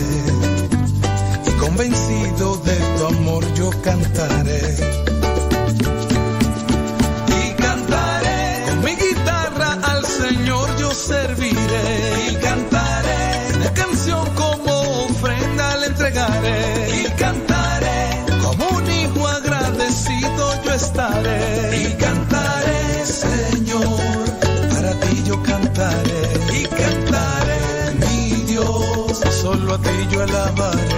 [1.46, 4.93] y convencido de tu amor yo cantaré.
[30.28, 30.93] Solo a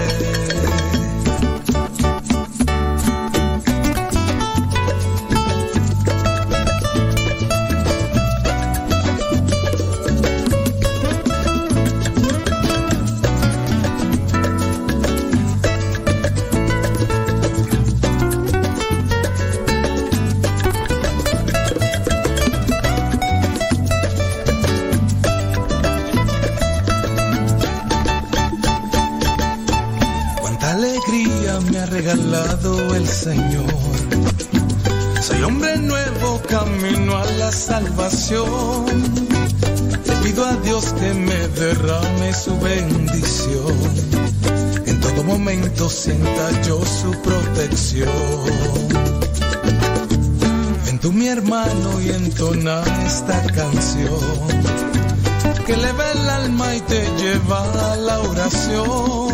[54.06, 59.32] canción que eleva el alma y te lleva a la oración.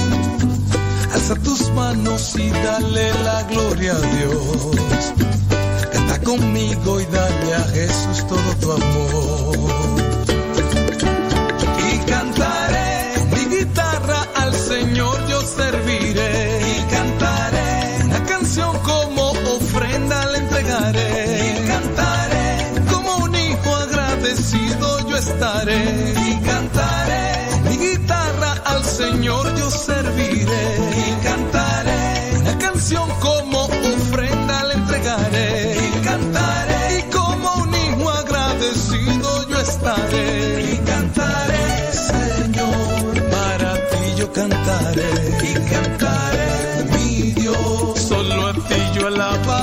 [1.13, 5.13] Alza tus manos y dale la gloria a Dios.
[5.91, 10.30] Canta conmigo y dale a Jesús todo tu amor.
[25.23, 30.63] Y cantaré mi guitarra al Señor yo serviré.
[30.97, 35.77] Y cantaré una canción como ofrenda le entregaré.
[35.77, 40.73] Y cantaré y como un hijo agradecido yo estaré.
[40.73, 45.11] Y cantaré, Señor, para ti yo cantaré.
[45.43, 49.60] Y cantaré, mi Dios, solo a ti yo alabaré.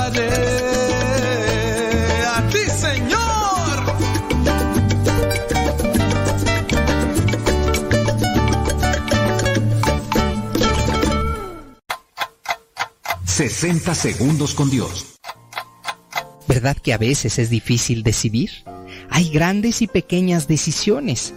[13.59, 15.19] 60 segundos con Dios.
[16.47, 18.51] ¿Verdad que a veces es difícil decidir?
[19.09, 21.33] Hay grandes y pequeñas decisiones,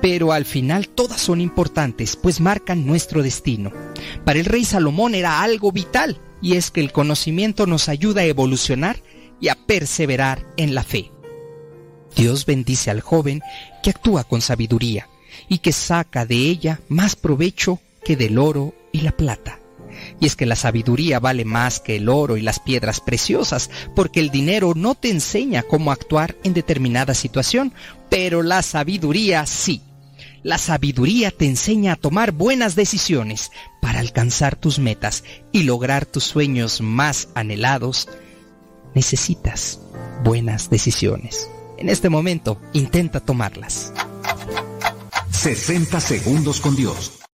[0.00, 3.72] pero al final todas son importantes, pues marcan nuestro destino.
[4.24, 8.24] Para el rey Salomón era algo vital, y es que el conocimiento nos ayuda a
[8.24, 9.02] evolucionar
[9.38, 11.10] y a perseverar en la fe.
[12.16, 13.42] Dios bendice al joven
[13.82, 15.10] que actúa con sabiduría
[15.46, 19.60] y que saca de ella más provecho que del oro y la plata.
[20.20, 24.20] Y es que la sabiduría vale más que el oro y las piedras preciosas, porque
[24.20, 27.72] el dinero no te enseña cómo actuar en determinada situación,
[28.08, 29.82] pero la sabiduría sí.
[30.42, 33.50] La sabiduría te enseña a tomar buenas decisiones
[33.82, 38.08] para alcanzar tus metas y lograr tus sueños más anhelados.
[38.94, 39.80] Necesitas
[40.22, 41.50] buenas decisiones.
[41.78, 43.92] En este momento, intenta tomarlas.
[45.32, 47.25] 60 segundos con Dios.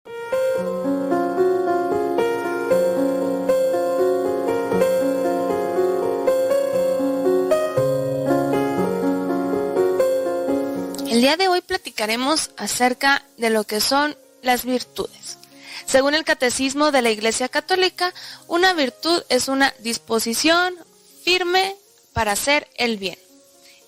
[11.22, 15.38] Día de hoy platicaremos acerca de lo que son las virtudes.
[15.86, 18.12] Según el Catecismo de la Iglesia Católica,
[18.48, 20.74] una virtud es una disposición
[21.22, 21.76] firme
[22.12, 23.20] para hacer el bien.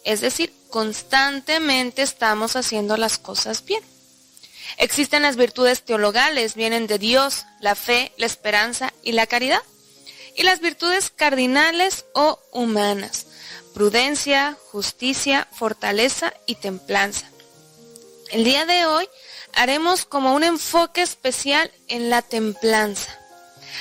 [0.05, 3.82] Es decir, constantemente estamos haciendo las cosas bien.
[4.77, 9.62] Existen las virtudes teologales, vienen de Dios, la fe, la esperanza y la caridad.
[10.36, 13.27] Y las virtudes cardinales o humanas,
[13.75, 17.27] prudencia, justicia, fortaleza y templanza.
[18.31, 19.09] El día de hoy
[19.53, 23.19] haremos como un enfoque especial en la templanza.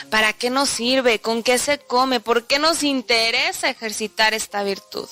[0.10, 1.20] ¿Para qué nos sirve?
[1.20, 2.20] ¿Con qué se come?
[2.20, 5.08] ¿Por qué nos interesa ejercitar esta virtud?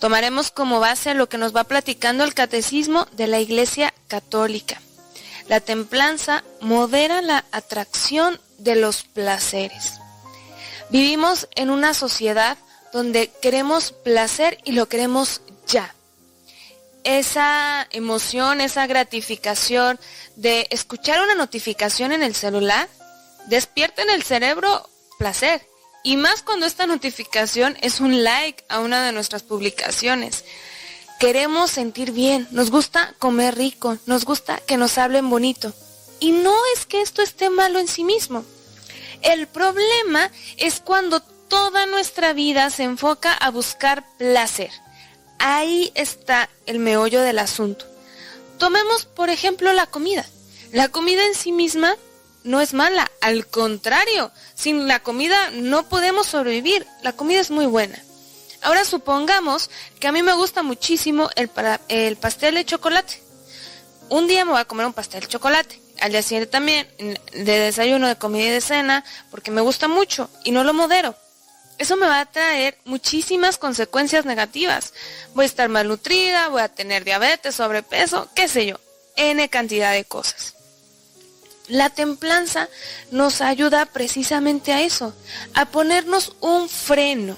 [0.00, 4.80] Tomaremos como base lo que nos va platicando el catecismo de la Iglesia Católica.
[5.48, 9.94] La templanza modera la atracción de los placeres.
[10.90, 12.56] Vivimos en una sociedad
[12.94, 15.92] donde queremos placer y lo queremos ya.
[17.02, 19.98] Esa emoción, esa gratificación
[20.36, 22.88] de escuchar una notificación en el celular,
[23.46, 24.88] despierta en el cerebro
[25.18, 25.66] placer.
[26.04, 30.44] Y más cuando esta notificación es un like a una de nuestras publicaciones.
[31.18, 35.72] Queremos sentir bien, nos gusta comer rico, nos gusta que nos hablen bonito.
[36.20, 38.44] Y no es que esto esté malo en sí mismo.
[39.20, 41.24] El problema es cuando
[41.54, 44.72] toda nuestra vida se enfoca a buscar placer.
[45.38, 47.86] Ahí está el meollo del asunto.
[48.58, 50.26] Tomemos, por ejemplo, la comida.
[50.72, 51.94] La comida en sí misma
[52.42, 56.88] no es mala, al contrario, sin la comida no podemos sobrevivir.
[57.04, 58.02] La comida es muy buena.
[58.60, 59.70] Ahora supongamos
[60.00, 61.48] que a mí me gusta muchísimo el,
[61.86, 63.22] el pastel de chocolate.
[64.08, 65.80] Un día me voy a comer un pastel de chocolate.
[66.00, 70.28] Al día siguiente también, de desayuno, de comida y de cena, porque me gusta mucho
[70.42, 71.14] y no lo modero
[71.78, 74.92] eso me va a traer muchísimas consecuencias negativas.
[75.34, 78.80] Voy a estar malnutrida, voy a tener diabetes, sobrepeso, qué sé yo,
[79.16, 80.54] n cantidad de cosas.
[81.68, 82.68] La templanza
[83.10, 85.14] nos ayuda precisamente a eso,
[85.54, 87.36] a ponernos un freno.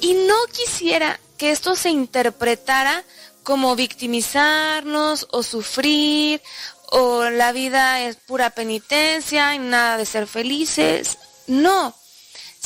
[0.00, 3.04] Y no quisiera que esto se interpretara
[3.42, 6.42] como victimizarnos o sufrir
[6.90, 11.18] o la vida es pura penitencia y nada de ser felices.
[11.46, 11.94] No,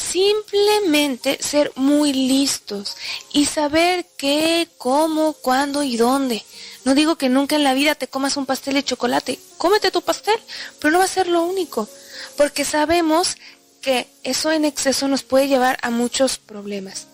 [0.03, 2.97] simplemente ser muy listos
[3.33, 6.45] y saber qué, cómo, cuándo y dónde.
[6.85, 10.03] No digo que nunca en la vida te comas un pastel de chocolate, cómete tu
[10.03, 10.39] pastel,
[10.81, 11.89] pero no va a ser lo único,
[12.37, 13.37] porque sabemos
[13.81, 17.07] que eso en exceso nos puede llevar a muchos problemas.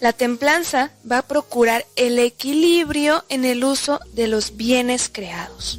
[0.00, 5.78] La templanza va a procurar el equilibrio en el uso de los bienes creados.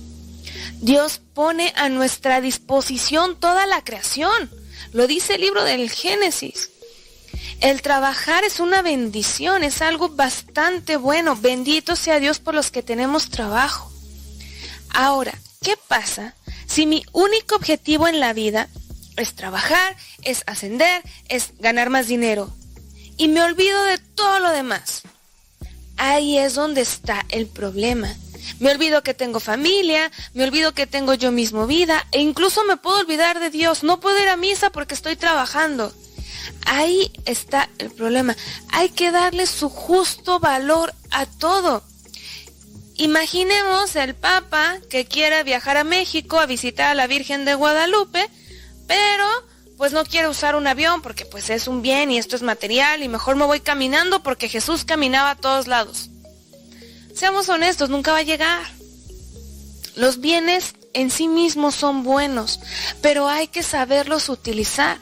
[0.79, 4.49] Dios pone a nuestra disposición toda la creación.
[4.93, 6.69] Lo dice el libro del Génesis.
[7.59, 11.35] El trabajar es una bendición, es algo bastante bueno.
[11.35, 13.91] Bendito sea Dios por los que tenemos trabajo.
[14.89, 16.35] Ahora, ¿qué pasa
[16.67, 18.69] si mi único objetivo en la vida
[19.15, 22.53] es trabajar, es ascender, es ganar más dinero?
[23.17, 25.01] Y me olvido de todo lo demás.
[25.97, 28.15] Ahí es donde está el problema.
[28.59, 32.77] Me olvido que tengo familia, me olvido que tengo yo mismo vida e incluso me
[32.77, 33.83] puedo olvidar de Dios.
[33.83, 35.93] No puedo ir a misa porque estoy trabajando.
[36.65, 38.35] Ahí está el problema.
[38.69, 41.83] Hay que darle su justo valor a todo.
[42.95, 48.27] Imaginemos el Papa que quiere viajar a México a visitar a la Virgen de Guadalupe,
[48.87, 49.27] pero
[49.77, 53.03] pues no quiere usar un avión porque pues es un bien y esto es material
[53.03, 56.09] y mejor me voy caminando porque Jesús caminaba a todos lados.
[57.17, 58.61] Seamos honestos, nunca va a llegar.
[59.95, 62.59] Los bienes en sí mismos son buenos,
[63.01, 64.99] pero hay que saberlos utilizar.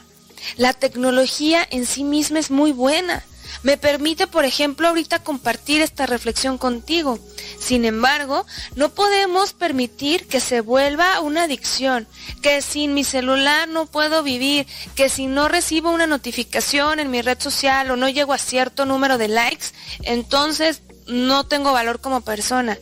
[0.56, 3.26] La tecnología en sí misma es muy buena.
[3.64, 7.20] Me permite, por ejemplo, ahorita compartir esta reflexión contigo.
[7.60, 12.08] Sin embargo, no podemos permitir que se vuelva una adicción,
[12.42, 17.22] que sin mi celular no puedo vivir, que si no recibo una notificación en mi
[17.22, 19.68] red social o no llego a cierto número de likes,
[20.04, 22.78] entonces no tengo valor como persona.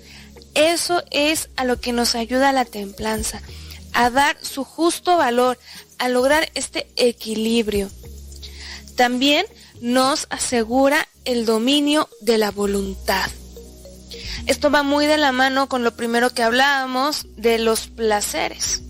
[0.55, 3.41] Eso es a lo que nos ayuda la templanza,
[3.91, 5.57] a dar su justo valor,
[5.97, 7.89] a lograr este equilibrio.
[8.95, 9.45] También
[9.81, 13.29] nos asegura el dominio de la voluntad.
[14.45, 18.81] Esto va muy de la mano con lo primero que hablábamos de los placeres.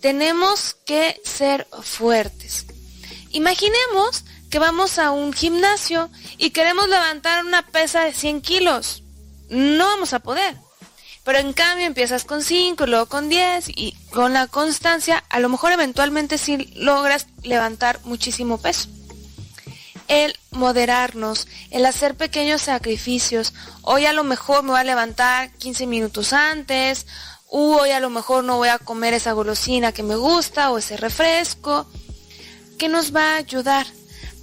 [0.00, 2.66] Tenemos que ser fuertes.
[3.30, 9.02] Imaginemos que vamos a un gimnasio y queremos levantar una pesa de 100 kilos.
[9.48, 10.56] No vamos a poder.
[11.24, 15.48] Pero en cambio empiezas con 5, luego con 10 y con la constancia a lo
[15.48, 18.88] mejor eventualmente sí logras levantar muchísimo peso.
[20.08, 23.54] El moderarnos, el hacer pequeños sacrificios.
[23.82, 27.06] Hoy a lo mejor me voy a levantar 15 minutos antes,
[27.48, 30.78] u hoy a lo mejor no voy a comer esa golosina que me gusta o
[30.78, 31.86] ese refresco.
[32.78, 33.86] ¿Qué nos va a ayudar?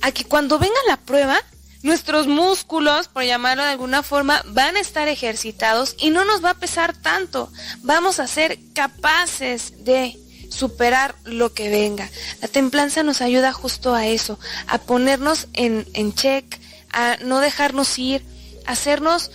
[0.01, 1.41] A que cuando venga la prueba
[1.83, 6.51] nuestros músculos, por llamarlo de alguna forma, van a estar ejercitados y no nos va
[6.51, 7.51] a pesar tanto.
[7.81, 10.17] Vamos a ser capaces de
[10.49, 12.09] superar lo que venga.
[12.41, 16.59] La templanza nos ayuda justo a eso, a ponernos en, en check,
[16.91, 18.25] a no dejarnos ir,
[18.65, 19.31] a hacernos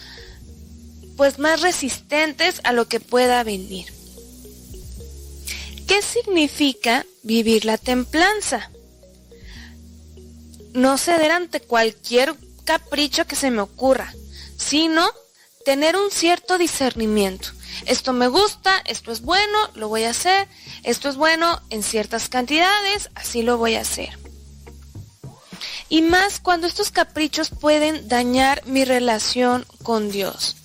[1.17, 3.87] pues más resistentes a lo que pueda venir.
[5.87, 8.71] ¿Qué significa vivir la templanza?
[10.73, 12.35] No ceder ante cualquier
[12.65, 14.13] capricho que se me ocurra,
[14.57, 15.07] sino
[15.65, 17.49] tener un cierto discernimiento.
[17.87, 20.49] Esto me gusta, esto es bueno, lo voy a hacer,
[20.83, 24.19] esto es bueno en ciertas cantidades, así lo voy a hacer.
[25.89, 30.57] Y más cuando estos caprichos pueden dañar mi relación con Dios.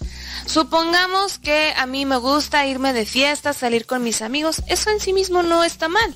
[0.46, 5.02] Supongamos que a mí me gusta irme de fiesta, salir con mis amigos, eso en
[5.02, 6.16] sí mismo no está mal.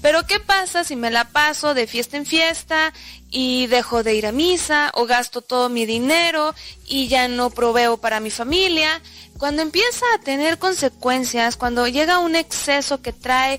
[0.00, 2.92] Pero ¿qué pasa si me la paso de fiesta en fiesta
[3.32, 6.54] y dejo de ir a misa o gasto todo mi dinero
[6.86, 9.00] y ya no proveo para mi familia?
[9.38, 13.58] Cuando empieza a tener consecuencias, cuando llega un exceso que trae,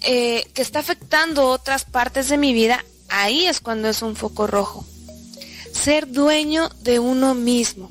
[0.00, 4.48] eh, que está afectando otras partes de mi vida, ahí es cuando es un foco
[4.48, 4.84] rojo.
[5.72, 7.90] Ser dueño de uno mismo.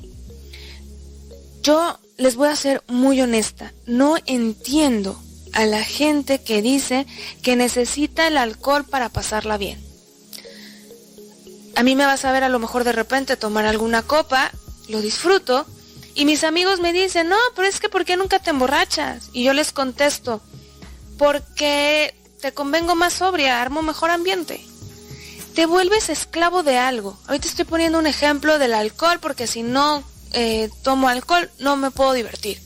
[1.62, 5.18] Yo les voy a ser muy honesta, no entiendo
[5.54, 7.06] a la gente que dice
[7.42, 9.87] que necesita el alcohol para pasarla bien.
[11.78, 14.50] A mí me vas a ver a lo mejor de repente tomar alguna copa,
[14.88, 15.64] lo disfruto,
[16.16, 19.30] y mis amigos me dicen, no, pero es que ¿por qué nunca te emborrachas?
[19.32, 20.40] Y yo les contesto,
[21.18, 24.60] porque te convengo más sobria, armo mejor ambiente.
[25.54, 27.16] Te vuelves esclavo de algo.
[27.28, 30.02] Ahorita estoy poniendo un ejemplo del alcohol, porque si no
[30.32, 32.60] eh, tomo alcohol no me puedo divertir.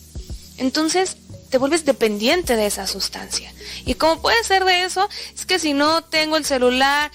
[0.56, 1.18] Entonces,
[1.51, 3.52] te vuelves dependiente de esa sustancia.
[3.84, 7.12] Y como puede ser de eso, es que si no tengo el celular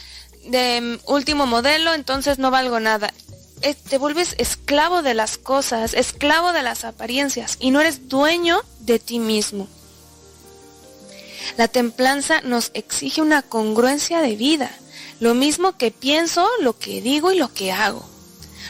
[0.47, 3.13] de último modelo, entonces no valgo nada.
[3.89, 8.99] te vuelves esclavo de las cosas, esclavo de las apariencias y no eres dueño de
[8.99, 9.67] ti mismo.
[11.55, 14.71] La templanza nos exige una congruencia de vida.
[15.19, 18.07] Lo mismo que pienso, lo que digo y lo que hago.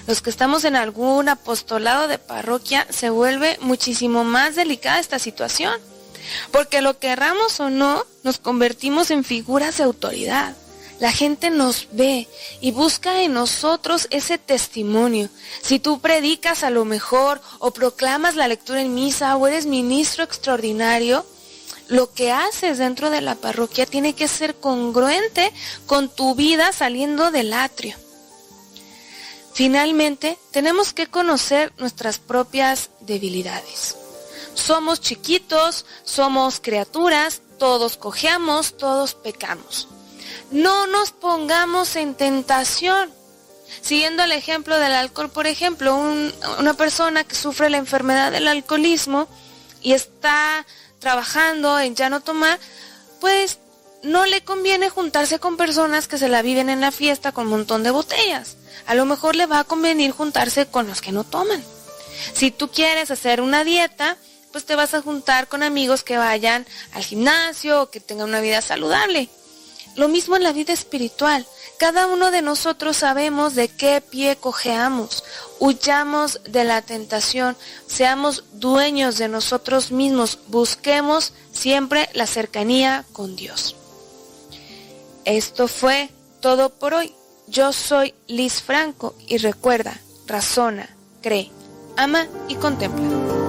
[0.05, 5.73] Los que estamos en algún apostolado de parroquia se vuelve muchísimo más delicada esta situación.
[6.51, 10.55] Porque lo querramos o no, nos convertimos en figuras de autoridad.
[10.99, 12.27] La gente nos ve
[12.59, 15.29] y busca en nosotros ese testimonio.
[15.61, 20.23] Si tú predicas a lo mejor o proclamas la lectura en misa o eres ministro
[20.23, 21.23] extraordinario,
[21.87, 25.53] lo que haces dentro de la parroquia tiene que ser congruente
[25.85, 27.95] con tu vida saliendo del atrio.
[29.53, 33.95] Finalmente, tenemos que conocer nuestras propias debilidades.
[34.53, 39.87] Somos chiquitos, somos criaturas, todos cojeamos, todos pecamos.
[40.51, 43.11] No nos pongamos en tentación.
[43.81, 45.95] Siguiendo el ejemplo del alcohol, por ejemplo,
[46.59, 49.27] una persona que sufre la enfermedad del alcoholismo
[49.81, 50.65] y está
[50.99, 52.59] trabajando en ya no tomar,
[53.19, 53.59] pues
[54.03, 57.51] no le conviene juntarse con personas que se la viven en la fiesta con un
[57.51, 58.55] montón de botellas.
[58.85, 61.63] A lo mejor le va a convenir juntarse con los que no toman.
[62.33, 64.17] Si tú quieres hacer una dieta,
[64.51, 68.41] pues te vas a juntar con amigos que vayan al gimnasio o que tengan una
[68.41, 69.29] vida saludable.
[69.97, 71.45] Lo mismo en la vida espiritual.
[71.79, 75.23] Cada uno de nosotros sabemos de qué pie cojeamos.
[75.59, 77.57] Huyamos de la tentación,
[77.87, 83.75] seamos dueños de nosotros mismos, busquemos siempre la cercanía con Dios.
[85.25, 86.09] Esto fue
[86.41, 87.13] todo por hoy.
[87.47, 91.51] Yo soy Liz Franco y recuerda, razona, cree,
[91.95, 93.46] ama y contempla.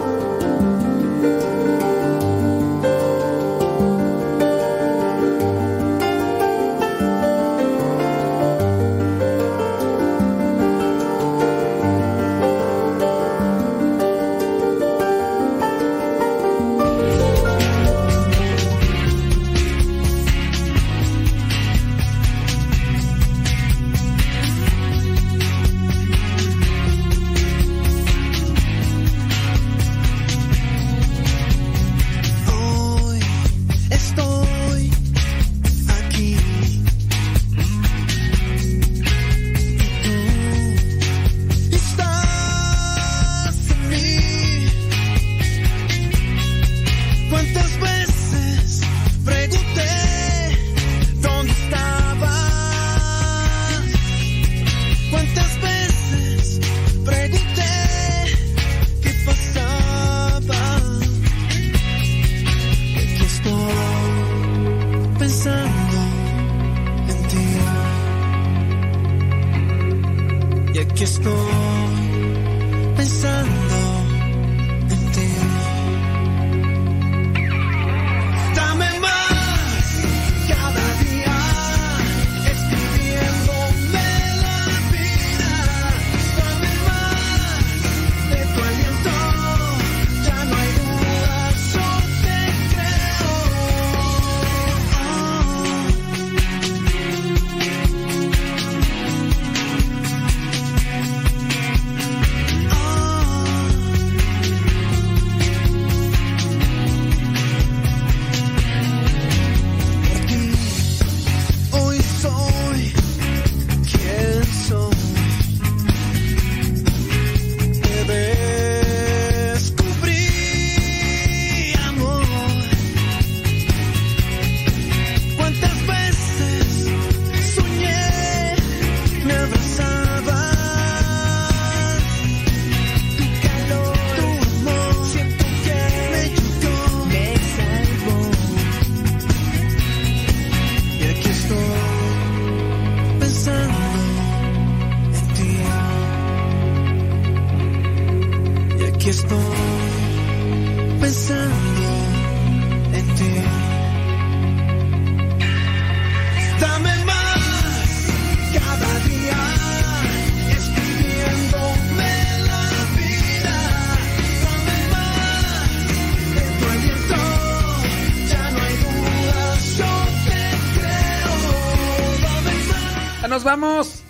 [173.49, 174.03] Vamos.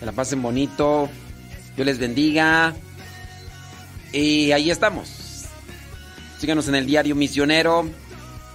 [0.00, 1.10] Que la pasen bonito.
[1.76, 2.74] Dios les bendiga.
[4.12, 5.46] Y ahí estamos.
[6.38, 7.86] Síganos en el diario misionero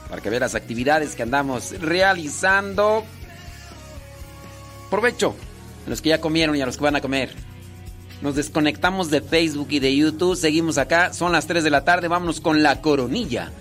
[0.10, 3.04] para que vean las actividades que andamos realizando.
[4.90, 5.36] Provecho
[5.86, 7.36] a los que ya comieron y a los que van a comer.
[8.22, 10.36] Nos desconectamos de Facebook y de YouTube.
[10.36, 11.14] Seguimos acá.
[11.14, 12.08] Son las 3 de la tarde.
[12.08, 13.52] Vámonos con la coronilla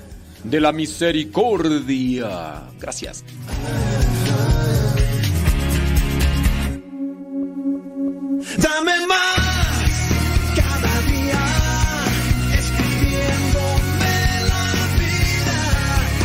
[0.45, 2.63] de la misericordia.
[2.81, 3.25] Gracias.